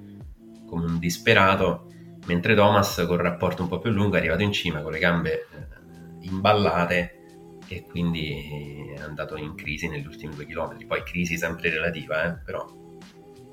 come 0.68 0.86
un 0.86 1.00
disperato 1.00 1.88
mentre 2.28 2.54
Thomas 2.54 3.04
col 3.08 3.18
rapporto 3.18 3.64
un 3.64 3.70
po' 3.70 3.80
più 3.80 3.90
lungo 3.90 4.18
è 4.18 4.20
arrivato 4.20 4.44
in 4.44 4.52
cima 4.52 4.84
con 4.84 4.92
le 4.92 5.00
gambe 5.00 5.32
eh, 5.34 6.28
imballate 6.28 7.23
e 7.76 7.86
quindi 7.86 8.94
è 8.96 9.02
andato 9.02 9.36
in 9.36 9.56
crisi 9.56 9.88
negli 9.88 10.06
ultimi 10.06 10.36
due 10.36 10.46
chilometri. 10.46 10.86
Poi 10.86 11.04
crisi 11.04 11.38
sempre 11.38 11.70
relativa, 11.70 12.26
eh? 12.26 12.38
però 12.44 12.66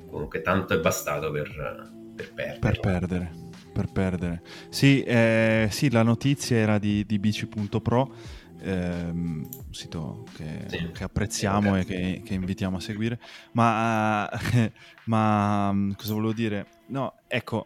comunque 0.08 0.42
tanto 0.42 0.74
è 0.74 0.80
bastato 0.80 1.30
per, 1.30 1.92
per 2.14 2.32
perdere. 2.34 2.58
Per 2.58 2.80
perdere, 2.80 3.30
per 3.32 3.48
per 3.72 3.90
perdere. 3.90 4.42
Sì, 4.68 5.02
eh, 5.02 5.68
sì, 5.70 5.90
la 5.90 6.02
notizia 6.02 6.56
era 6.56 6.78
di, 6.78 7.04
di 7.06 7.18
bici.pro, 7.18 8.14
ehm, 8.60 9.48
un 9.50 9.74
sito 9.74 10.24
che, 10.34 10.64
sì. 10.66 10.90
che 10.92 11.04
apprezziamo 11.04 11.76
e 11.76 11.84
che, 11.84 12.22
che, 12.24 12.34
invitiamo 12.34 12.76
a 12.76 12.80
seguire. 12.80 13.18
Ma, 13.52 14.28
ma 15.06 15.74
cosa 15.96 16.12
volevo 16.12 16.32
dire? 16.32 16.66
No, 16.88 17.14
ecco, 17.26 17.64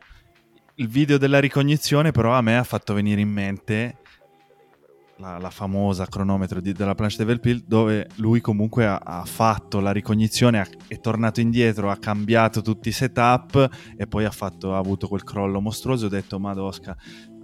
il 0.76 0.88
video 0.88 1.18
della 1.18 1.40
ricognizione 1.40 2.12
però 2.12 2.32
a 2.34 2.42
me 2.42 2.56
ha 2.56 2.64
fatto 2.64 2.94
venire 2.94 3.20
in 3.20 3.30
mente 3.30 3.98
la, 5.18 5.38
la 5.38 5.50
famosa 5.50 6.06
cronometro 6.06 6.60
di, 6.60 6.72
della 6.72 6.94
planche 6.94 7.16
de 7.18 7.24
Velpil 7.24 7.64
dove 7.66 8.08
lui 8.16 8.40
comunque 8.40 8.86
ha, 8.86 8.96
ha 8.96 9.24
fatto 9.24 9.80
la 9.80 9.92
ricognizione, 9.92 10.60
ha, 10.60 10.66
è 10.88 10.98
tornato 11.00 11.40
indietro, 11.40 11.90
ha 11.90 11.96
cambiato 11.96 12.62
tutti 12.62 12.88
i 12.88 12.92
setup 12.92 13.68
e 13.96 14.06
poi 14.06 14.24
ha, 14.24 14.30
fatto, 14.30 14.74
ha 14.74 14.78
avuto 14.78 15.08
quel 15.08 15.22
crollo 15.22 15.60
mostruoso. 15.60 16.06
Ho 16.06 16.08
detto, 16.10 16.38
Madosca, 16.38 16.96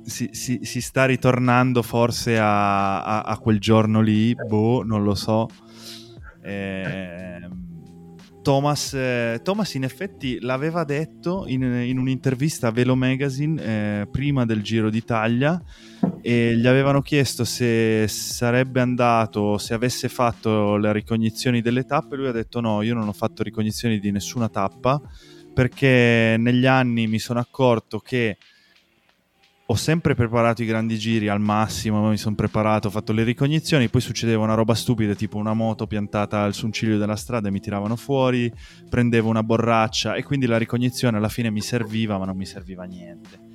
si, 0.03 0.31
si, 0.33 0.61
si, 0.63 0.81
sta 0.81 1.05
ritornando 1.05 1.83
forse 1.83 2.39
a, 2.39 3.03
a, 3.03 3.21
a, 3.23 3.39
quel 3.39 3.61
giorno 3.61 4.01
lì, 4.01 4.35
boh, 4.35 4.83
non 4.83 5.05
lo 5.05 5.15
so. 5.15 5.49
Eh, 6.43 7.49
Thomas, 8.43 8.97
Thomas, 9.43 9.75
in 9.75 9.85
effetti 9.85 10.41
l'aveva 10.41 10.85
detto 10.85 11.45
in, 11.47 11.63
in 11.63 11.99
un'intervista 11.99 12.69
a 12.69 12.71
Velo 12.71 12.97
Magazine 12.97 13.63
eh, 13.63 14.09
prima 14.11 14.47
del 14.47 14.63
Giro 14.63 14.89
d'Italia 14.89 15.63
e 16.23 16.57
gli 16.57 16.67
avevano 16.67 17.03
chiesto 17.03 17.45
se 17.45 18.07
sarebbe 18.09 18.81
andato, 18.81 19.59
se 19.59 19.75
avesse 19.75 20.09
fatto 20.09 20.77
le 20.77 20.93
ricognizioni 20.93 21.61
delle 21.61 21.85
tappe. 21.85 22.17
Lui 22.17 22.27
ha 22.27 22.33
detto 22.33 22.61
no, 22.61 22.83
io 22.83 22.95
non 22.95 23.09
ho 23.09 23.13
fatto 23.13 23.43
ricognizioni 23.43 23.99
di 23.99 24.11
nessuna 24.11 24.49
tappa 24.49 25.01
perché 25.53 26.37
negli 26.39 26.67
anni 26.67 27.07
mi 27.07 27.19
sono 27.19 27.41
accorto 27.41 27.99
che 27.99 28.37
ho 29.67 29.75
sempre 29.77 30.15
preparato 30.15 30.63
i 30.63 30.67
grandi 30.67 30.99
giri 30.99 31.29
al 31.29 31.41
massimo, 31.41 32.09
mi 32.09 32.17
sono 32.17 32.35
preparato, 32.35 32.89
ho 32.89 32.91
fatto 32.91 33.13
le 33.13 33.23
ricognizioni, 33.23 33.89
poi 33.89 34.01
succedeva 34.01 34.43
una 34.43 34.55
roba 34.55 34.75
stupida, 34.75 35.15
tipo 35.15 35.37
una 35.37 35.55
moto 35.55 35.87
piantata 35.87 36.43
al 36.43 36.55
sunciglio 36.55 36.99
della 36.99 37.15
strada 37.15 37.49
e 37.49 37.51
mi 37.53 37.61
tiravano 37.61 37.95
fuori, 37.95 38.53
prendevo 38.89 39.29
una 39.29 39.45
borraccia 39.45 40.15
e 40.15 40.25
quindi 40.25 40.47
la 40.47 40.59
ricognizione 40.59 41.19
alla 41.19 41.29
fine 41.29 41.51
mi 41.51 41.61
serviva, 41.61 42.19
ma 42.19 42.25
non 42.25 42.37
mi 42.37 42.47
serviva 42.47 42.83
niente 42.83 43.50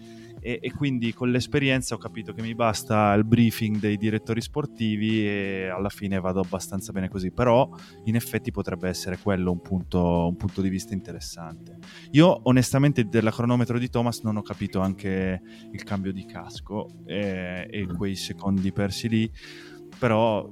e, 0.45 0.59
e, 0.61 0.71
quindi 0.71 1.11
con 1.11 1.31
l'esperienza 1.31 1.95
ho 1.95 1.97
capito 1.97 2.31
che 2.31 2.43
mi 2.43 2.53
basta 2.53 3.11
il 3.15 3.25
briefing 3.25 3.79
dei 3.79 3.97
direttori 3.97 4.41
sportivi 4.41 5.25
e 5.25 5.71
alla 5.75 5.89
fine 5.89 6.19
vado 6.19 6.39
abbastanza 6.39 6.91
bene 6.91 7.09
così, 7.09 7.31
però 7.31 7.67
in 8.03 8.15
effetti 8.15 8.51
potrebbe 8.51 8.87
essere 8.87 9.17
quello 9.17 9.49
un 9.49 9.59
punto, 9.59 10.27
un 10.27 10.35
punto 10.35 10.61
di 10.61 10.69
vista 10.69 10.93
interessante. 10.93 11.79
Io 12.11 12.41
onestamente 12.43 13.05
della 13.05 13.31
cronometro 13.31 13.79
di 13.79 13.89
Thomas 13.89 14.19
non 14.19 14.37
ho 14.37 14.43
capito 14.43 14.81
anche 14.81 15.41
il 15.71 15.83
cambio 15.83 16.13
di 16.13 16.27
casco 16.27 16.89
e, 17.07 17.67
e 17.67 17.87
mm. 17.87 17.95
quei 17.95 18.15
secondi 18.15 18.71
persi 18.71 19.09
lì, 19.09 19.31
però... 19.97 20.47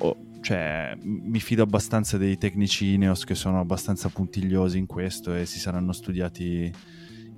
Oh, 0.00 0.26
cioè, 0.40 0.96
mi 1.02 1.40
fido 1.40 1.64
abbastanza 1.64 2.16
dei 2.16 2.38
tecnici 2.38 2.92
Ineos 2.92 3.24
che 3.24 3.34
sono 3.34 3.58
abbastanza 3.58 4.08
puntigliosi 4.08 4.78
in 4.78 4.86
questo 4.86 5.34
e 5.34 5.44
si 5.46 5.58
saranno 5.58 5.90
studiati 5.90 6.72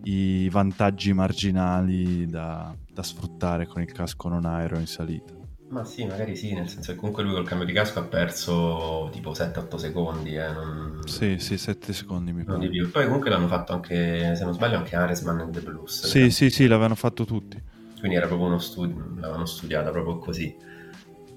i 0.05 0.49
vantaggi 0.49 1.13
marginali 1.13 2.27
da, 2.27 2.75
da, 2.93 3.03
sfruttare 3.03 3.67
con 3.67 3.83
il 3.83 3.93
casco 3.93 4.29
non 4.29 4.45
aereo 4.45 4.79
in 4.79 4.87
salita. 4.87 5.33
Ma 5.69 5.85
sì, 5.85 6.05
magari 6.05 6.35
sì, 6.35 6.53
nel 6.53 6.69
senso 6.69 6.93
che 6.93 6.99
comunque 6.99 7.23
lui 7.23 7.33
col 7.33 7.47
cambio 7.47 7.67
di 7.67 7.73
casco 7.73 8.01
ha 8.01 8.05
perso 8.05 9.09
tipo 9.13 9.33
7-8 9.35 9.77
secondi. 9.77 10.35
Eh, 10.35 10.51
non... 10.51 11.01
Sì, 11.05 11.39
sì, 11.39 11.57
7 11.57 11.93
secondi 11.93 12.33
mi 12.33 12.43
pare. 12.45 12.69
Poi 12.91 13.05
comunque 13.05 13.31
l'hanno 13.31 13.47
fatto 13.47 13.73
anche, 13.73 14.35
se 14.35 14.45
non 14.45 14.53
sbaglio, 14.53 14.79
anche 14.79 14.97
Aresman 14.97 15.41
e 15.41 15.51
The 15.51 15.61
Blues. 15.61 16.07
Sì, 16.07 16.31
sì, 16.31 16.51
sì, 16.51 16.67
l'avevano 16.67 16.97
fatto 16.97 17.25
tutti. 17.25 17.63
Quindi 18.01 18.17
era 18.17 18.27
proprio 18.27 18.49
uno 18.49 18.59
studio, 18.59 18.97
l'avevano 19.17 19.47
studiata 19.47 19.91
proprio 19.91 20.19
così. 20.19 20.57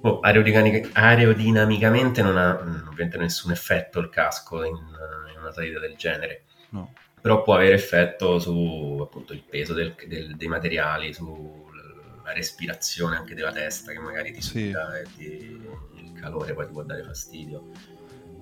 Oh, 0.02 0.20
aerodinamic- 0.20 0.90
aerodinamicamente 0.94 2.22
non 2.24 2.38
ha 2.38 2.58
ovviamente 2.60 3.18
nessun 3.18 3.52
effetto 3.52 4.00
il 4.00 4.10
casco 4.10 4.64
in, 4.64 4.76
in 4.76 5.40
una 5.40 5.52
salita 5.52 5.80
del 5.80 5.96
genere. 5.96 6.46
No 6.70 6.92
però 7.24 7.42
può 7.42 7.56
avere 7.56 7.76
effetto 7.76 8.38
su 8.38 9.00
appunto 9.02 9.32
il 9.32 9.46
peso 9.50 9.74
del, 9.74 9.96
del, 10.10 10.36
dei 10.36 10.50
materiali, 10.50 11.14
sulla 11.14 12.34
respirazione 12.34 13.16
anche 13.16 13.34
della 13.34 13.54
testa 13.54 13.94
che 13.94 14.00
magari 14.00 14.34
ti 14.34 14.42
sì. 14.42 14.72
e 14.72 15.06
ti, 15.16 15.58
il 15.96 16.12
calore 16.20 16.54
poi 16.54 16.66
ti 16.66 16.74
può 16.74 16.84
dare 16.84 17.02
fastidio. 17.02 17.70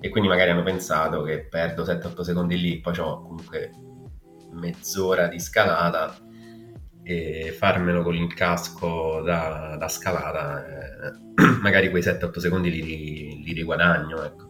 E 0.00 0.08
quindi 0.08 0.28
magari 0.28 0.50
hanno 0.50 0.64
pensato 0.64 1.22
che 1.22 1.46
perdo 1.48 1.84
7-8 1.84 2.22
secondi 2.22 2.60
lì, 2.60 2.80
poi 2.80 2.98
ho 2.98 3.22
comunque 3.22 3.70
mezz'ora 4.50 5.28
di 5.28 5.38
scalata 5.38 6.18
e 7.04 7.54
farmelo 7.56 8.02
con 8.02 8.16
il 8.16 8.34
casco 8.34 9.20
da, 9.20 9.76
da 9.78 9.86
scalata, 9.86 10.66
eh, 10.66 11.12
magari 11.62 11.88
quei 11.88 12.02
7-8 12.02 12.38
secondi 12.40 12.68
li, 12.68 13.44
li 13.44 13.52
riguadagno. 13.52 14.24
Ecco. 14.24 14.48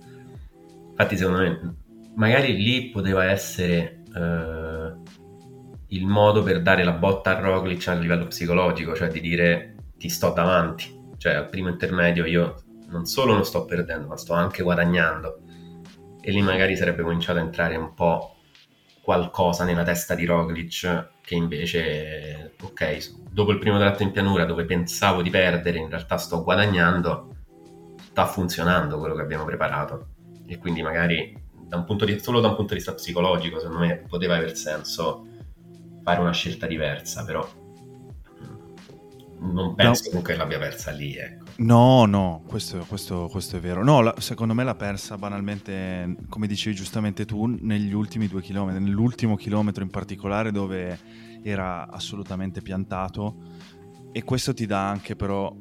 Infatti 0.89 1.19
secondo 1.19 1.41
me 1.41 1.77
magari 2.15 2.57
lì 2.57 2.89
poteva 2.89 3.27
essere 3.27 4.02
eh, 4.15 4.93
il 5.89 6.07
modo 6.07 6.43
per 6.43 6.63
dare 6.63 6.85
la 6.85 6.93
botta 6.93 7.37
a 7.37 7.41
Roglic 7.41 7.89
a 7.89 7.95
livello 7.95 8.27
psicologico, 8.27 8.95
cioè 8.95 9.09
di 9.09 9.21
dire 9.21 9.75
ti 9.97 10.09
sto 10.09 10.31
davanti, 10.31 11.13
cioè 11.19 11.35
al 11.35 11.49
primo 11.49 11.69
intermedio 11.69 12.25
io 12.25 12.63
non 12.89 13.05
solo 13.07 13.33
non 13.33 13.45
sto 13.45 13.65
perdendo, 13.65 14.07
ma 14.07 14.17
sto 14.17 14.35
anche 14.35 14.63
guadagnando. 14.63 15.41
E 16.21 16.31
lì 16.31 16.41
magari 16.41 16.77
sarebbe 16.77 17.03
cominciato 17.03 17.39
a 17.39 17.43
entrare 17.43 17.77
un 17.77 17.95
po' 17.95 18.37
qualcosa 19.03 19.65
nella 19.65 19.83
testa 19.83 20.15
di 20.15 20.25
Roglic 20.25 21.11
che 21.21 21.35
invece, 21.35 22.55
ok, 22.63 23.31
dopo 23.31 23.51
il 23.51 23.59
primo 23.59 23.79
tratto 23.79 24.03
in 24.03 24.13
pianura 24.13 24.45
dove 24.45 24.65
pensavo 24.65 25.23
di 25.23 25.31
perdere, 25.31 25.79
in 25.79 25.89
realtà 25.89 26.17
sto 26.17 26.43
guadagnando, 26.43 27.35
sta 28.11 28.27
funzionando 28.27 28.99
quello 28.99 29.15
che 29.15 29.23
abbiamo 29.23 29.45
preparato. 29.45 30.09
E 30.47 30.59
quindi 30.59 30.83
magari 30.83 31.42
da 31.73 32.05
di, 32.05 32.19
solo 32.21 32.41
da 32.41 32.49
un 32.49 32.55
punto 32.55 32.75
di 32.75 32.81
vista 32.81 32.93
psicologico, 32.93 33.59
secondo 33.59 33.85
me 33.85 34.05
poteva 34.07 34.37
aver 34.37 34.55
senso 34.57 35.27
fare 36.03 36.21
una 36.21 36.33
scelta 36.33 36.67
diversa, 36.67 37.25
però 37.25 37.49
mm, 39.41 39.53
non 39.53 39.75
penso 39.75 40.03
no. 40.05 40.09
comunque 40.11 40.37
l'abbia 40.37 40.59
persa 40.59 40.91
lì. 40.91 41.17
Ecco. 41.17 41.45
No, 41.57 42.05
no, 42.05 42.43
questo, 42.47 42.85
questo, 42.87 43.29
questo 43.31 43.57
è 43.57 43.61
vero. 43.61 43.83
No, 43.83 44.03
la, 44.03 44.15
secondo 44.19 44.53
me 44.53 44.65
l'ha 44.65 44.75
persa 44.75 45.17
banalmente, 45.17 46.17
come 46.29 46.47
dicevi 46.47 46.77
giustamente 46.77 47.25
tu, 47.25 47.47
negli 47.47 47.95
ultimi 47.95 48.29
due 48.29 48.43
chilometri, 48.43 48.83
nell'ultimo 48.83 49.37
chilometro 49.37 49.83
in 49.83 49.91
particolare 49.91 50.51
dove 50.51 50.99
era 51.43 51.89
assolutamente 51.89 52.61
piantato 52.61 53.35
e 54.13 54.23
questo 54.23 54.53
ti 54.53 54.67
dà 54.67 54.89
anche 54.89 55.17
però 55.17 55.53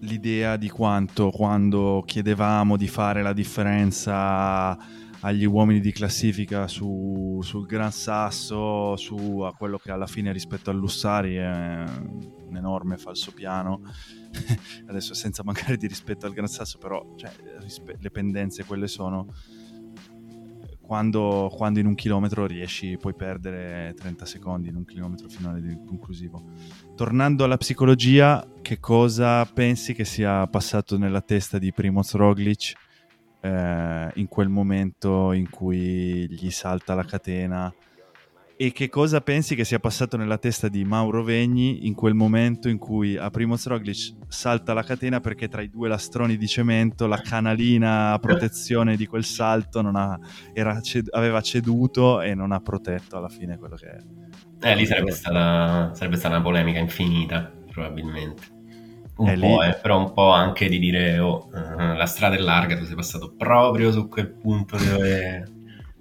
l'idea 0.00 0.56
di 0.56 0.68
quanto 0.68 1.30
quando 1.30 2.02
chiedevamo 2.06 2.76
di 2.76 2.86
fare 2.86 3.22
la 3.22 3.32
differenza 3.32 4.76
agli 5.20 5.44
uomini 5.44 5.80
di 5.80 5.92
classifica 5.92 6.68
su, 6.68 7.40
sul 7.42 7.66
Gran 7.66 7.92
Sasso, 7.92 8.96
su 8.96 9.40
a 9.40 9.54
quello 9.54 9.78
che 9.78 9.90
alla 9.90 10.06
fine 10.06 10.32
rispetto 10.32 10.70
all'Ussari 10.70 11.36
è 11.36 11.84
un 12.46 12.56
enorme 12.56 12.96
falso 12.96 13.32
piano. 13.32 13.80
Adesso 14.86 15.14
senza 15.14 15.42
mancare 15.42 15.76
di 15.76 15.86
rispetto 15.86 16.26
al 16.26 16.32
Gran 16.32 16.48
Sasso, 16.48 16.78
però 16.78 17.14
cioè, 17.16 17.30
le 17.98 18.10
pendenze 18.10 18.64
quelle 18.64 18.88
sono. 18.88 19.32
Quando, 20.80 21.52
quando, 21.52 21.80
in 21.80 21.86
un 21.86 21.96
chilometro 21.96 22.46
riesci, 22.46 22.96
puoi 22.96 23.12
perdere 23.12 23.92
30 23.96 24.24
secondi 24.24 24.68
in 24.68 24.76
un 24.76 24.84
chilometro 24.84 25.28
finale 25.28 25.82
conclusivo. 25.84 26.44
Tornando 26.94 27.42
alla 27.42 27.56
psicologia, 27.56 28.46
che 28.62 28.78
cosa 28.78 29.44
pensi 29.46 29.94
che 29.94 30.04
sia 30.04 30.46
passato 30.46 30.96
nella 30.96 31.22
testa 31.22 31.58
di 31.58 31.72
Primoz 31.72 32.14
Roglic 32.14 32.74
eh, 33.46 34.10
in 34.14 34.26
quel 34.28 34.48
momento 34.48 35.32
in 35.32 35.48
cui 35.48 36.26
gli 36.28 36.50
salta 36.50 36.94
la 36.94 37.04
catena 37.04 37.72
e 38.58 38.72
che 38.72 38.88
cosa 38.88 39.20
pensi 39.20 39.54
che 39.54 39.64
sia 39.64 39.78
passato 39.78 40.16
nella 40.16 40.38
testa 40.38 40.68
di 40.68 40.82
Mauro 40.82 41.22
Vegni 41.22 41.86
in 41.86 41.94
quel 41.94 42.14
momento 42.14 42.70
in 42.70 42.78
cui 42.78 43.14
a 43.16 43.28
Primoz 43.28 43.66
Roglic 43.66 44.14
salta 44.28 44.72
la 44.72 44.82
catena 44.82 45.20
perché 45.20 45.46
tra 45.48 45.60
i 45.60 45.68
due 45.68 45.88
lastroni 45.88 46.38
di 46.38 46.46
cemento 46.46 47.06
la 47.06 47.20
canalina 47.20 48.12
a 48.12 48.18
protezione 48.18 48.96
di 48.96 49.06
quel 49.06 49.24
salto 49.24 49.80
ha, 49.80 50.18
ced- 50.80 51.10
aveva 51.12 51.42
ceduto 51.42 52.22
e 52.22 52.34
non 52.34 52.50
ha 52.52 52.60
protetto 52.60 53.18
alla 53.18 53.28
fine 53.28 53.58
quello 53.58 53.76
che 53.76 53.88
è. 53.88 53.98
Eh, 54.62 54.74
lì 54.74 54.86
sarebbe 54.86 55.10
stata, 55.10 55.94
sarebbe 55.94 56.16
stata 56.16 56.36
una 56.36 56.42
polemica 56.42 56.78
infinita, 56.78 57.52
probabilmente. 57.70 58.55
Un 59.16 59.28
è 59.28 59.38
po', 59.38 59.62
eh, 59.62 59.78
però 59.80 59.98
un 59.98 60.12
po' 60.12 60.30
anche 60.30 60.68
di 60.68 60.78
dire, 60.78 61.18
oh, 61.18 61.48
uh, 61.50 61.94
la 61.94 62.06
strada 62.06 62.36
è 62.36 62.38
larga, 62.38 62.76
tu 62.76 62.84
sei 62.84 62.94
passato 62.94 63.34
proprio 63.36 63.90
su 63.90 64.08
quel 64.08 64.28
punto 64.28 64.76
dove, 64.76 65.46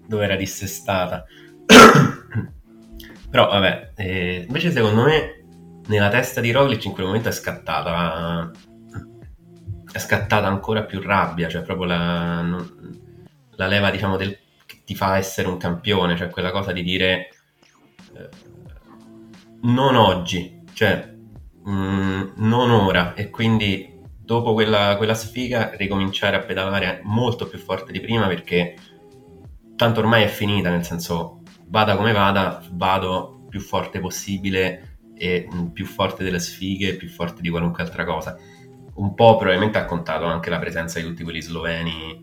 dove 0.05 0.23
era 0.23 0.35
dissestata. 0.35 1.23
però 3.29 3.49
vabbè, 3.49 3.91
eh, 3.95 4.45
invece 4.47 4.71
secondo 4.71 5.03
me 5.03 5.43
nella 5.87 6.09
testa 6.09 6.41
di 6.41 6.51
Roglic 6.51 6.85
in 6.85 6.91
quel 6.91 7.05
momento 7.05 7.29
è 7.29 7.31
scattata 7.31 8.51
è 9.95 9.99
scattata 9.99 10.47
ancora 10.47 10.83
più 10.83 11.01
rabbia, 11.01 11.47
cioè 11.47 11.61
proprio 11.61 11.87
la, 11.87 12.43
la 13.51 13.67
leva 13.67 13.89
diciamo 13.91 14.17
del, 14.17 14.37
che 14.65 14.81
ti 14.83 14.93
fa 14.93 15.15
essere 15.15 15.47
un 15.47 15.55
campione, 15.55 16.17
cioè 16.17 16.29
quella 16.29 16.51
cosa 16.51 16.73
di 16.73 16.83
dire 16.83 17.29
eh, 18.13 18.29
non 19.61 19.95
oggi, 19.95 20.63
cioè 20.73 21.14
mh, 21.65 21.71
mm, 21.71 22.21
non 22.37 22.69
ora 22.71 23.13
e 23.13 23.29
quindi 23.29 23.93
dopo 24.17 24.53
quella, 24.53 24.95
quella 24.97 25.13
sfiga 25.13 25.71
ricominciare 25.75 26.35
a 26.35 26.39
pedalare 26.39 27.01
molto 27.03 27.47
più 27.47 27.59
forte 27.59 27.91
di 27.91 27.99
prima 27.99 28.27
perché 28.27 28.75
tanto 29.75 29.99
ormai 29.99 30.23
è 30.23 30.27
finita, 30.27 30.69
nel 30.69 30.83
senso 30.83 31.41
vada 31.67 31.95
come 31.95 32.11
vada, 32.11 32.63
vado 32.71 33.45
più 33.49 33.59
forte 33.59 33.99
possibile 33.99 34.99
e 35.15 35.47
mm, 35.53 35.67
più 35.67 35.85
forte 35.85 36.23
delle 36.23 36.39
sfighe, 36.39 36.95
più 36.95 37.09
forte 37.09 37.41
di 37.41 37.49
qualunque 37.49 37.83
altra 37.83 38.05
cosa. 38.05 38.37
Un 38.95 39.13
po' 39.13 39.35
probabilmente 39.35 39.77
ha 39.77 39.85
contato 39.85 40.25
anche 40.25 40.49
la 40.49 40.59
presenza 40.59 40.99
di 40.99 41.05
tutti 41.05 41.23
quelli 41.23 41.41
sloveni 41.41 42.21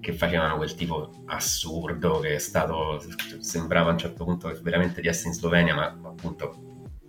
che 0.00 0.12
facevano 0.12 0.56
quel 0.56 0.74
tipo 0.74 1.10
assurdo 1.26 2.20
che 2.20 2.34
è 2.34 2.38
stato 2.38 3.02
sembrava 3.38 3.88
a 3.88 3.92
un 3.92 3.98
certo 3.98 4.24
punto 4.24 4.52
veramente 4.62 5.00
di 5.00 5.08
essere 5.08 5.30
in 5.30 5.34
Slovenia 5.34 5.74
ma 5.74 5.86
appunto 5.86 6.63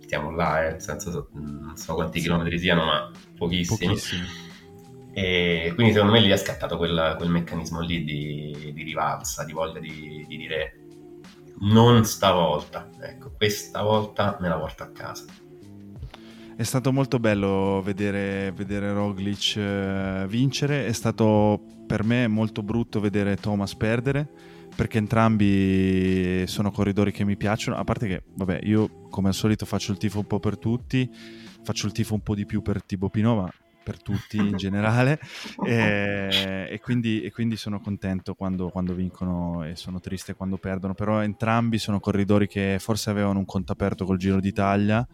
stiamo 0.06 0.30
là 0.30 0.64
eh, 0.66 0.70
nel 0.70 0.80
senso 0.80 1.28
non 1.32 1.76
so 1.76 1.94
quanti 1.94 2.20
chilometri 2.20 2.58
siano 2.58 2.84
ma 2.84 3.10
pochissimi, 3.36 3.88
pochissimi. 3.88 4.26
e 5.12 5.72
quindi 5.74 5.92
secondo 5.92 6.14
me 6.14 6.20
lì 6.20 6.30
è 6.30 6.36
scattato 6.36 6.76
quel, 6.76 7.14
quel 7.16 7.28
meccanismo 7.28 7.80
lì 7.80 8.04
di, 8.04 8.72
di, 8.72 8.82
rivalsa 8.84 9.44
di 9.44 9.52
voglia 9.52 9.80
di, 9.80 10.24
di 10.28 10.36
dire 10.36 10.78
non 11.58 12.04
stavolta 12.04 12.88
ecco 13.00 13.32
questa 13.36 13.82
volta 13.82 14.36
me 14.40 14.48
la 14.48 14.58
porto 14.58 14.84
a 14.84 14.90
casa 14.90 15.24
è 16.56 16.62
stato 16.62 16.90
molto 16.90 17.18
bello 17.18 17.82
vedere, 17.84 18.50
vedere 18.52 18.90
Roglic 18.90 19.56
eh, 19.56 20.24
vincere, 20.26 20.86
è 20.86 20.92
stato 20.92 21.60
per 21.86 22.02
me 22.02 22.28
molto 22.28 22.62
brutto 22.62 22.98
vedere 22.98 23.36
Thomas 23.36 23.74
perdere, 23.74 24.26
perché 24.76 24.98
entrambi 24.98 26.44
sono 26.46 26.70
corridori 26.70 27.10
che 27.10 27.24
mi 27.24 27.36
piacciono, 27.36 27.76
a 27.76 27.84
parte 27.84 28.06
che, 28.06 28.22
vabbè, 28.34 28.60
io 28.64 29.08
come 29.08 29.28
al 29.28 29.34
solito 29.34 29.64
faccio 29.64 29.90
il 29.90 29.98
tifo 29.98 30.18
un 30.18 30.26
po' 30.26 30.38
per 30.38 30.58
tutti, 30.58 31.10
faccio 31.62 31.86
il 31.86 31.92
tifo 31.92 32.14
un 32.14 32.20
po' 32.20 32.34
di 32.34 32.44
più 32.44 32.60
per 32.60 32.84
Tibo 32.84 33.08
Pinot, 33.08 33.36
ma 33.36 33.52
per 33.82 34.02
tutti 34.02 34.36
in 34.36 34.56
generale. 34.58 35.18
E, 35.66 36.68
e, 36.70 36.80
quindi, 36.80 37.22
e, 37.22 37.32
quindi, 37.32 37.56
sono 37.56 37.80
contento 37.80 38.34
quando, 38.34 38.68
quando, 38.68 38.94
vincono 38.94 39.64
e 39.64 39.74
sono 39.74 39.98
triste 40.00 40.34
quando 40.34 40.58
perdono. 40.58 40.94
Però 40.94 41.22
entrambi 41.22 41.78
sono 41.78 41.98
corridori 41.98 42.46
che 42.46 42.76
forse 42.78 43.10
avevano 43.10 43.38
un 43.38 43.44
conto 43.44 43.72
aperto 43.72 44.04
col 44.04 44.18
Giro 44.18 44.38
d'Italia 44.38 45.06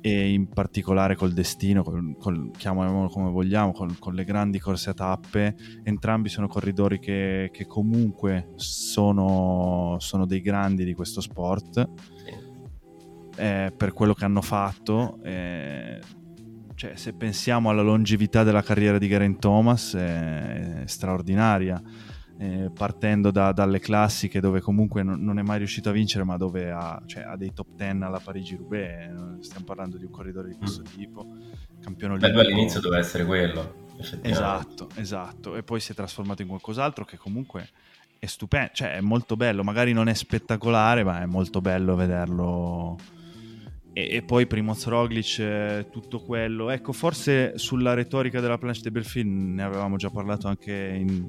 e 0.00 0.32
in 0.32 0.48
particolare 0.48 1.14
col 1.14 1.32
destino, 1.32 1.82
col, 1.82 2.16
col, 2.18 2.50
chiamiamolo 2.56 3.08
come 3.08 3.30
vogliamo, 3.30 3.72
col, 3.72 3.98
con 3.98 4.14
le 4.14 4.24
grandi 4.24 4.58
corse 4.58 4.90
a 4.90 4.94
tappe, 4.94 5.54
entrambi 5.82 6.28
sono 6.28 6.48
corridori 6.48 6.98
che, 6.98 7.50
che 7.52 7.66
comunque 7.66 8.52
sono, 8.56 9.96
sono, 9.98 10.26
dei 10.26 10.40
grandi 10.40 10.84
di 10.84 10.94
questo 10.94 11.20
sport 11.20 11.88
eh, 13.36 13.72
per 13.76 13.92
quello 13.92 14.14
che 14.14 14.24
hanno 14.24 14.42
fatto. 14.42 15.18
Eh, 15.22 16.00
cioè, 16.74 16.96
se 16.96 17.12
pensiamo 17.12 17.68
alla 17.68 17.82
longevità 17.82 18.42
della 18.42 18.62
carriera 18.62 18.96
di 18.96 19.06
Garen 19.06 19.38
Thomas, 19.38 19.94
è, 19.94 20.82
è 20.82 20.86
straordinaria 20.86 21.82
eh, 22.40 22.70
partendo 22.72 23.30
da, 23.30 23.52
dalle 23.52 23.80
classiche 23.80 24.40
dove 24.40 24.62
comunque 24.62 25.02
non, 25.02 25.22
non, 25.22 25.38
è 25.38 25.42
mai 25.42 25.58
riuscito 25.58 25.90
a 25.90 25.92
vincere 25.92 26.24
ma 26.24 26.38
dove 26.38 26.70
ha, 26.70 27.02
cioè, 27.04 27.24
ha 27.24 27.36
dei 27.36 27.52
top 27.52 27.66
10 27.74 28.02
alla 28.02 28.18
Parigi-Roubaix, 28.18 28.80
eh, 28.80 29.42
stiamo 29.42 29.66
parlando 29.66 29.98
di 29.98 30.06
un 30.06 30.10
corridore 30.10 30.48
di 30.48 30.54
questo 30.54 30.80
mm. 30.80 30.84
tipo, 30.96 31.26
campione 31.82 32.14
olimpico. 32.14 32.40
Beh, 32.40 32.46
all'inizio 32.46 32.80
doveva 32.80 33.02
essere 33.02 33.26
quello. 33.26 33.88
Esatto, 34.22 34.88
esatto, 34.94 35.54
e 35.54 35.62
poi 35.62 35.80
si 35.80 35.92
è 35.92 35.94
trasformato 35.94 36.40
in 36.40 36.48
qualcos'altro 36.48 37.04
che 37.04 37.18
comunque 37.18 37.68
è 38.18 38.24
stupendo, 38.24 38.70
cioè 38.72 38.94
è 38.94 39.00
molto 39.02 39.36
bello, 39.36 39.62
magari 39.62 39.92
non 39.92 40.08
è 40.08 40.14
spettacolare 40.14 41.04
ma 41.04 41.20
è 41.20 41.26
molto 41.26 41.60
bello 41.60 41.94
vederlo 41.94 42.96
e, 43.92 44.08
e, 44.16 44.22
poi 44.22 44.46
Primoz 44.46 44.86
Roglic, 44.86 45.38
eh, 45.40 45.86
tutto 45.90 46.20
quello. 46.20 46.70
Ecco, 46.70 46.92
forse 46.92 47.58
sulla 47.58 47.92
retorica 47.92 48.40
della 48.40 48.56
planche 48.56 48.80
de 48.80 48.90
Belfin 48.90 49.54
ne 49.54 49.62
avevamo 49.62 49.96
già 49.96 50.08
parlato 50.08 50.48
anche 50.48 50.72
in, 50.72 51.28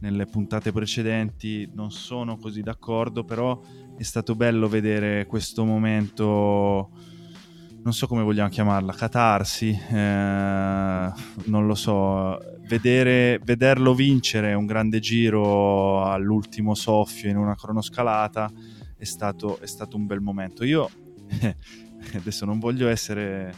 nelle 0.00 0.26
puntate 0.26 0.72
precedenti, 0.72 1.70
non 1.74 1.90
sono 1.90 2.36
così 2.36 2.62
d'accordo, 2.62 3.24
però 3.24 3.60
è 3.96 4.02
stato 4.02 4.34
bello 4.34 4.68
vedere 4.68 5.26
questo 5.26 5.64
momento, 5.64 6.90
non 7.82 7.92
so 7.92 8.06
come 8.06 8.22
vogliamo 8.22 8.48
chiamarla, 8.48 8.92
catarsi, 8.92 9.70
eh, 9.70 11.12
non 11.44 11.66
lo 11.66 11.74
so, 11.74 12.38
vedere, 12.68 13.40
vederlo 13.42 13.94
vincere 13.94 14.54
un 14.54 14.66
grande 14.66 15.00
giro 15.00 16.04
all'ultimo 16.04 16.74
soffio 16.74 17.28
in 17.28 17.36
una 17.36 17.56
cronoscalata 17.56 18.50
è 18.96 19.04
stato, 19.04 19.58
è 19.60 19.66
stato 19.66 19.96
un 19.96 20.06
bel 20.06 20.20
momento. 20.20 20.64
Io 20.64 20.90
adesso 22.14 22.44
non 22.44 22.58
voglio 22.58 22.88
essere 22.88 23.54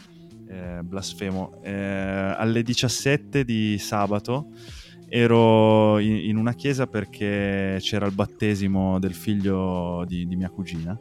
eh, 0.47 0.81
blasfemo, 0.83 1.61
eh, 1.63 2.35
alle 2.37 2.61
17 2.61 3.43
di 3.43 3.77
sabato 3.77 4.49
ero 5.13 5.99
in, 5.99 6.15
in, 6.15 6.37
una 6.37 6.53
chiesa 6.53 6.87
perché 6.87 7.75
c'era 7.81 8.05
il 8.05 8.13
battesimo 8.13 8.97
del 8.97 9.13
figlio 9.13 10.05
di, 10.07 10.25
di 10.25 10.37
mia 10.37 10.49
cugina 10.49 10.97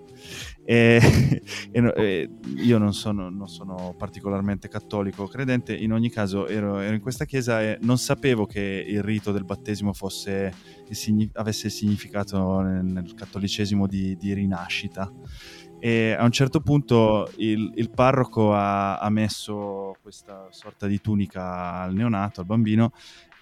e, 0.65 1.01
e, 1.71 1.93
e 1.95 2.31
io 2.57 2.79
non 2.79 2.93
sono, 2.93 3.31
non 3.31 3.49
sono, 3.49 3.95
particolarmente 3.97 4.67
cattolico 4.69 5.23
o 5.23 5.29
credente, 5.29 5.77
in 5.77 5.93
ogni 5.93 6.11
caso 6.11 6.49
ero, 6.49 6.81
ero, 6.81 6.95
in 6.95 7.01
questa 7.01 7.25
chiesa 7.25 7.63
e 7.63 7.79
non 7.83 7.99
sapevo 7.99 8.47
che 8.47 8.85
il 8.87 9.01
rito 9.03 9.31
del 9.31 9.45
battesimo 9.45 9.93
fosse, 9.93 10.53
avesse 11.35 11.71
significato 11.71 12.61
nel, 12.63 12.85
nel 12.85 13.15
cattolicesimo 13.15 13.87
di, 13.87 14.17
di, 14.17 14.33
rinascita. 14.33 15.09
E 15.79 16.13
a 16.13 16.25
un 16.25 16.31
certo 16.33 16.61
punto 16.61 17.31
il, 17.37 17.73
il 17.77 17.91
parroco 17.91 18.53
ha, 18.53 18.99
ha 18.99 19.09
messo 19.09 19.97
questa 20.03 20.49
sorta 20.51 20.87
di 20.87 21.01
tunica 21.01 21.75
al 21.81 21.95
neonato, 21.95 22.41
al 22.41 22.47
bambino, 22.47 22.93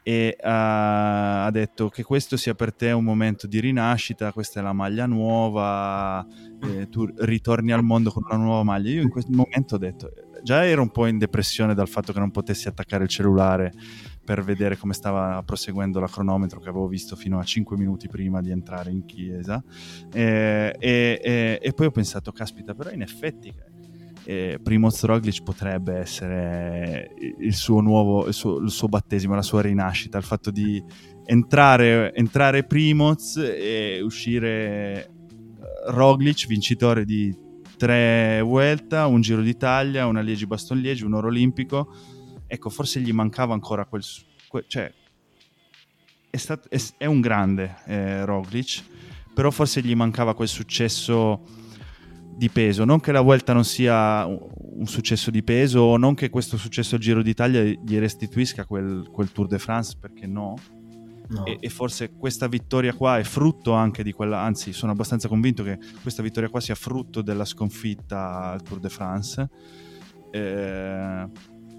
e 0.02 0.36
uh, 0.38 0.44
ha 0.44 1.50
detto 1.50 1.88
che 1.88 2.02
questo 2.02 2.36
sia 2.36 2.54
per 2.54 2.72
te 2.72 2.90
un 2.92 3.04
momento 3.04 3.46
di 3.46 3.60
rinascita, 3.60 4.32
questa 4.32 4.60
è 4.60 4.62
la 4.62 4.72
maglia 4.72 5.06
nuova, 5.06 6.26
eh, 6.62 6.88
tu 6.88 7.06
ritorni 7.18 7.72
al 7.72 7.82
mondo 7.82 8.10
con 8.10 8.24
una 8.28 8.36
nuova 8.36 8.62
maglia. 8.62 8.90
Io 8.90 9.02
in 9.02 9.10
questo 9.10 9.30
momento 9.32 9.74
ho 9.74 9.78
detto, 9.78 10.10
già 10.42 10.64
ero 10.64 10.82
un 10.82 10.90
po' 10.90 11.06
in 11.06 11.18
depressione 11.18 11.74
dal 11.74 11.88
fatto 11.88 12.12
che 12.12 12.18
non 12.18 12.30
potessi 12.30 12.68
attaccare 12.68 13.04
il 13.04 13.10
cellulare 13.10 13.72
per 14.24 14.44
vedere 14.44 14.76
come 14.76 14.92
stava 14.92 15.42
proseguendo 15.42 16.00
la 16.00 16.08
cronometro 16.08 16.60
che 16.60 16.68
avevo 16.68 16.86
visto 16.86 17.16
fino 17.16 17.38
a 17.38 17.44
5 17.44 17.78
minuti 17.78 18.08
prima 18.08 18.42
di 18.42 18.50
entrare 18.50 18.90
in 18.90 19.06
chiesa 19.06 19.62
e, 20.12 20.76
e, 20.78 21.20
e, 21.22 21.58
e 21.62 21.72
poi 21.72 21.86
ho 21.86 21.90
pensato, 21.90 22.30
caspita, 22.30 22.74
però 22.74 22.90
in 22.90 23.00
effetti 23.00 23.50
eh, 24.28 24.60
Primoz 24.62 25.04
Roglic 25.04 25.42
potrebbe 25.42 25.94
essere 25.94 27.14
il 27.38 27.54
suo 27.54 27.80
nuovo, 27.80 28.26
il 28.26 28.34
suo, 28.34 28.58
il 28.58 28.70
suo, 28.70 28.86
battesimo, 28.86 29.34
la 29.34 29.40
sua 29.40 29.62
rinascita, 29.62 30.18
il 30.18 30.24
fatto 30.24 30.50
di 30.50 30.84
entrare, 31.24 32.12
entrare 32.14 32.64
Primoz 32.64 33.38
e 33.38 34.02
uscire 34.02 34.50
eh, 34.50 35.10
Roglic, 35.86 36.46
vincitore 36.46 37.06
di 37.06 37.34
tre 37.78 38.42
Vuelta, 38.42 39.06
un 39.06 39.22
Giro 39.22 39.40
d'Italia, 39.40 40.06
una 40.06 40.20
Liegi 40.20 40.46
Baston 40.46 40.78
Liegi, 40.78 41.04
un 41.04 41.14
oro 41.14 41.28
olimpico. 41.28 41.90
Ecco, 42.46 42.68
forse 42.68 43.00
gli 43.00 43.12
mancava 43.12 43.54
ancora 43.54 43.86
quel... 43.86 44.02
quel 44.46 44.64
cioè, 44.68 44.92
è, 46.28 46.36
stato, 46.36 46.68
è, 46.68 46.78
è 46.98 47.06
un 47.06 47.22
grande 47.22 47.76
eh, 47.86 48.26
Roglic, 48.26 48.82
però 49.32 49.50
forse 49.50 49.80
gli 49.80 49.94
mancava 49.94 50.34
quel 50.34 50.48
successo 50.48 51.57
di 52.38 52.48
peso. 52.50 52.84
Non 52.84 53.00
che 53.00 53.10
la 53.10 53.20
Vuelta 53.20 53.52
non 53.52 53.64
sia 53.64 54.24
un 54.24 54.86
successo 54.86 55.32
di 55.32 55.42
peso, 55.42 55.80
o 55.80 55.96
non 55.96 56.14
che 56.14 56.30
questo 56.30 56.56
successo 56.56 56.94
al 56.94 57.00
Giro 57.00 57.20
d'Italia 57.20 57.62
gli 57.62 57.98
restituisca 57.98 58.64
quel, 58.64 59.08
quel 59.12 59.32
Tour 59.32 59.48
de 59.48 59.58
France, 59.58 59.96
perché 60.00 60.28
no. 60.28 60.54
no. 61.26 61.44
E, 61.44 61.56
e, 61.58 61.68
forse 61.68 62.12
questa 62.12 62.46
vittoria 62.46 62.94
qua 62.94 63.18
è 63.18 63.24
frutto 63.24 63.72
anche 63.72 64.04
di 64.04 64.12
quella, 64.12 64.40
anzi 64.40 64.72
sono 64.72 64.92
abbastanza 64.92 65.26
convinto 65.26 65.64
che 65.64 65.78
questa 66.00 66.22
vittoria 66.22 66.48
qua 66.48 66.60
sia 66.60 66.76
frutto 66.76 67.22
della 67.22 67.44
sconfitta 67.44 68.52
al 68.52 68.62
Tour 68.62 68.78
de 68.78 68.88
France. 68.88 69.48
Eh, 70.30 71.28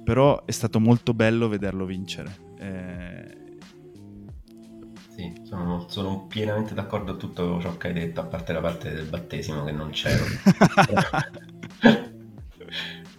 però 0.03 0.43
è 0.43 0.51
stato 0.51 0.81
molto 0.81 1.13
bello 1.13 1.47
vederlo 1.47 1.85
vincere. 1.85 2.35
Eh, 2.59 3.38
sì, 5.19 5.41
sono, 5.43 5.85
sono, 5.89 6.27
pienamente 6.27 6.73
d'accordo 6.73 7.11
con 7.11 7.19
tutto 7.19 7.59
ciò 7.59 7.75
che 7.75 7.87
hai 7.87 7.93
detto, 7.93 8.21
a 8.21 8.23
parte 8.23 8.53
la 8.53 8.61
parte 8.61 8.93
del 8.93 9.05
battesimo 9.05 9.65
che 9.65 9.73
non 9.73 9.89
c'ero. 9.89 10.23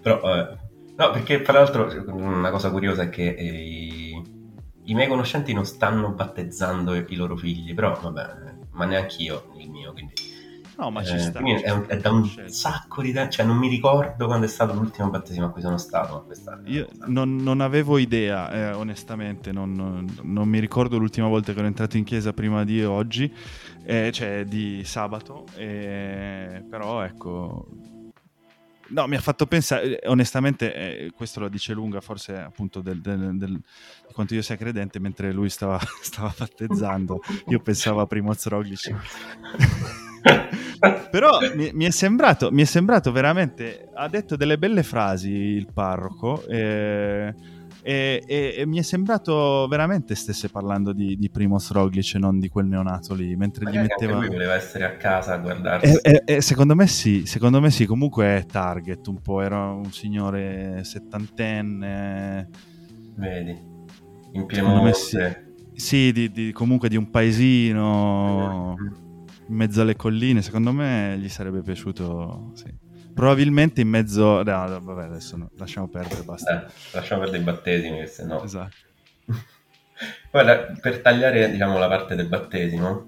Però, 0.01 0.35
eh, 0.35 0.57
no, 0.97 1.11
perché 1.11 1.43
tra 1.43 1.53
l'altro 1.53 1.93
una 2.15 2.51
cosa 2.51 2.71
curiosa 2.71 3.03
è 3.03 3.11
che 3.11 3.35
eh, 3.35 4.23
i 4.85 4.95
miei 4.95 5.09
conoscenti 5.09 5.53
non 5.53 5.67
stanno 5.67 6.13
battezzando 6.13 6.95
i 6.95 7.15
loro 7.17 7.37
figli, 7.37 7.75
però 7.75 8.01
vabbè, 8.01 8.55
ma 8.71 8.87
neanche 8.87 9.21
io 9.23 9.53
il 9.59 9.69
mio, 9.69 9.93
quindi 9.93 10.15
No, 10.81 10.91
ma 10.91 11.05
ci 11.05 11.15
eh, 11.15 11.19
sta. 11.19 11.41
È, 11.41 11.71
un, 11.71 11.85
è, 11.87 11.99
da 11.99 12.11
un 12.11 12.27
sacco 12.47 13.03
di 13.03 13.13
tempo, 13.13 13.31
cioè 13.31 13.45
non 13.45 13.59
mi 13.59 13.69
ricordo 13.69 14.25
quando 14.25 14.47
è 14.47 14.49
stato 14.49 14.73
l'ultimo 14.73 15.11
battesimo 15.11 15.47
a 15.47 15.51
cui 15.51 15.61
sono 15.61 15.77
stato. 15.77 16.27
Io 16.65 16.89
non, 17.05 17.37
non, 17.37 17.61
avevo 17.61 17.99
idea, 17.99 18.51
eh, 18.51 18.73
onestamente, 18.73 19.53
non, 19.53 20.09
non, 20.23 20.49
mi 20.49 20.59
ricordo 20.59 20.97
l'ultima 20.97 21.29
volta 21.29 21.53
che 21.53 21.59
ero 21.59 21.69
entrato 21.69 21.99
in 21.99 22.05
chiesa 22.05 22.33
prima 22.33 22.65
di 22.65 22.83
oggi, 22.83 23.31
eh, 23.85 24.11
cioè 24.11 24.47
di 24.47 24.83
sabato, 24.83 25.45
però 25.55 27.03
ecco, 27.03 27.69
no, 28.89 29.07
mi 29.07 29.17
ha 29.17 29.21
fatto 29.21 29.45
pensare, 29.45 30.01
eh, 30.01 30.09
onestamente, 30.09 30.75
eh, 30.75 31.11
questo 31.15 31.41
lo 31.41 31.51
dice 31.51 31.75
lunga 31.75 32.01
forse 32.01 32.39
appunto 32.39 32.81
del, 32.81 33.03
del, 33.03 33.37
del, 33.37 33.53
di 33.53 34.15
quanto 34.15 34.33
io 34.33 34.41
sia 34.41 34.57
credente, 34.57 34.99
mentre 34.99 35.31
lui 35.31 35.51
stava, 35.51 35.79
stava 36.01 36.33
battezzando, 36.35 37.21
io 37.49 37.61
pensavo 37.61 38.01
a 38.01 38.07
Primoz 38.07 38.47
Roglic. 38.47 38.95
Però 41.11 41.39
mi, 41.55 41.71
mi, 41.73 41.85
è 41.85 41.91
sembrato, 41.91 42.51
mi 42.51 42.63
è 42.63 42.65
sembrato 42.65 43.13
veramente, 43.13 43.89
ha 43.95 44.09
detto 44.09 44.37
delle 44.37 44.59
belle 44.59 44.83
frasi 44.83 45.31
il 45.31 45.69
parroco. 45.73 46.45
Eh, 46.47 47.35
e, 47.83 48.23
e, 48.27 48.55
e, 48.59 48.67
mi 48.67 48.79
è 48.79 48.83
sembrato 48.83 49.67
veramente 49.69 50.15
stesse 50.15 50.51
parlando 50.51 50.93
di, 50.93 51.17
di 51.17 51.31
Primoz 51.31 51.71
Roglic 51.71 52.15
e 52.15 52.19
non 52.19 52.39
di 52.39 52.49
quel 52.49 52.67
neonato 52.67 53.15
lì 53.15 53.35
mentre 53.37 53.65
Magari 53.65 53.87
gli 53.87 53.89
metteva 53.89 54.19
lui 54.19 54.29
voleva 54.29 54.55
essere 54.55 54.85
a 54.85 54.97
casa 54.97 55.35
a 55.35 55.39
guardarsi. 55.39 55.99
E, 56.03 56.43
secondo 56.43 56.75
me 56.75 56.87
sì 56.87 57.25
secondo 57.25 57.59
me 57.59 57.71
sì 57.71 57.87
comunque 57.87 58.37
è 58.37 58.45
target 58.45 59.07
un 59.07 59.23
po' 59.23 59.41
era 59.41 59.71
un 59.71 59.91
signore 59.93 60.85
settantenne. 60.85 62.49
Vedi 63.15 63.69
in 64.33 64.47
Piemonte 64.47 64.93
sì, 64.93 65.19
sì 65.75 66.13
di, 66.13 66.31
di, 66.31 66.53
comunque 66.53 66.91
di 66.91 66.97
un 66.97 67.09
paesino 67.11 68.77
in 69.51 69.57
mezzo 69.57 69.83
alle 69.83 69.97
colline 69.97 70.41
secondo 70.41 70.73
me 70.73 71.19
gli 71.19 71.29
sarebbe 71.29 71.61
piaciuto 71.61 72.53
sì 72.55 72.89
probabilmente 73.21 73.83
in 73.83 73.89
mezzo... 73.89 74.43
No, 74.43 74.81
vabbè, 74.81 75.05
adesso 75.05 75.37
no, 75.37 75.51
lasciamo 75.59 75.89
perdere, 75.89 76.23
basta. 76.23 76.67
Eh, 76.67 76.73
lasciamo 76.93 77.21
perdere 77.21 77.43
i 77.43 77.45
battesimi, 77.45 78.07
se 78.07 78.25
no... 78.25 78.43
Esatto. 78.43 78.77
Guarda, 80.31 80.73
per 80.81 81.01
tagliare, 81.01 81.51
diciamo, 81.51 81.79
la 81.79 81.89
parte 81.89 82.15
del 82.15 82.29
battesimo, 82.29 83.07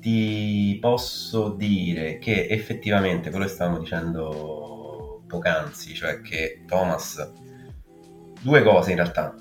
ti 0.00 0.78
posso 0.80 1.50
dire 1.50 2.18
che 2.18 2.46
effettivamente 2.48 3.30
quello 3.30 3.44
che 3.44 3.50
stavamo 3.50 3.78
dicendo 3.78 5.22
poc'anzi, 5.26 5.94
cioè 5.94 6.20
che 6.20 6.62
Thomas... 6.66 7.32
Due 8.40 8.62
cose 8.62 8.90
in 8.90 8.96
realtà 8.96 9.34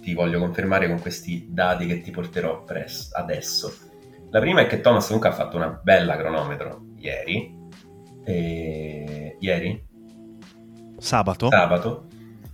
ti 0.00 0.14
voglio 0.14 0.38
confermare 0.38 0.86
con 0.86 1.00
questi 1.00 1.48
dati 1.50 1.86
che 1.86 2.00
ti 2.00 2.12
porterò 2.12 2.62
presso, 2.62 3.08
adesso. 3.14 3.87
La 4.30 4.40
prima 4.40 4.60
è 4.60 4.66
che 4.66 4.80
Thomas 4.80 5.06
comunque 5.06 5.30
ha 5.30 5.32
fatto 5.32 5.56
una 5.56 5.80
bella 5.82 6.16
cronometro 6.16 6.86
ieri, 6.96 7.56
eh, 8.24 9.36
ieri? 9.40 9.86
Sabato? 10.98 11.48
Sabato, 11.48 12.06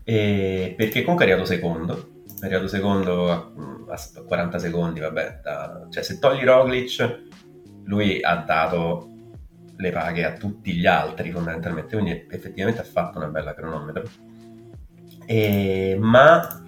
eh, 0.05 0.75
perché 0.77 1.03
comunque 1.03 1.25
è 1.25 1.29
arrivato 1.29 1.51
secondo, 1.51 2.11
è 2.41 2.45
arrivato 2.45 2.69
secondo 2.69 3.31
a, 3.31 3.51
a 3.89 4.23
40 4.23 4.59
secondi, 4.59 5.01
vabbè, 5.01 5.41
da, 5.43 5.87
cioè 5.91 6.03
se 6.03 6.19
togli 6.19 6.45
Roglic, 6.45 7.23
lui 7.85 8.23
ha 8.23 8.37
dato 8.37 9.09
le 9.77 9.91
paghe 9.91 10.25
a 10.25 10.35
tutti 10.35 10.75
gli 10.75 10.87
altri 10.87 11.33
fondamentalmente, 11.33 11.97
quindi 11.97 12.27
effettivamente 12.31 12.83
ha 12.83 12.85
fatto 12.85 13.19
una 13.19 13.29
bella 13.29 13.55
cronometro, 13.55 14.05
e, 15.27 15.97
ma 15.99 16.64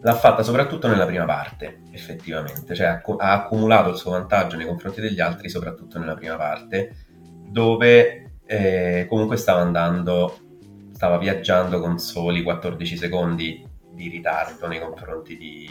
l'ha 0.00 0.14
fatta 0.14 0.42
soprattutto 0.42 0.88
nella 0.88 1.06
prima 1.06 1.24
parte, 1.24 1.82
effettivamente, 1.90 2.74
cioè 2.74 2.86
ha, 2.86 3.02
accumulato 3.32 3.90
il 3.90 3.96
suo 3.96 4.12
vantaggio 4.12 4.56
nei 4.56 4.66
confronti 4.66 5.00
degli 5.00 5.20
altri 5.20 5.48
soprattutto 5.48 5.98
nella 5.98 6.14
prima 6.14 6.36
parte, 6.36 7.06
dove 7.48 8.28
e 8.50 9.04
comunque 9.10 9.36
stava 9.36 9.60
andando, 9.60 10.38
stava 10.92 11.18
viaggiando 11.18 11.80
con 11.80 11.98
soli 11.98 12.42
14 12.42 12.96
secondi 12.96 13.62
di 13.92 14.08
ritardo 14.08 14.66
nei 14.66 14.80
confronti 14.80 15.36
di, 15.36 15.70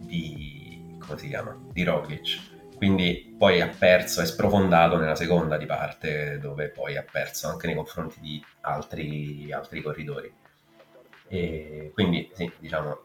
di 0.00 0.96
come 0.98 1.18
si 1.18 1.28
chiama? 1.28 1.56
Di 1.72 1.84
Roglic. 1.84 2.52
Quindi 2.76 3.32
poi 3.38 3.60
ha 3.60 3.68
perso, 3.68 4.22
è 4.22 4.26
sprofondato 4.26 4.98
nella 4.98 5.14
seconda 5.14 5.56
di 5.56 5.66
parte, 5.66 6.40
dove 6.40 6.70
poi 6.70 6.96
ha 6.96 7.04
perso 7.08 7.46
anche 7.46 7.68
nei 7.68 7.76
confronti 7.76 8.18
di 8.18 8.44
altri, 8.62 9.52
altri 9.52 9.82
corridori. 9.82 10.32
E 11.28 11.90
quindi 11.94 12.30
sì, 12.34 12.50
diciamo, 12.58 13.00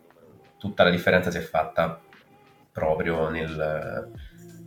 tutta 0.57 0.83
la 0.83 0.89
differenza 0.89 1.31
si 1.31 1.37
è 1.37 1.41
fatta 1.41 2.01
proprio 2.71 3.29
nel, 3.29 4.11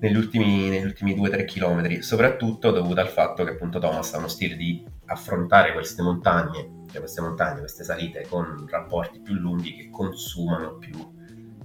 negli 0.00 0.16
ultimi, 0.16 0.68
negli 0.68 0.84
ultimi 0.84 1.14
2-3 1.14 1.44
km, 1.44 2.00
soprattutto 2.00 2.72
dovuto 2.72 3.00
al 3.00 3.08
fatto 3.08 3.44
che 3.44 3.52
appunto 3.52 3.78
Thomas 3.78 4.12
ha 4.14 4.18
uno 4.18 4.28
stile 4.28 4.56
di 4.56 4.84
affrontare 5.06 5.72
queste 5.72 6.02
montagne, 6.02 6.82
cioè 6.90 6.98
queste 7.00 7.20
montagne, 7.20 7.60
queste 7.60 7.84
salite 7.84 8.26
con 8.28 8.66
rapporti 8.68 9.20
più 9.20 9.34
lunghi 9.34 9.74
che 9.74 9.90
consumano 9.90 10.76
più 10.78 10.98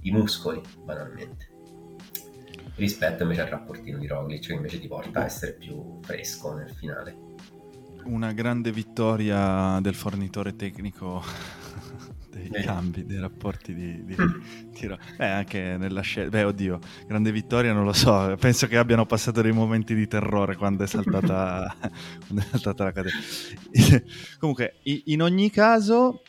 i 0.02 0.12
muscoli, 0.12 0.60
banalmente. 0.84 1.50
Rispetto 2.76 3.24
invece 3.24 3.40
al 3.40 3.48
rapportino 3.48 3.98
di 3.98 4.06
Roglic 4.06 4.46
che 4.46 4.52
invece 4.52 4.78
ti 4.78 4.86
porta 4.86 5.22
a 5.22 5.24
essere 5.24 5.54
più 5.54 5.98
fresco 6.02 6.54
nel 6.54 6.70
finale. 6.70 7.16
Una 8.04 8.32
grande 8.32 8.70
vittoria 8.70 9.80
del 9.80 9.96
fornitore 9.96 10.54
tecnico 10.54 11.22
dei 12.48 12.60
eh. 12.60 12.64
cambi, 12.64 13.04
dei 13.04 13.18
rapporti 13.18 13.74
di, 13.74 14.04
di, 14.04 14.14
di 14.14 14.96
Beh, 15.16 15.26
anche 15.26 15.76
nella 15.78 16.00
scelta. 16.00 16.30
Beh, 16.30 16.44
oddio, 16.44 16.78
grande 17.06 17.32
vittoria 17.32 17.72
non 17.72 17.84
lo 17.84 17.92
so. 17.92 18.36
Penso 18.38 18.66
che 18.66 18.76
abbiano 18.76 19.06
passato 19.06 19.42
dei 19.42 19.52
momenti 19.52 19.94
di 19.94 20.06
terrore 20.06 20.56
quando 20.56 20.84
è 20.84 20.86
saltata, 20.86 21.74
quando 22.26 22.42
è 22.42 22.46
saltata 22.50 22.84
la 22.84 22.92
catena. 22.92 23.16
Comunque, 24.38 24.76
in 24.82 25.22
ogni 25.22 25.50
caso, 25.50 26.22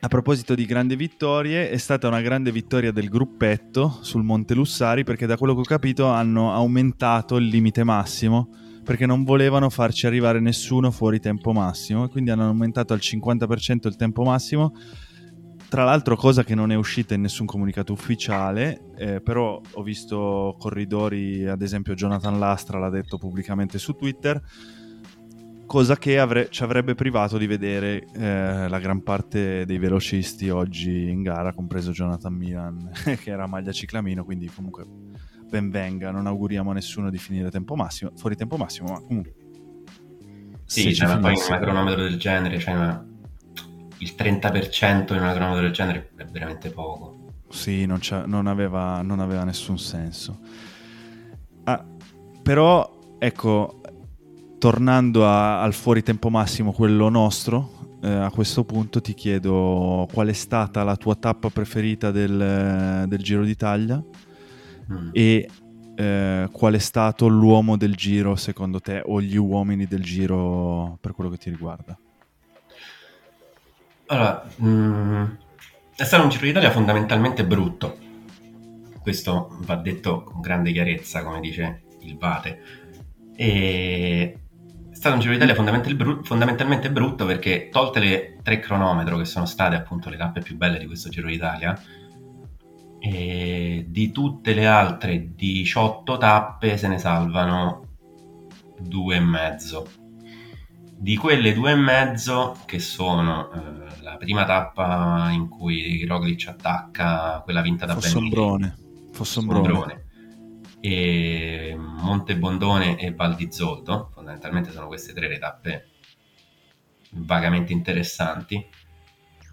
a 0.00 0.08
proposito 0.08 0.54
di 0.54 0.66
grandi 0.66 0.96
vittorie, 0.96 1.70
è 1.70 1.76
stata 1.76 2.08
una 2.08 2.20
grande 2.20 2.52
vittoria 2.52 2.92
del 2.92 3.08
gruppetto 3.08 3.98
sul 4.02 4.22
Monte 4.22 4.54
Lussari 4.54 5.04
perché 5.04 5.26
da 5.26 5.36
quello 5.36 5.54
che 5.54 5.60
ho 5.60 5.64
capito 5.64 6.06
hanno 6.06 6.52
aumentato 6.52 7.36
il 7.36 7.46
limite 7.46 7.84
massimo 7.84 8.48
perché 8.84 9.06
non 9.06 9.24
volevano 9.24 9.70
farci 9.70 10.06
arrivare 10.06 10.40
nessuno 10.40 10.90
fuori 10.90 11.18
tempo 11.18 11.52
massimo 11.52 12.04
e 12.04 12.08
quindi 12.08 12.30
hanno 12.30 12.46
aumentato 12.46 12.92
al 12.92 13.00
50% 13.02 13.88
il 13.88 13.96
tempo 13.96 14.22
massimo 14.22 14.74
tra 15.74 15.82
l'altro 15.82 16.14
cosa 16.14 16.44
che 16.44 16.54
non 16.54 16.70
è 16.70 16.76
uscita 16.76 17.14
in 17.14 17.22
nessun 17.22 17.46
comunicato 17.46 17.92
ufficiale, 17.92 18.92
eh, 18.96 19.20
però 19.20 19.60
ho 19.72 19.82
visto 19.82 20.54
corridori, 20.56 21.48
ad 21.48 21.62
esempio 21.62 21.94
Jonathan 21.94 22.38
Lastra 22.38 22.78
l'ha 22.78 22.90
detto 22.90 23.18
pubblicamente 23.18 23.78
su 23.78 23.94
Twitter, 23.94 24.40
cosa 25.66 25.96
che 25.96 26.20
avre- 26.20 26.46
ci 26.48 26.62
avrebbe 26.62 26.94
privato 26.94 27.38
di 27.38 27.48
vedere 27.48 28.06
eh, 28.14 28.68
la 28.68 28.78
gran 28.78 29.02
parte 29.02 29.66
dei 29.66 29.78
velocisti 29.78 30.48
oggi 30.48 31.10
in 31.10 31.22
gara, 31.22 31.52
compreso 31.52 31.90
Jonathan 31.90 32.34
Milan, 32.34 32.92
che 33.20 33.30
era 33.30 33.48
maglia 33.48 33.72
ciclamino, 33.72 34.22
quindi 34.22 34.48
comunque 34.54 34.86
ben 35.50 35.70
venga, 35.70 36.12
non 36.12 36.28
auguriamo 36.28 36.70
a 36.70 36.74
nessuno 36.74 37.10
di 37.10 37.18
finire 37.18 37.50
tempo 37.50 37.74
massimo, 37.74 38.12
fuori 38.14 38.36
tempo 38.36 38.56
massimo, 38.56 38.92
ma 38.92 39.00
comunque... 39.00 39.34
Sì, 40.66 40.92
c'è 40.92 41.08
cioè, 41.08 41.18
poi 41.18 41.34
un 41.34 41.58
cronometro 41.58 42.02
del 42.04 42.16
genere, 42.16 42.60
cioè 42.60 42.74
una 42.74 43.08
il 44.04 44.14
30% 44.16 45.14
in 45.14 45.20
una 45.20 45.32
cronometro 45.32 45.62
del 45.62 45.72
genere 45.72 46.10
è 46.16 46.24
veramente 46.26 46.68
poco. 46.68 47.32
Sì, 47.48 47.86
non, 47.86 48.00
non, 48.26 48.46
aveva, 48.46 49.00
non 49.00 49.20
aveva, 49.20 49.44
nessun 49.44 49.78
senso. 49.78 50.38
Ah, 51.64 51.82
però, 52.42 52.98
ecco, 53.18 53.80
tornando 54.58 55.26
a, 55.26 55.62
al 55.62 55.72
fuori 55.72 56.02
tempo 56.02 56.28
massimo, 56.28 56.72
quello 56.72 57.08
nostro, 57.08 57.98
eh, 58.02 58.10
a 58.10 58.30
questo 58.30 58.64
punto 58.64 59.00
ti 59.00 59.14
chiedo 59.14 60.06
qual 60.12 60.28
è 60.28 60.34
stata 60.34 60.82
la 60.82 60.96
tua 60.96 61.14
tappa 61.14 61.48
preferita 61.48 62.10
del, 62.10 63.06
del 63.08 63.22
Giro 63.22 63.44
d'Italia 63.44 64.02
mm. 64.92 65.08
e 65.12 65.48
eh, 65.96 66.48
qual 66.52 66.74
è 66.74 66.78
stato 66.78 67.28
l'uomo 67.28 67.78
del 67.78 67.94
Giro 67.94 68.36
secondo 68.36 68.80
te 68.80 69.00
o 69.02 69.22
gli 69.22 69.36
uomini 69.36 69.86
del 69.86 70.02
Giro 70.02 70.98
per 71.00 71.12
quello 71.12 71.30
che 71.30 71.38
ti 71.38 71.48
riguarda? 71.48 71.96
Allora, 74.06 74.44
mh, 74.56 74.68
mm, 74.68 75.24
è 75.96 76.04
stato 76.04 76.24
un 76.24 76.28
Giro 76.28 76.44
d'Italia 76.46 76.70
fondamentalmente 76.70 77.44
brutto. 77.44 77.98
Questo 79.00 79.56
va 79.60 79.76
detto 79.76 80.22
con 80.22 80.40
grande 80.40 80.72
chiarezza, 80.72 81.22
come 81.22 81.40
dice 81.40 81.84
il 82.00 82.16
Vate. 82.18 82.60
E 83.36 84.38
è 84.90 84.94
stato 84.94 85.14
un 85.14 85.20
Giro 85.20 85.32
d'Italia 85.32 85.54
fondamentalmente 85.54 86.90
brutto 86.90 87.26
perché, 87.26 87.68
tolte 87.70 88.00
le 88.00 88.38
tre 88.42 88.58
cronometro 88.58 89.16
che 89.16 89.24
sono 89.24 89.46
state 89.46 89.74
appunto 89.74 90.10
le 90.10 90.16
tappe 90.16 90.40
più 90.40 90.56
belle 90.56 90.78
di 90.78 90.86
questo 90.86 91.08
Giro 91.08 91.28
d'Italia, 91.28 91.78
e 93.00 93.84
di 93.88 94.12
tutte 94.12 94.54
le 94.54 94.66
altre 94.66 95.34
18 95.34 96.16
tappe 96.16 96.76
se 96.78 96.88
ne 96.88 96.98
salvano 96.98 97.88
due 98.78 99.16
e 99.16 99.20
mezzo. 99.20 100.03
Di 100.96 101.16
quelle 101.16 101.52
due 101.52 101.72
e 101.72 101.76
mezzo, 101.76 102.56
che 102.64 102.78
sono 102.78 103.50
eh, 103.52 104.02
la 104.02 104.16
prima 104.16 104.44
tappa 104.44 105.30
in 105.30 105.48
cui 105.48 106.04
Roglic 106.06 106.48
attacca 106.48 107.40
quella 107.44 107.60
vinta 107.60 107.84
da 107.84 107.94
Fossombrone. 107.94 108.76
Fossombrone. 109.12 109.68
Fossombrone. 109.68 110.04
E 110.80 111.76
Monte 111.78 112.36
Bondone 112.36 112.98
e 112.98 113.14
Val 113.14 113.34
di 113.34 113.50
Zoldo, 113.50 114.10
fondamentalmente 114.14 114.70
sono 114.70 114.86
queste 114.86 115.12
tre 115.12 115.28
le 115.28 115.38
tappe 115.38 115.88
vagamente 117.10 117.72
interessanti. 117.72 118.66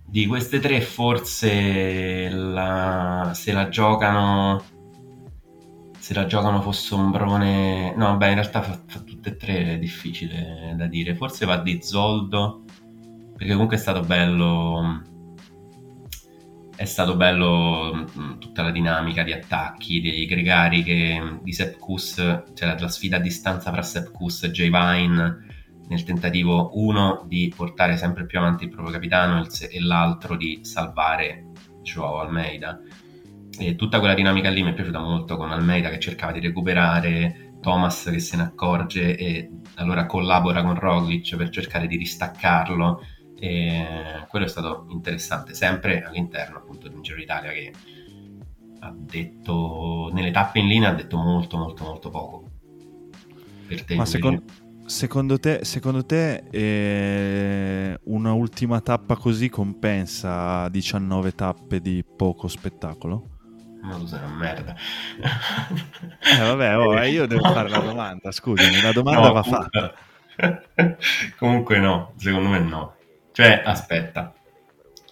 Di 0.06 0.26
queste 0.26 0.60
tre 0.60 0.82
forse 0.82 2.30
la, 2.30 3.32
se 3.34 3.54
la 3.54 3.70
giocano 3.70 4.62
se 6.12 6.14
la 6.14 6.26
giocano 6.26 6.62
fosse 6.62 6.94
Ombrone... 6.94 7.96
No, 7.96 8.18
beh, 8.18 8.28
in 8.28 8.34
realtà 8.34 8.62
fa, 8.62 8.78
fa 8.86 9.00
tutte 9.00 9.30
e 9.30 9.36
tre 9.38 9.74
è 9.74 9.80
difficile 9.80 10.74
da 10.76 10.86
dire. 10.86 11.16
Forse 11.16 11.46
va 11.46 11.56
di 11.58 11.82
Zoldo, 11.82 12.66
perché 13.38 13.54
comunque 13.54 13.78
è 13.78 13.80
stato 13.80 14.02
bello... 14.02 15.04
È 16.76 16.84
stato 16.86 17.16
bello 17.16 18.08
mm, 18.18 18.40
tutta 18.40 18.64
la 18.64 18.72
dinamica 18.72 19.24
di 19.24 19.32
attacchi 19.32 20.02
dei 20.02 20.26
gregari 20.26 20.84
che, 20.84 21.40
di 21.44 21.54
Sepp 21.54 21.78
Kuss, 21.80 22.16
cioè 22.56 22.76
la, 22.78 22.88
sfida 22.90 23.18
a 23.18 23.20
distanza 23.20 23.72
fra 23.72 23.82
Sepp 23.82 24.12
Kuss 24.12 24.44
e 24.44 24.52
Jay 24.52 24.70
Vine 24.70 25.46
nel 25.88 26.04
tentativo 26.04 26.72
uno 26.74 27.24
di 27.28 27.54
portare 27.56 27.98
sempre 27.98 28.26
più 28.26 28.40
avanti 28.40 28.64
il 28.64 28.70
proprio 28.70 28.94
capitano 28.94 29.46
e 29.46 29.82
l'altro 29.82 30.36
di 30.36 30.60
salvare 30.64 31.52
Joao 31.84 32.20
Almeida 32.20 32.80
e 33.58 33.76
tutta 33.76 34.00
quella 34.00 34.14
dinamica 34.14 34.50
lì 34.50 34.64
mi 34.64 34.72
è 34.72 34.74
piaciuta 34.74 35.00
molto 35.00 35.38
con 35.38 35.52
Almeida 35.52 35.90
che 35.90 36.00
cercava 36.00 36.32
di 36.32 36.40
recuperare, 36.40 37.56
Thomas 37.62 38.10
che 38.12 38.20
se 38.20 38.38
ne 38.38 38.44
accorge 38.44 39.16
e 39.16 39.50
allora 39.76 40.06
collabora 40.06 40.64
con 40.64 40.80
Roglic 40.80 41.36
per 41.36 41.50
cercare 41.50 41.88
di 41.88 41.98
ristaccarlo. 41.98 43.06
E 43.38 44.26
quello 44.28 44.46
è 44.46 44.50
stato 44.50 44.86
interessante, 44.90 45.54
sempre 45.54 46.04
all'interno 46.04 46.58
appunto 46.58 46.88
di 46.88 46.96
un 46.96 47.02
Giro 47.02 47.18
d'Italia 47.18 47.52
che 47.52 47.74
ha 48.80 48.94
detto 48.96 50.10
nelle 50.12 50.32
tappe 50.32 50.60
in 50.60 50.68
linea 50.68 50.90
ha 50.90 50.94
detto 50.94 51.18
molto 51.18 51.58
molto 51.58 51.84
molto 51.84 52.10
poco. 52.10 52.44
Per 53.68 53.84
te, 53.84 53.96
Ma 53.96 54.06
secondo, 54.06 54.44
secondo, 54.86 55.40
te, 55.40 55.64
secondo 55.64 56.06
te 56.06 56.44
eh, 56.52 58.00
una 58.06 58.34
ultima 58.34 58.82
tappa 58.82 59.16
così 59.16 59.50
compensa 59.50 60.68
19 60.70 61.32
tappe 61.34 61.80
di 61.80 62.04
poco 62.04 62.48
spettacolo? 62.48 63.31
Ma 63.82 63.96
tu 63.96 64.06
sei 64.06 64.20
una 64.20 64.36
merda. 64.36 64.76
eh, 66.22 66.40
vabbè, 66.40 66.78
oh, 66.78 67.00
eh, 67.00 67.10
io 67.10 67.26
devo 67.26 67.44
fare 67.44 67.70
la 67.70 67.80
domanda, 67.80 68.32
scusami, 68.32 68.82
la 68.82 68.92
domanda 68.92 69.28
no, 69.28 69.34
va 69.34 69.44
fatta. 69.44 69.94
comunque 71.38 71.80
no, 71.80 72.14
secondo 72.18 72.50
me 72.50 72.60
no. 72.60 72.96
Cioè, 73.32 73.64
aspetta, 73.66 74.34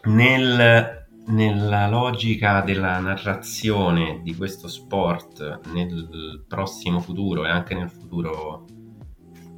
nel, 0.04 1.08
nella 1.28 1.88
logica 1.88 2.62
della 2.62 3.00
narrazione 3.00 4.22
di 4.24 4.36
questo 4.36 4.68
sport 4.68 5.68
nel 5.72 6.44
prossimo 6.48 7.00
futuro 7.00 7.46
e 7.46 7.50
anche 7.50 7.74
nel 7.74 7.90
futuro 7.90 8.66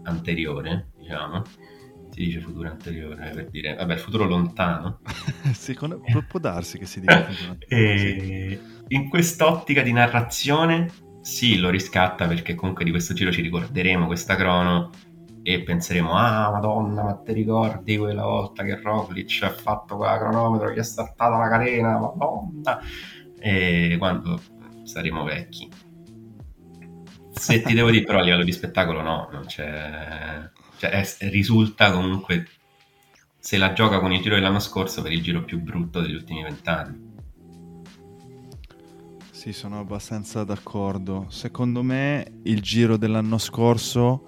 anteriore, 0.04 0.92
diciamo, 0.98 1.44
si 2.12 2.26
dice 2.26 2.40
futuro 2.40 2.70
anteriore 2.70 3.32
per 3.32 3.50
dire, 3.50 3.76
vabbè, 3.76 3.94
il 3.94 4.00
futuro 4.00 4.26
lontano. 4.26 5.00
Secondo, 5.54 6.02
può 6.28 6.40
darsi 6.40 6.78
che 6.78 6.86
si 6.86 7.00
dica 7.00 7.24
futuro 7.32 7.58
e 7.68 8.60
in 8.92 9.10
quest'ottica 9.10 9.82
di 9.82 9.92
narrazione, 9.92 10.90
sì, 11.22 11.58
lo 11.58 11.70
riscatta 11.70 12.28
perché 12.28 12.56
comunque 12.56 12.84
di 12.84 12.92
questo 12.92 13.14
giro 13.14 13.32
ci 13.32 13.42
ricorderemo 13.42 14.06
questa 14.06 14.36
crono 14.36 14.90
e 15.44 15.64
penseremo, 15.64 16.14
ah, 16.14 16.52
madonna, 16.52 17.04
ma 17.04 17.16
ti 17.16 17.34
ricordi 17.34 17.98
quella 17.98 18.24
volta 18.24 18.64
che 18.64 18.80
Roglic 18.80 19.44
ha 19.44 19.50
fatto 19.50 19.98
quella 19.98 20.18
cronometro, 20.18 20.72
gli 20.72 20.78
è 20.78 20.84
saltata 20.84 21.38
la 21.38 21.50
catena, 21.50 21.98
madonna, 21.98 22.80
e 23.40 23.96
quando 23.98 24.40
saremo 24.84 25.24
vecchi. 25.24 25.70
Se 27.32 27.62
ti 27.62 27.74
devo 27.74 27.90
dire 27.90 28.04
però 28.04 28.20
a 28.20 28.22
livello 28.22 28.44
di 28.44 28.52
spettacolo 28.52 29.02
no, 29.02 29.30
non 29.32 29.46
c'è 29.46 30.50
cioè, 30.78 30.90
è, 30.90 31.30
risulta 31.30 31.92
comunque 31.92 32.48
se 33.40 33.58
la 33.58 33.74
gioca 33.74 34.00
con 34.00 34.12
il 34.12 34.22
giro 34.22 34.36
dell'anno 34.36 34.60
scorso 34.60 35.02
per 35.02 35.12
il 35.12 35.24
giro 35.24 35.44
più 35.44 35.60
brutto 35.60 36.02
degli 36.02 36.14
ultimi 36.14 36.44
vent'anni. 36.44 37.11
Sì, 39.42 39.54
sono 39.54 39.80
abbastanza 39.80 40.44
d'accordo. 40.44 41.26
Secondo 41.30 41.82
me 41.82 42.42
il 42.44 42.62
giro 42.62 42.96
dell'anno 42.96 43.40
scorso 43.40 44.24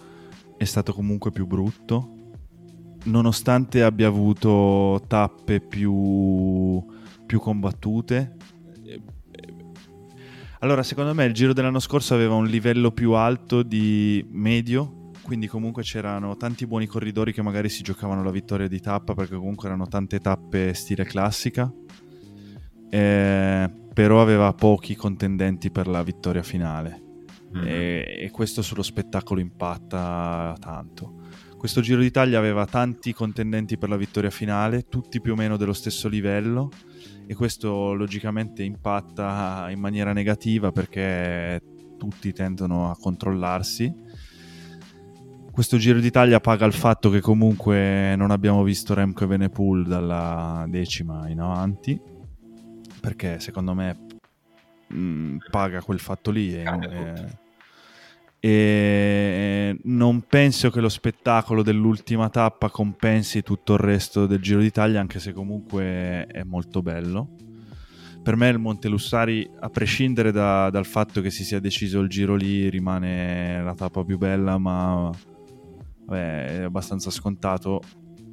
è 0.58 0.64
stato 0.64 0.92
comunque 0.92 1.30
più 1.30 1.46
brutto, 1.46 2.32
nonostante 3.04 3.84
abbia 3.84 4.08
avuto 4.08 5.04
tappe 5.06 5.60
più, 5.60 6.84
più 7.28 7.40
combattute. 7.40 8.38
Allora, 10.62 10.82
secondo 10.82 11.14
me 11.14 11.26
il 11.26 11.34
giro 11.34 11.54
dell'anno 11.54 11.78
scorso 11.78 12.16
aveva 12.16 12.34
un 12.34 12.48
livello 12.48 12.90
più 12.90 13.12
alto 13.12 13.62
di 13.62 14.26
medio 14.32 15.02
quindi 15.24 15.48
comunque 15.48 15.84
c'erano 15.84 16.36
tanti 16.36 16.68
buoni 16.68 16.86
corridori 16.86 17.32
che 17.32 17.42
magari 17.42 17.70
si 17.70 17.82
giocavano 17.82 18.24
la 18.24 18.30
vittoria 18.30 18.68
di 18.68 18.82
tappa 18.82 19.14
perché 19.14 19.36
comunque 19.38 19.68
erano 19.68 19.88
tante 19.88 20.20
tappe 20.20 20.74
stile 20.74 21.06
classica, 21.06 21.72
eh, 22.94 23.72
però 23.92 24.22
aveva 24.22 24.54
pochi 24.54 24.96
contendenti 24.96 25.72
per 25.72 25.88
la 25.88 26.04
vittoria 26.04 26.44
finale 26.44 27.02
mm-hmm. 27.56 27.66
e, 27.66 28.18
e, 28.20 28.30
questo 28.30 28.62
sullo 28.62 28.84
spettacolo 28.84 29.40
impatta 29.40 30.56
tanto. 30.60 31.22
Questo 31.58 31.82
Giro 31.82 32.02
d'Italia 32.02 32.38
aveva 32.38 32.68
tanti 32.68 33.12
contendenti 33.12 33.80
per 33.80 33.90
la 33.90 33.96
vittoria 33.98 34.30
finale, 34.30 34.84
tutti 34.90 35.22
più 35.22 35.32
o 35.32 35.36
meno 35.36 35.58
dello 35.58 35.74
stesso 35.74 36.08
livello 36.08 36.70
e 37.26 37.34
questo 37.34 37.94
logicamente 37.94 38.62
impatta 38.62 39.70
in 39.72 39.80
maniera 39.80 40.14
negativa 40.14 40.72
perché 40.72 41.62
tutti 41.98 42.32
tendono 42.32 42.92
a 42.92 42.96
controllarsi 42.96 43.92
questo 45.54 45.78
Giro 45.78 46.00
d'Italia 46.00 46.40
paga 46.40 46.66
il 46.66 46.74
fatto 46.74 47.12
che 47.12 47.22
comunque 47.22 48.16
non 48.16 48.32
abbiamo 48.32 48.64
visto 48.64 48.96
Remco 48.96 49.24
e 49.24 49.28
Venepool 49.28 49.86
dalla 49.86 50.66
decima 50.68 51.30
in 51.30 51.42
avanti, 51.42 52.02
perché 53.04 53.42
secondo 53.42 53.74
me 53.74 53.98
mh, 54.88 54.96
mm, 54.96 55.38
paga 55.52 55.82
quel 55.82 56.00
fatto 56.00 56.32
lì. 56.32 56.56
E, 56.56 56.64
e, 58.40 58.50
e, 58.50 59.78
non 59.84 60.22
penso 60.22 60.70
che 60.70 60.80
lo 60.80 60.88
spettacolo 60.88 61.64
dell'ultima 61.64 62.30
tappa 62.30 62.70
compensi 62.70 63.44
tutto 63.44 63.74
il 63.74 63.80
resto 63.80 64.26
del 64.26 64.40
Giro 64.40 64.62
d'Italia, 64.62 65.02
anche 65.02 65.20
se 65.20 65.34
comunque 65.34 66.26
è 66.28 66.44
molto 66.44 66.82
bello. 66.82 67.36
Per 68.24 68.38
me 68.38 68.48
il 68.48 68.58
Monte 68.58 68.88
Lussari, 68.88 69.46
a 69.60 69.68
prescindere 69.68 70.32
da, 70.32 70.70
dal 70.70 70.86
fatto 70.86 71.20
che 71.20 71.30
si 71.30 71.44
sia 71.44 71.60
deciso 71.60 72.00
il 72.00 72.08
giro 72.08 72.36
lì, 72.36 72.70
rimane 72.70 73.62
la 73.62 73.76
tappa 73.76 74.06
più 74.06 74.18
bella, 74.18 74.58
ma 74.58 75.12
Beh, 76.06 76.46
è 76.46 76.62
abbastanza 76.62 77.10
scontato, 77.10 77.82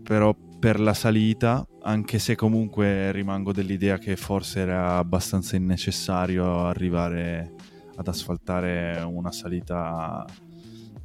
però 0.02 0.34
per 0.60 0.78
la 0.78 0.92
salita, 0.92 1.66
anche 1.82 2.18
se 2.18 2.36
comunque 2.36 3.10
rimango 3.12 3.50
dell'idea 3.50 3.96
che 3.96 4.14
forse 4.16 4.60
era 4.60 4.98
abbastanza 4.98 5.56
innecessario 5.56 6.66
arrivare 6.66 7.54
ad 7.96 8.06
asfaltare 8.06 9.00
una 9.00 9.32
salita 9.32 10.26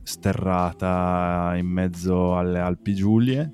sterrata 0.04 1.54
in 1.56 1.68
mezzo 1.68 2.38
alle 2.38 2.60
Alpi 2.60 2.96
Giulie. 2.96 3.52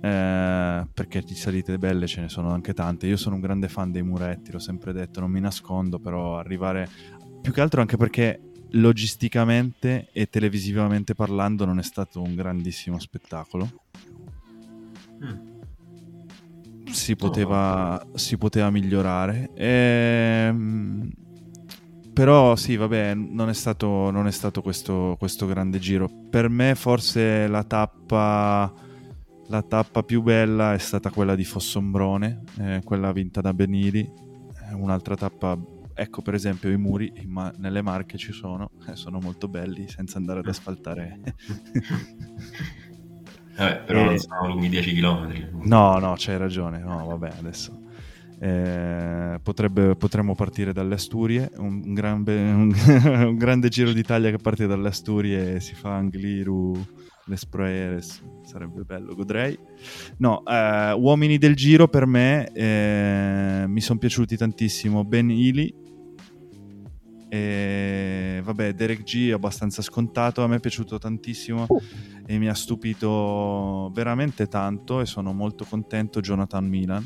Eh, 0.00 0.86
perché 0.92 1.20
di 1.20 1.34
salite 1.34 1.78
belle 1.78 2.06
ce 2.06 2.22
ne 2.22 2.30
sono 2.30 2.50
anche 2.50 2.72
tante. 2.72 3.06
Io 3.06 3.18
sono 3.18 3.34
un 3.34 3.42
grande 3.42 3.68
fan 3.68 3.92
dei 3.92 4.02
muretti, 4.02 4.52
l'ho 4.52 4.58
sempre 4.58 4.94
detto, 4.94 5.20
non 5.20 5.30
mi 5.30 5.40
nascondo, 5.40 5.98
però 5.98 6.38
arrivare 6.38 6.88
più 7.42 7.52
che 7.52 7.60
altro 7.60 7.82
anche 7.82 7.98
perché 7.98 8.40
logisticamente 8.70 10.08
e 10.12 10.28
televisivamente 10.28 11.14
parlando 11.14 11.66
non 11.66 11.78
è 11.78 11.82
stato 11.82 12.22
un 12.22 12.34
grandissimo 12.34 12.98
spettacolo. 12.98 13.68
Si, 16.90 17.16
poteva, 17.16 18.00
oh. 18.00 18.16
si 18.16 18.36
poteva 18.38 18.70
migliorare. 18.70 19.50
Ehm, 19.54 21.10
però 22.12 22.54
sì, 22.54 22.76
vabbè, 22.76 23.14
non 23.14 23.48
è 23.48 23.54
stato, 23.54 24.10
non 24.10 24.26
è 24.26 24.30
stato 24.30 24.62
questo, 24.62 25.16
questo, 25.18 25.46
grande 25.46 25.78
giro. 25.78 26.08
Per 26.30 26.48
me 26.48 26.74
forse 26.76 27.48
la 27.48 27.64
tappa, 27.64 28.72
la 29.48 29.62
tappa 29.62 30.02
più 30.04 30.22
bella 30.22 30.74
è 30.74 30.78
stata 30.78 31.10
quella 31.10 31.34
di 31.34 31.44
Fossombrone, 31.44 32.44
eh, 32.60 32.80
quella 32.84 33.12
vinta 33.12 33.40
da 33.40 33.52
Benili. 33.52 34.08
Un'altra 34.74 35.16
tappa 35.16 35.58
ecco 35.94 36.22
per 36.22 36.34
esempio 36.34 36.70
i 36.70 36.76
muri 36.76 37.12
ma- 37.26 37.54
nelle 37.58 37.80
marche 37.80 38.18
ci 38.18 38.32
sono, 38.32 38.72
eh, 38.88 38.96
sono 38.96 39.20
molto 39.20 39.48
belli 39.48 39.88
senza 39.88 40.18
andare 40.18 40.40
ad 40.40 40.48
asfaltare. 40.48 41.20
Vabbè, 43.56 43.82
però 43.84 44.00
e... 44.00 44.04
non 44.04 44.18
sono 44.18 44.46
lunghi 44.46 44.68
10 44.68 44.94
km. 44.94 45.48
No, 45.62 45.98
no, 45.98 46.14
c'hai 46.16 46.38
ragione, 46.38 46.78
no, 46.78 47.06
vabbè, 47.06 47.32
adesso... 47.38 47.82
Eh, 48.40 49.38
potrebbe, 49.42 49.94
potremmo 49.94 50.34
partire 50.34 50.72
dalle 50.72 50.94
Asturie, 50.94 51.50
un, 51.56 51.94
gran 51.94 52.22
be- 52.24 52.34
un, 52.52 52.74
un, 52.74 53.36
grande 53.38 53.68
giro 53.68 53.92
d'Italia 53.92 54.30
che 54.30 54.36
parte 54.36 54.66
dalle 54.66 54.88
Asturie 54.88 55.60
si 55.60 55.74
fa 55.74 55.94
Angliru, 55.94 56.74
Les 57.26 57.46
Proeres, 57.46 58.22
sarebbe 58.44 58.82
bello, 58.82 59.14
godrei. 59.14 59.58
No, 60.18 60.44
eh, 60.44 60.92
uomini 60.92 61.38
del 61.38 61.54
giro 61.54 61.88
per 61.88 62.06
me 62.06 62.50
eh, 62.52 63.64
mi 63.66 63.80
sono 63.80 63.98
piaciuti 63.98 64.36
tantissimo 64.36 65.04
Ben 65.04 65.30
Ely, 65.30 65.74
e 67.34 68.40
vabbè, 68.44 68.74
Derek 68.74 69.02
G 69.02 69.30
è 69.30 69.32
abbastanza 69.32 69.82
scontato, 69.82 70.44
a 70.44 70.46
me 70.46 70.56
è 70.56 70.60
piaciuto 70.60 70.98
tantissimo 70.98 71.66
e 72.24 72.38
mi 72.38 72.48
ha 72.48 72.54
stupito 72.54 73.90
veramente 73.92 74.46
tanto 74.46 75.00
e 75.00 75.06
sono 75.06 75.32
molto 75.32 75.64
contento 75.64 76.20
Jonathan 76.20 76.64
Milan. 76.64 77.04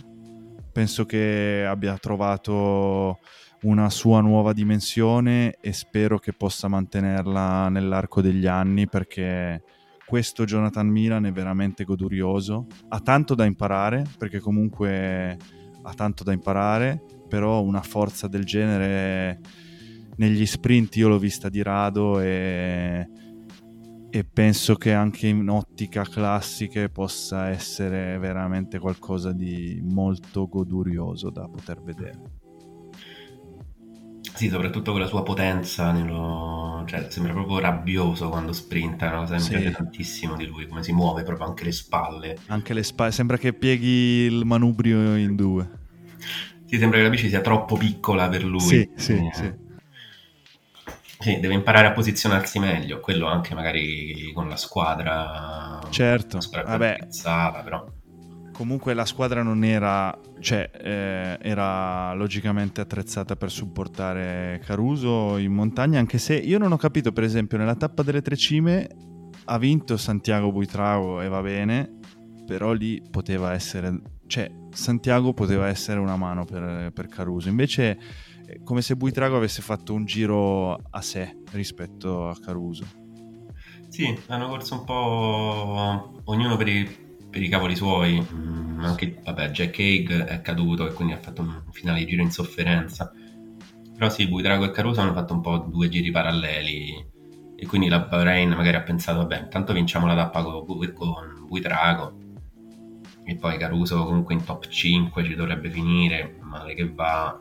Penso 0.71 1.07
che 1.07 1.65
abbia 1.67 1.97
trovato 1.97 3.21
una 3.63 3.89
sua 3.89 4.21
nuova 4.21 4.53
dimensione 4.53 5.57
e 5.63 5.73
spero 5.73 6.19
che 6.19 6.35
possa 6.35 6.69
mantenerla 6.69 7.71
nell'arco 7.71 8.21
degli 8.21 8.47
anni 8.47 8.87
perché 8.87 9.63
questo 10.05 10.45
Jonathan 10.45 10.89
Milan 10.89 11.25
è 11.25 11.33
veramente 11.33 11.85
godurioso, 11.85 12.67
ha 12.89 13.01
tanto 13.01 13.35
da 13.35 13.47
imparare 13.47 14.05
perché 14.19 14.41
comunque 14.41 15.39
ha 15.83 15.95
tanto 15.95 16.23
da 16.23 16.33
imparare, 16.33 17.03
però 17.27 17.63
una 17.63 17.83
forza 17.83 18.29
del 18.29 18.45
genere 18.45 19.41
negli 20.19 20.47
sprint 20.47 20.97
io 20.97 21.09
l'ho 21.09 21.19
vista 21.19 21.49
di 21.49 21.63
rado 21.63 22.21
e, 22.21 23.09
e 24.11 24.25
penso 24.25 24.75
che 24.77 24.93
anche 24.93 25.29
in 25.29 25.49
ottica 25.49 26.03
classiche 26.03 26.89
possa 26.89 27.49
essere 27.49 28.19
veramente 28.19 28.79
qualcosa 28.79 29.33
di 29.33 29.81
molto 29.83 30.49
godurioso 30.49 31.31
da 31.31 31.49
poter 31.49 31.83
vedere. 31.83 32.37
Sì, 34.35 34.49
soprattutto 34.49 34.93
con 34.93 35.01
la 35.01 35.07
sua 35.07 35.25
potenza, 35.25 35.91
nello... 35.91 36.85
cioè, 36.87 37.07
sembra 37.11 37.33
proprio 37.33 37.59
rabbioso 37.59 38.29
quando 38.29 38.53
sprinta, 38.53 39.25
che 39.25 39.35
mi 39.35 39.49
piace 39.49 39.71
tantissimo 39.73 40.37
di 40.37 40.47
lui, 40.47 40.69
come 40.69 40.85
si 40.85 40.93
muove 40.93 41.25
proprio 41.25 41.47
anche 41.47 41.65
le 41.65 41.73
spalle. 41.73 42.37
Anche 42.47 42.73
le 42.73 42.85
spalle, 42.85 43.11
sembra 43.11 43.37
che 43.37 43.53
pieghi 43.53 44.27
il 44.27 44.45
manubrio 44.45 45.17
in 45.17 45.35
due. 45.35 45.69
Sì, 46.67 46.79
sembra 46.79 46.99
che 46.99 47.05
la 47.05 47.11
bici 47.11 47.29
sia 47.29 47.41
troppo 47.41 47.77
piccola 47.77 48.29
per 48.29 48.45
lui. 48.45 48.61
Sì, 48.61 48.89
sì, 48.95 49.13
eh. 49.15 49.31
sì. 49.33 49.67
Sì, 51.19 51.41
deve 51.41 51.55
imparare 51.55 51.89
a 51.89 51.93
posizionarsi 51.93 52.59
meglio, 52.59 53.01
quello 53.01 53.27
anche 53.27 53.55
magari 53.55 54.31
con 54.33 54.49
la 54.49 54.57
squadra. 54.57 55.81
Certo, 55.91 56.37
la 56.37 56.43
squadra 56.43 56.71
vabbè. 56.71 56.97
Piazzata, 56.99 57.63
però 57.63 57.85
comunque 58.59 58.93
la 58.93 59.05
squadra 59.05 59.45
non 59.45 59.63
era, 59.63 60.19
cioè, 60.41 60.69
eh, 60.75 61.39
era 61.41 62.13
logicamente 62.15 62.81
attrezzata 62.81 63.37
per 63.37 63.53
supportare 63.53 64.61
Caruso 64.65 65.37
in 65.37 65.53
montagna, 65.53 66.01
anche 66.01 66.19
se 66.19 66.35
io 66.35 66.59
non 66.59 66.73
ho 66.73 66.77
capito, 66.77 67.13
per 67.13 67.23
esempio, 67.23 67.57
nella 67.57 67.77
tappa 67.77 68.03
delle 68.03 68.21
tre 68.21 68.35
cime 68.35 68.89
ha 69.45 69.59
vinto 69.59 69.97
Santiago 69.97 70.51
Buitrago 70.51 71.21
e 71.21 71.29
va 71.29 71.41
bene, 71.41 71.99
però 72.45 72.73
lì 72.73 73.01
poteva 73.09 73.53
essere, 73.53 73.97
cioè, 74.27 74.51
Santiago 74.73 75.33
poteva 75.33 75.69
essere 75.69 76.01
una 76.01 76.17
mano 76.17 76.45
per, 76.45 76.91
per 76.93 77.07
Caruso, 77.07 77.49
invece 77.49 77.97
come 78.65 78.83
se 78.83 78.97
Buitrago 78.97 79.37
avesse 79.37 79.63
fatto 79.63 79.95
un 79.95 80.05
giro 80.05 80.75
a 80.75 81.01
sé 81.01 81.43
rispetto 81.53 82.29
a 82.29 82.37
Caruso. 82.39 82.85
Sì, 83.89 84.19
hanno 84.27 84.49
corso 84.49 84.75
un 84.75 84.85
po' 84.85 86.21
ognuno 86.25 86.57
per 86.57 86.69
i 86.69 87.07
per 87.31 87.43
i 87.43 87.49
cavoli 87.49 87.77
suoi, 87.77 88.21
mm, 88.21 88.81
anche 88.81 89.21
vabbè, 89.23 89.51
Jack 89.51 89.79
Haig 89.79 90.25
è 90.25 90.41
caduto 90.41 90.89
e 90.89 90.93
quindi 90.93 91.13
ha 91.13 91.19
fatto 91.19 91.43
un 91.43 91.63
finale 91.73 92.01
di 92.01 92.07
giro 92.07 92.23
in 92.23 92.31
sofferenza. 92.31 93.13
Però 93.95 94.09
sì, 94.09 94.27
Buitrago 94.29 94.65
e 94.65 94.71
Caruso 94.71 95.01
hanno 95.01 95.13
fatto 95.13 95.35
un 95.35 95.41
po' 95.41 95.59
due 95.59 95.89
giri 95.89 96.11
paralleli 96.11 97.07
e 97.57 97.67
quindi 97.67 97.89
la 97.89 98.01
Bahrain 98.01 98.51
magari 98.51 98.77
ha 98.77 98.83
pensato, 98.83 99.19
vabbè, 99.19 99.43
intanto 99.43 99.73
vinciamo 99.73 100.07
la 100.07 100.15
tappa 100.15 100.43
con, 100.43 100.65
con 100.95 101.47
Buitrago 101.49 102.27
e 103.25 103.37
poi 103.37 103.59
Caruso 103.59 104.05
comunque 104.05 104.35
in 104.35 104.45
top 104.45 104.69
5 104.69 105.25
ci 105.25 105.35
dovrebbe 105.35 105.69
finire, 105.71 106.39
male 106.41 106.75
che 106.75 106.89
va, 106.89 107.39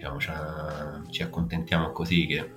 diciamo, 0.00 1.04
ci 1.10 1.22
accontentiamo 1.22 1.92
così 1.92 2.26
che 2.26 2.50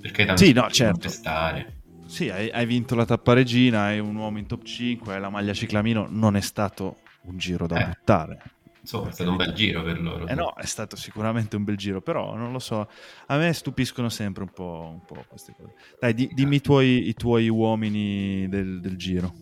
perché 0.00 0.24
tanto 0.24 0.44
sì, 0.44 0.52
no, 0.52 0.68
certo. 0.70 0.98
testare. 1.00 1.74
Sì, 2.06 2.28
hai, 2.28 2.50
hai, 2.50 2.66
vinto 2.66 2.94
la 2.94 3.04
tappa 3.04 3.32
regina, 3.32 3.82
hai 3.82 3.98
un 3.98 4.14
uomo 4.14 4.38
in 4.38 4.46
top 4.46 4.62
5, 4.62 5.14
hai 5.14 5.20
la 5.20 5.28
maglia 5.28 5.52
ciclamino, 5.52 6.06
non 6.08 6.36
è 6.36 6.40
stato 6.40 6.98
un 7.22 7.36
giro 7.36 7.66
da 7.66 7.80
eh. 7.80 7.86
buttare. 7.86 8.42
Insomma, 8.80 9.08
è 9.08 9.12
stato 9.12 9.30
un 9.30 9.36
bel 9.36 9.52
giro 9.52 9.82
per 9.82 10.00
loro. 10.00 10.28
Eh 10.28 10.34
no, 10.34 10.54
è 10.54 10.64
stato 10.64 10.94
sicuramente 10.94 11.56
un 11.56 11.64
bel 11.64 11.76
giro, 11.76 12.00
però 12.00 12.36
non 12.36 12.52
lo 12.52 12.60
so, 12.60 12.88
a 13.26 13.36
me 13.36 13.52
stupiscono 13.52 14.08
sempre 14.08 14.44
un 14.44 14.50
po', 14.50 14.90
un 14.92 15.04
po 15.04 15.24
queste 15.26 15.54
cose. 15.56 15.74
Dai, 15.98 16.14
di, 16.14 16.30
dimmi 16.32 16.56
i 16.56 16.60
tuoi, 16.60 17.08
i 17.08 17.14
tuoi 17.14 17.48
uomini 17.48 18.48
del, 18.48 18.80
del 18.80 18.96
giro. 18.96 19.34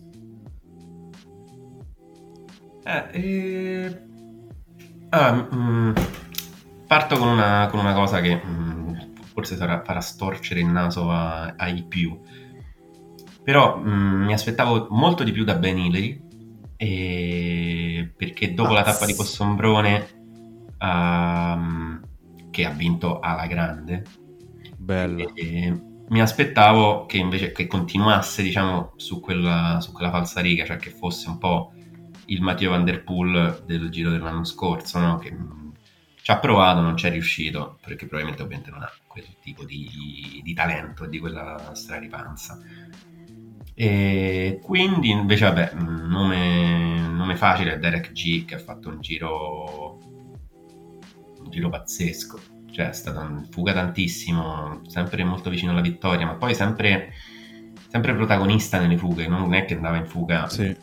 Eh, 2.83 3.07
eh... 3.11 4.01
Ah, 5.09 5.47
mm, 5.53 5.93
parto 6.95 7.17
con 7.17 7.27
una, 7.27 7.67
con 7.69 7.79
una, 7.79 7.93
cosa 7.93 8.21
che 8.21 8.35
mh, 8.35 8.49
mm, 8.49 8.93
forse 9.33 9.57
sarà, 9.57 9.81
farà 9.83 9.99
storcere 9.99 10.61
il 10.61 10.67
naso 10.67 11.11
a, 11.11 11.55
ai 11.57 11.83
più 11.83 12.17
però 13.43 13.77
mh, 13.77 13.89
mm, 13.89 14.23
mi 14.23 14.33
aspettavo 14.33 14.87
molto 14.91 15.25
di 15.25 15.33
più 15.33 15.43
da 15.43 15.55
Ben 15.55 15.77
Hillary, 15.77 16.21
e... 16.77 18.13
perché 18.15 18.53
dopo 18.53 18.71
ah, 18.71 18.75
la 18.75 18.83
tappa 18.83 19.05
di 19.05 19.13
Possombrone, 19.13 20.07
um, 20.79 22.01
che 22.49 22.65
ha 22.65 22.71
vinto 22.71 23.19
alla 23.19 23.45
grande, 23.45 24.03
Bello. 24.77 25.35
E, 25.35 25.79
mi 26.07 26.21
aspettavo 26.21 27.05
che 27.05 27.17
invece 27.17 27.51
che 27.51 27.67
continuasse 27.67 28.41
diciamo, 28.41 28.93
su, 28.95 29.19
quella, 29.19 29.79
su 29.81 29.91
quella 29.91 30.11
falsa 30.11 30.39
riga, 30.39 30.63
cioè 30.63 30.77
che 30.77 30.91
fosse 30.91 31.27
un 31.27 31.37
po' 31.37 31.73
il 32.27 32.41
Matteo 32.41 32.71
Van 32.71 32.85
Der 32.85 33.03
Poel 33.03 33.63
del 33.65 33.89
giro 33.89 34.09
dell'anno 34.09 34.43
scorso, 34.43 34.99
no? 34.99 35.17
che 35.17 35.31
mm, 35.31 35.64
ci 36.25 36.31
ha 36.31 36.39
provato, 36.39 36.81
non 36.81 36.97
ci 36.97 37.05
è 37.05 37.11
riuscito, 37.11 37.77
perché 37.85 38.07
probabilmente 38.07 38.41
ovviamente 38.41 38.71
non 38.71 38.81
ha 38.81 38.91
quel 39.05 39.27
tipo 39.43 39.63
di, 39.63 40.41
di 40.43 40.53
talento, 40.55 41.05
di 41.05 41.19
quella 41.19 41.69
straripanza. 41.75 42.59
E 43.75 44.59
quindi 44.63 45.11
invece, 45.11 45.45
vabbè, 45.45 45.73
nome, 45.75 46.97
nome 47.09 47.35
facile 47.35 47.73
è 47.73 47.77
Derek 47.77 48.11
G 48.11 48.43
che 48.43 48.55
ha 48.55 48.57
fatto 48.57 48.89
un 48.89 49.01
giro, 49.01 49.99
un 51.41 51.49
giro 51.51 51.69
pazzesco. 51.69 52.39
Cioè, 52.71 52.89
è 52.89 52.93
stato 52.93 53.21
in 53.21 53.45
fuga 53.51 53.73
tantissimo, 53.73 54.81
sempre 54.87 55.23
molto 55.23 55.51
vicino 55.51 55.73
alla 55.73 55.81
vittoria, 55.81 56.25
ma 56.25 56.33
poi 56.33 56.55
sempre, 56.55 57.13
sempre 57.87 58.15
protagonista 58.15 58.79
nelle 58.79 58.97
fughe. 58.97 59.27
Non 59.27 59.53
è 59.53 59.65
che 59.65 59.75
andava 59.75 59.97
in 59.97 60.07
fuga 60.07 60.49
sì. 60.49 60.75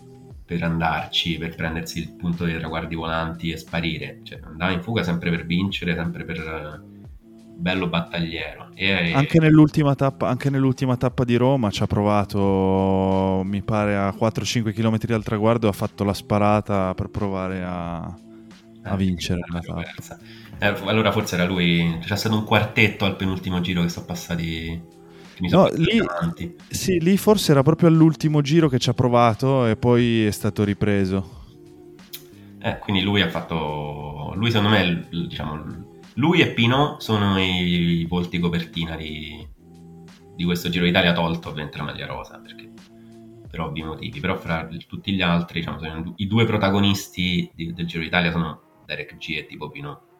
Per 0.45 0.63
andarci, 0.63 1.39
per 1.39 1.55
prendersi 1.55 2.01
il 2.01 2.13
punto 2.13 2.45
dei 2.45 2.59
traguardi 2.59 2.95
volanti 2.95 3.51
e 3.51 3.57
sparire. 3.57 4.21
Cioè, 4.23 4.41
andava 4.45 4.73
in 4.73 4.83
fuga 4.83 5.03
sempre 5.03 5.31
per 5.31 5.47
vincere, 5.47 5.95
sempre 5.95 6.25
per 6.25 6.91
bello 7.63 7.89
battagliero. 7.89 8.71
E, 8.75 9.13
anche, 9.13 9.39
nell'ultima 9.39 9.95
tappa, 9.95 10.29
anche 10.29 10.51
nell'ultima 10.51 10.97
tappa 10.97 11.25
di 11.25 11.37
Roma 11.37 11.71
ci 11.71 11.83
ha 11.83 11.87
provato, 11.87 13.43
mi 13.45 13.63
pare, 13.63 13.97
a 13.97 14.09
4-5 14.09 14.73
km 14.73 14.99
dal 15.07 15.23
traguardo, 15.23 15.69
ha 15.69 15.73
fatto 15.73 16.03
la 16.05 16.13
sparata 16.13 16.93
per 16.95 17.09
provare 17.09 17.63
a, 17.63 17.99
a 18.03 18.93
eh, 18.93 18.97
vincere 18.97 19.41
la 19.51 19.61
tappa. 19.61 20.19
Eh, 20.59 20.75
allora 20.87 21.13
forse 21.13 21.37
era 21.37 21.45
lui, 21.45 21.99
c'è 22.01 22.17
stato 22.17 22.37
un 22.37 22.45
quartetto 22.45 23.05
al 23.05 23.17
penultimo 23.17 23.61
giro 23.61 23.83
che 23.83 23.89
sono 23.89 24.07
passati... 24.07 25.01
No, 25.39 25.69
lì, 25.75 26.01
sì, 26.69 27.01
lì 27.01 27.17
forse 27.17 27.53
era 27.53 27.63
proprio 27.63 27.89
all'ultimo 27.89 28.41
giro 28.43 28.69
che 28.69 28.79
ci 28.79 28.91
ha 28.91 28.95
provato 28.95 29.67
e 29.67 29.77
poi 29.77 30.27
è 30.27 30.31
stato 30.31 30.63
ripreso. 30.65 31.41
Eh, 32.61 32.79
quindi 32.79 33.03
lui 33.03 33.21
ha 33.23 33.29
fatto... 33.29 34.33
Lui 34.37 34.51
secondo 34.51 34.77
me, 34.77 35.09
diciamo, 35.11 35.91
lui 36.15 36.41
e 36.41 36.53
Pino 36.53 36.97
sono 37.01 37.39
i, 37.41 38.07
volti 38.09 38.39
copertina 38.39 38.97
di, 38.97 39.47
di, 40.37 40.45
questo 40.45 40.69
Giro 40.69 40.85
d'Italia, 40.85 41.13
tolto 41.13 41.49
ovviamente 41.49 41.79
la 41.79 41.85
maglia 41.85 42.07
rosa, 42.07 42.39
perché, 42.39 42.71
per 43.51 43.61
ovvi 43.61 43.83
motivi. 43.83 44.21
Però 44.21 44.37
fra 44.37 44.69
tutti 44.87 45.13
gli 45.13 45.23
altri, 45.23 45.61
diciamo, 45.61 46.13
i 46.17 46.27
due 46.27 46.45
protagonisti 46.45 47.51
di, 47.55 47.73
del 47.73 47.87
Giro 47.87 48.03
d'Italia 48.03 48.31
sono 48.31 48.61
Derek 48.87 49.17
G 49.17 49.37
e 49.39 49.47
tipo 49.47 49.71
Pino. 49.71 50.12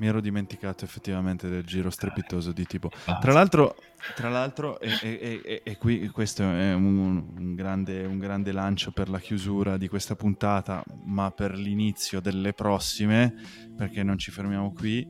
Mi 0.00 0.06
ero 0.06 0.22
dimenticato 0.22 0.86
effettivamente 0.86 1.50
del 1.50 1.62
giro 1.62 1.90
strepitoso 1.90 2.52
di 2.52 2.64
tipo. 2.64 2.90
Tra 3.20 3.34
l'altro, 3.34 3.76
tra 4.14 4.30
l'altro 4.30 4.80
e, 4.80 4.88
e, 5.02 5.40
e, 5.44 5.60
e, 5.62 5.76
qui 5.76 6.08
questo 6.08 6.42
è 6.42 6.72
un, 6.72 7.22
un, 7.36 7.54
grande, 7.54 8.06
un, 8.06 8.18
grande, 8.18 8.50
lancio 8.50 8.92
per 8.92 9.10
la 9.10 9.18
chiusura 9.18 9.76
di 9.76 9.88
questa 9.88 10.16
puntata, 10.16 10.82
ma 11.04 11.30
per 11.32 11.54
l'inizio 11.54 12.20
delle 12.20 12.54
prossime, 12.54 13.34
perché 13.76 14.02
non 14.02 14.16
ci 14.16 14.30
fermiamo 14.30 14.72
qui. 14.72 15.06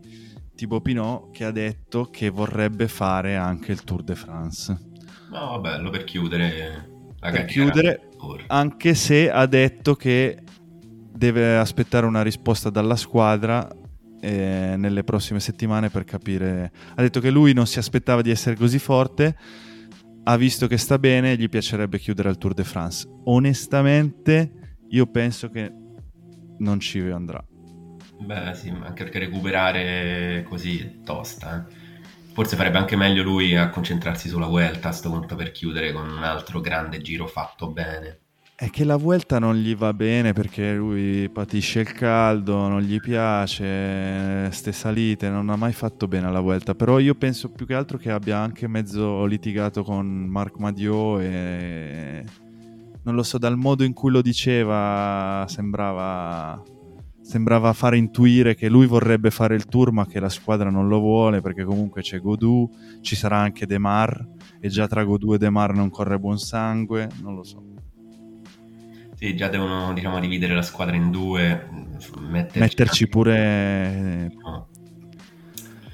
Thibaut 0.56 0.82
Pinot 0.82 1.30
che 1.30 1.44
ha 1.44 1.52
detto 1.52 2.06
che 2.10 2.28
vorrebbe 2.28 2.88
fare 2.88 3.36
anche 3.36 3.70
il 3.70 3.84
Tour 3.84 4.02
de 4.02 4.16
France. 4.16 4.76
No, 5.30 5.60
bello 5.60 5.90
per 5.90 6.02
chiudere 6.02 6.88
la 7.20 7.30
per 7.30 7.44
chiudere, 7.44 8.08
anche 8.48 8.94
se 8.94 9.30
ha 9.30 9.46
detto 9.46 9.94
che 9.94 10.42
deve 11.12 11.56
aspettare 11.58 12.06
una 12.06 12.22
risposta 12.22 12.70
dalla 12.70 12.96
squadra 12.96 13.68
eh, 14.20 14.74
nelle 14.76 15.04
prossime 15.04 15.40
settimane 15.40 15.90
per 15.90 16.04
capire. 16.04 16.70
Ha 16.94 17.02
detto 17.02 17.20
che 17.20 17.30
lui 17.30 17.52
non 17.52 17.66
si 17.66 17.78
aspettava 17.78 18.22
di 18.22 18.30
essere 18.30 18.56
così 18.56 18.78
forte, 18.78 19.36
ha 20.24 20.36
visto 20.36 20.66
che 20.66 20.76
sta 20.76 20.98
bene 20.98 21.36
gli 21.36 21.48
piacerebbe 21.48 21.98
chiudere 21.98 22.28
al 22.28 22.38
Tour 22.38 22.54
de 22.54 22.64
France. 22.64 23.08
Onestamente, 23.24 24.76
io 24.90 25.06
penso 25.06 25.48
che 25.48 25.72
non 26.58 26.78
ci 26.80 27.00
andrà. 27.00 27.44
Beh, 28.20 28.54
sì, 28.54 28.68
anche 28.68 29.04
perché 29.04 29.18
recuperare 29.18 30.44
così 30.46 30.78
è 30.78 31.00
tosta. 31.02 31.66
Eh. 31.66 31.88
Forse 32.32 32.56
farebbe 32.56 32.78
anche 32.78 32.96
meglio 32.96 33.22
lui 33.22 33.56
a 33.56 33.70
concentrarsi 33.70 34.28
sulla 34.28 34.46
Vuelta 34.46 34.88
a 34.88 34.92
sto 34.92 35.10
punto 35.10 35.34
per 35.34 35.50
chiudere 35.50 35.92
con 35.92 36.08
un 36.08 36.22
altro 36.22 36.60
grande 36.60 37.00
giro 37.00 37.26
fatto 37.26 37.70
bene. 37.70 38.18
È 38.62 38.68
che 38.68 38.84
la 38.84 38.98
Vuelta 38.98 39.38
non 39.38 39.56
gli 39.56 39.74
va 39.74 39.94
bene 39.94 40.34
perché 40.34 40.74
lui 40.74 41.30
patisce 41.30 41.80
il 41.80 41.92
caldo, 41.94 42.68
non 42.68 42.82
gli 42.82 43.00
piace, 43.00 44.50
ste 44.52 44.72
salite, 44.72 45.30
non 45.30 45.48
ha 45.48 45.56
mai 45.56 45.72
fatto 45.72 46.06
bene 46.06 46.26
alla 46.26 46.40
Vuelta, 46.40 46.74
però 46.74 46.98
io 46.98 47.14
penso 47.14 47.50
più 47.50 47.64
che 47.64 47.72
altro 47.72 47.96
che 47.96 48.10
abbia 48.10 48.36
anche 48.36 48.68
mezzo 48.68 49.24
litigato 49.24 49.82
con 49.82 50.06
Marc 50.06 50.58
Madio 50.58 51.20
e 51.20 52.22
non 53.02 53.14
lo 53.14 53.22
so, 53.22 53.38
dal 53.38 53.56
modo 53.56 53.82
in 53.82 53.94
cui 53.94 54.10
lo 54.10 54.20
diceva 54.20 55.46
sembrava 55.48 56.62
sembrava 57.22 57.72
fare 57.72 57.96
intuire 57.96 58.54
che 58.54 58.68
lui 58.68 58.84
vorrebbe 58.84 59.30
fare 59.30 59.54
il 59.54 59.64
tour 59.64 59.90
ma 59.90 60.04
che 60.06 60.20
la 60.20 60.28
squadra 60.28 60.68
non 60.68 60.86
lo 60.86 60.98
vuole 60.98 61.40
perché 61.40 61.64
comunque 61.64 62.02
c'è 62.02 62.20
Godù, 62.20 62.68
ci 63.00 63.16
sarà 63.16 63.38
anche 63.38 63.64
De 63.64 63.78
Mar 63.78 64.22
e 64.60 64.68
già 64.68 64.86
tra 64.86 65.02
Godù 65.02 65.32
e 65.32 65.38
De 65.38 65.48
Mar 65.48 65.72
non 65.72 65.88
corre 65.88 66.18
buon 66.18 66.38
sangue, 66.38 67.08
non 67.22 67.34
lo 67.34 67.42
so. 67.42 67.70
Sì, 69.20 69.36
già 69.36 69.48
devono 69.48 69.92
diciamo, 69.92 70.18
dividere 70.18 70.54
la 70.54 70.62
squadra 70.62 70.96
in 70.96 71.10
due, 71.10 71.68
metterci, 72.20 72.58
metterci 72.58 73.06
pure... 73.06 74.32
No. 74.42 74.68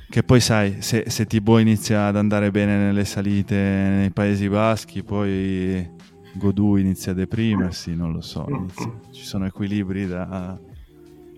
Che 0.09 0.23
poi 0.23 0.39
sai, 0.39 0.81
se, 0.81 1.11
se 1.11 1.27
Tibo 1.27 1.59
inizia 1.59 2.07
ad 2.07 2.17
andare 2.17 2.53
bene 2.53 2.77
nelle 2.77 3.05
salite 3.05 3.57
nei 3.57 4.11
Paesi 4.13 4.49
Baschi, 4.49 5.03
poi 5.03 5.91
Godù 6.35 6.77
inizia 6.77 7.11
a 7.11 7.15
deprimersi, 7.17 7.97
non 7.97 8.13
lo 8.13 8.21
so, 8.21 8.47
inizia. 8.49 8.93
ci 9.11 9.25
sono 9.25 9.47
equilibri 9.47 10.07
da... 10.07 10.57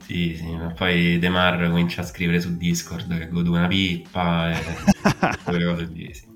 Sì, 0.02 0.36
sì, 0.36 0.54
ma 0.54 0.70
poi 0.76 1.18
De 1.18 1.28
Mar 1.30 1.70
comincia 1.70 2.02
a 2.02 2.04
scrivere 2.04 2.38
su 2.38 2.54
Discord 2.58 3.18
che 3.18 3.28
Godù 3.28 3.54
è 3.54 3.58
una 3.58 3.66
pippa 3.66 4.50
e 4.50 4.62
quelle 5.42 5.64
cose 5.64 5.84
lì, 5.90 6.12
sì. 6.12 6.26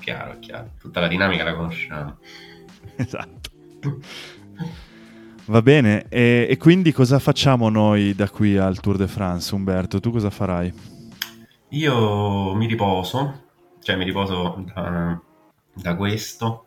Chiaro, 0.00 0.38
chiaro. 0.38 0.70
Tutta 0.80 1.00
la 1.00 1.08
dinamica 1.08 1.44
la 1.44 1.54
conosciamo. 1.54 2.16
Esatto. 2.96 3.50
Va 5.52 5.60
bene, 5.60 6.06
e, 6.08 6.46
e, 6.48 6.56
quindi 6.56 6.92
cosa 6.92 7.18
facciamo 7.18 7.68
noi 7.68 8.14
da 8.14 8.30
qui 8.30 8.56
al 8.56 8.80
Tour 8.80 8.96
de 8.96 9.06
France, 9.06 9.54
Umberto? 9.54 10.00
Tu 10.00 10.10
cosa 10.10 10.30
farai? 10.30 10.72
Io 11.68 12.54
mi 12.54 12.66
riposo, 12.66 13.42
cioè 13.82 13.96
mi 13.96 14.04
riposo 14.04 14.64
da, 14.72 15.20
da 15.74 15.94
questo 15.94 16.64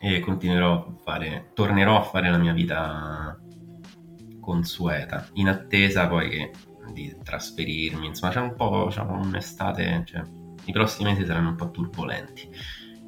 e 0.00 0.18
continuerò 0.18 0.72
a 0.72 0.92
fare, 1.04 1.50
tornerò 1.54 1.96
a 1.96 2.02
fare 2.02 2.32
la 2.32 2.36
mia 2.36 2.52
vita 2.52 3.38
consueta, 4.40 5.28
in 5.34 5.46
attesa 5.46 6.08
poi 6.08 6.30
che, 6.30 6.50
di 6.92 7.14
trasferirmi, 7.22 8.06
insomma 8.08 8.32
c'è 8.32 8.40
un 8.40 8.56
po', 8.56 8.88
c'è 8.90 9.02
un'estate, 9.02 10.02
cioè, 10.04 10.20
i 10.64 10.72
prossimi 10.72 11.12
mesi 11.12 11.24
saranno 11.24 11.50
un 11.50 11.54
po' 11.54 11.70
turbolenti 11.70 12.50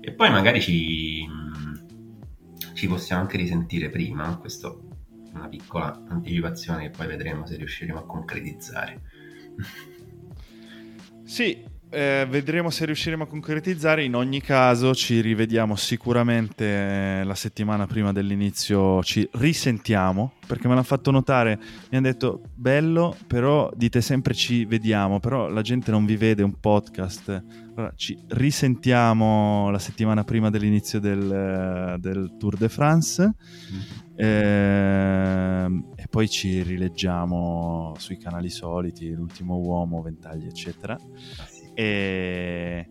e 0.01 0.13
poi 0.13 0.31
magari 0.31 0.61
ci 0.61 1.27
ci 2.77 2.87
possiamo 2.89 3.23
anche 3.23 3.39
risentire 3.39 3.89
prima, 3.89 4.37
questa 4.37 4.69
è 4.69 4.75
una 5.33 5.49
piccola 5.49 6.05
anticipazione 6.09 6.83
che 6.83 6.91
poi 6.91 7.07
vedremo 7.07 7.47
se 7.47 7.57
riusciremo 7.57 8.01
a 8.01 8.05
concretizzare. 8.05 9.01
Sì, 11.25 11.65
eh, 11.89 12.27
vedremo 12.29 12.71
se 12.71 12.85
riusciremo 12.85 13.25
a 13.25 13.27
concretizzare. 13.27 14.05
In 14.05 14.15
ogni 14.15 14.41
caso, 14.41 14.95
ci 14.95 15.21
rivediamo 15.21 15.77
sicuramente 15.77 16.65
eh, 16.65 17.25
la 17.25 17.35
settimana 17.35 17.87
prima 17.87 18.13
dell'inizio. 18.13 19.03
Ci 19.03 19.29
risentiamo 19.33 20.33
perché 20.47 20.67
me 20.67 20.75
l'hanno 20.75 20.87
fatto 20.87 21.11
notare. 21.11 21.59
Mi 21.91 21.97
hanno 21.97 22.09
detto 22.09 22.43
bello, 22.55 23.17
però 23.27 23.71
dite 23.75 24.01
sempre 24.01 24.35
ci 24.35 24.65
vediamo. 24.65 25.21
Però 25.21 25.49
la 25.49 25.63
gente 25.63 25.91
non 25.91 26.05
vi 26.05 26.17
vede 26.17 26.43
un 26.43 26.59
podcast. 26.59 27.45
Allora, 27.75 27.93
ci 27.95 28.19
risentiamo 28.29 29.71
la 29.71 29.79
settimana 29.79 30.25
prima 30.25 30.51
dell'inizio 30.51 30.99
del, 30.99 31.97
del 31.99 32.37
Tour 32.39 32.57
de 32.57 32.69
France. 32.69 33.35
Eh, 34.17 35.67
e 35.95 36.09
poi 36.09 36.29
ci 36.29 36.63
rileggiamo 36.63 37.95
sui 37.99 38.17
canali 38.17 38.49
soliti, 38.49 39.13
l'ultimo 39.13 39.59
uomo, 39.59 40.01
ventagli, 40.01 40.47
eccetera. 40.47 40.99
E, 41.79 42.89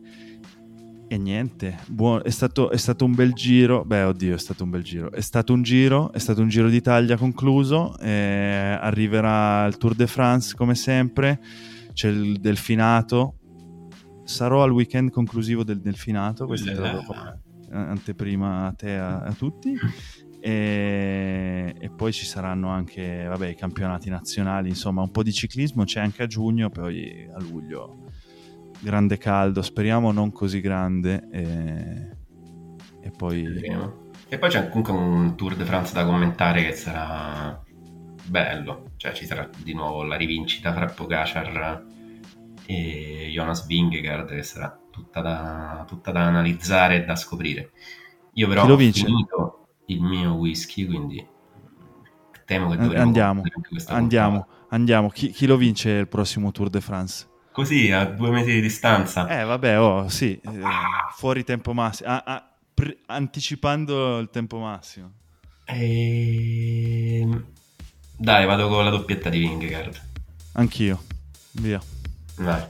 e 1.08 1.18
niente, 1.18 1.80
buon, 1.88 2.22
è, 2.24 2.30
stato, 2.30 2.70
è, 2.70 2.78
stato, 2.78 3.04
un 3.06 3.16
bel 3.16 3.34
giro. 3.34 3.84
Beh, 3.84 4.04
oddio, 4.04 4.36
è 4.36 4.38
stato 4.38 4.64
un 4.64 4.70
bel 4.70 4.84
giro. 4.84 5.12
È 5.12 5.22
stato 5.22 5.54
un 5.54 5.64
giro, 5.64 6.12
è 6.12 6.20
stato 6.20 6.42
un 6.42 6.50
giro 6.50 6.70
d'Italia 6.70 7.18
concluso. 7.18 7.96
arriverà 8.00 9.66
il 9.66 9.78
Tour 9.78 9.96
de 9.96 10.08
France 10.08 10.56
come 10.56 10.76
sempre. 10.76 11.42
C'è 11.94 12.10
il 12.10 12.40
delfinato. 12.40 13.40
Sarò 14.24 14.64
al 14.64 14.72
weekend 14.72 15.10
conclusivo 15.10 15.64
del 15.64 15.82
delfinato. 15.82 16.46
Questa 16.46 16.70
è 16.70 16.74
la 16.76 17.40
anteprima 17.72 18.68
a 18.68 18.74
te 18.74 18.96
a, 18.96 19.22
a 19.22 19.34
tutti. 19.34 19.76
E, 20.40 21.76
e, 21.80 21.90
poi 21.90 22.14
ci 22.14 22.26
saranno 22.26 22.70
anche 22.70 23.26
vabbè, 23.26 23.48
i 23.48 23.56
campionati 23.56 24.10
nazionali, 24.10 24.70
insomma 24.70 25.02
un 25.02 25.10
po' 25.10 25.24
di 25.24 25.34
ciclismo 25.34 25.86
c'è 25.86 26.00
anche 26.00 26.22
a 26.22 26.28
giugno, 26.28 26.70
poi 26.70 27.28
a 27.34 27.40
luglio 27.42 28.05
grande 28.80 29.18
caldo, 29.18 29.62
speriamo 29.62 30.12
non 30.12 30.32
così 30.32 30.62
grande. 30.62 31.28
E, 31.32 32.10
e 33.02 33.12
poi... 33.12 33.46
E 34.28 34.40
poi 34.40 34.50
c'è 34.50 34.70
comunque 34.70 34.94
un 34.94 35.36
Tour 35.36 35.56
de 35.56 35.66
France 35.66 35.94
da 35.94 36.04
commentare 36.04 36.64
che 36.64 36.74
sarà 36.74 37.64
bello, 38.28 38.92
cioè 38.98 39.14
ci 39.14 39.26
sarà 39.26 39.48
di 39.64 39.74
nuovo 39.74 40.04
la 40.04 40.16
rivincita 40.16 40.74
fra 40.74 40.88
Pogacar 40.88 41.86
e 42.66 43.30
Jonas 43.32 43.68
Vingegaard 43.68 44.30
che 44.30 44.44
sarà 44.44 44.78
tutta 44.90 45.22
da, 45.22 45.86
tutta 45.88 46.12
da 46.12 46.24
analizzare 46.24 46.98
e 46.98 47.06
da 47.06 47.16
scoprire. 47.16 47.72
Io 48.34 48.48
però 48.48 48.68
ho 48.68 48.78
finito 48.78 49.68
il 49.86 50.02
mio 50.02 50.34
whisky, 50.34 50.86
quindi 50.86 51.26
temo 52.46 52.70
che 52.70 52.78
dovremo 52.78 53.04
andiamo, 53.04 53.44
andiamo, 53.88 54.48
andiamo. 54.70 55.10
Chi, 55.10 55.30
chi 55.30 55.46
lo 55.46 55.58
vince 55.58 55.92
il 55.92 56.08
prossimo 56.08 56.52
Tour 56.52 56.70
de 56.70 56.82
France? 56.82 57.28
Così, 57.56 57.89
a 57.89 58.03
due 58.03 58.32
mesi 58.32 58.51
di 58.51 58.60
distanza. 58.60 59.30
Eh, 59.30 59.45
vabbè, 59.45 59.80
oh, 59.80 60.10
sì, 60.10 60.38
eh, 60.43 60.60
fuori 61.16 61.45
tempo 61.45 61.72
massimo, 61.72 62.10
ah, 62.10 62.22
ah, 62.26 62.51
pre- 62.74 62.97
anticipando 63.06 64.18
il 64.18 64.30
tempo 64.30 64.60
massimo. 64.60 65.14
E... 65.64 67.22
Ehm, 67.22 67.45
dai, 68.18 68.45
vado 68.45 68.68
con 68.68 68.84
la 68.84 68.89
doppietta 68.89 69.30
di 69.30 69.39
Vingegaard. 69.39 70.01
Anch'io, 70.56 71.01
via. 71.53 71.82
Dai, 72.36 72.62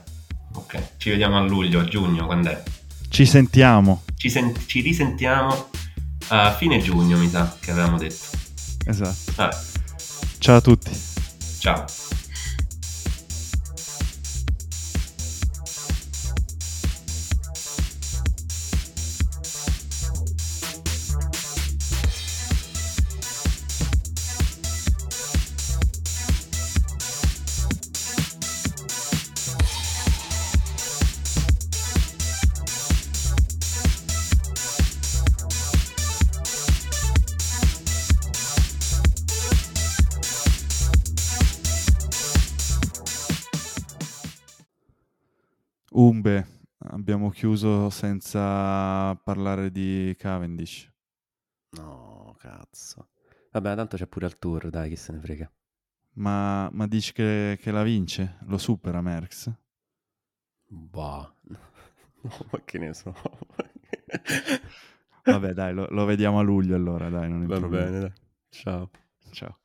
ok. 0.52 0.90
Ci 0.98 1.10
vediamo 1.10 1.36
a 1.36 1.40
luglio, 1.40 1.80
a 1.80 1.84
giugno, 1.84 2.24
quando 2.24 2.50
è? 2.50 2.62
Ci 3.08 3.26
sentiamo. 3.26 4.04
Ci, 4.14 4.30
sen- 4.30 4.54
ci 4.66 4.82
risentiamo 4.82 5.68
a 6.28 6.52
fine 6.52 6.78
giugno, 6.78 7.18
mi 7.18 7.28
sa, 7.28 7.56
che 7.58 7.72
avevamo 7.72 7.98
detto. 7.98 8.36
Esatto. 8.84 9.32
Vabbè. 9.34 9.56
Ciao 10.38 10.56
a 10.58 10.60
tutti. 10.60 10.92
Ciao. 11.58 11.84
Chiuso 47.36 47.90
senza 47.90 49.14
parlare 49.16 49.70
di 49.70 50.14
Cavendish. 50.16 50.90
No, 51.72 52.34
cazzo. 52.38 53.10
Vabbè, 53.52 53.74
tanto 53.74 53.98
c'è 53.98 54.06
pure 54.06 54.24
il 54.24 54.38
tour, 54.38 54.70
dai, 54.70 54.88
chi 54.88 54.96
se 54.96 55.12
ne 55.12 55.20
frega. 55.20 55.52
Ma, 56.14 56.70
ma 56.72 56.86
dici 56.86 57.12
che, 57.12 57.58
che, 57.60 57.70
la 57.70 57.82
vince? 57.82 58.38
Lo 58.46 58.56
supera 58.56 59.02
Merckx? 59.02 59.52
Bah, 60.68 61.30
no, 61.44 61.58
ma 62.50 62.60
che 62.64 62.78
ne 62.78 62.94
so. 62.94 63.14
Vabbè, 65.24 65.52
dai, 65.52 65.74
lo, 65.74 65.88
lo, 65.90 66.06
vediamo 66.06 66.38
a 66.38 66.42
luglio 66.42 66.74
allora, 66.74 67.10
dai, 67.10 67.28
non 67.28 67.44
Va 67.46 67.60
bene, 67.60 68.00
dai. 68.00 68.12
Ciao. 68.48 68.90
Ciao. 69.30 69.58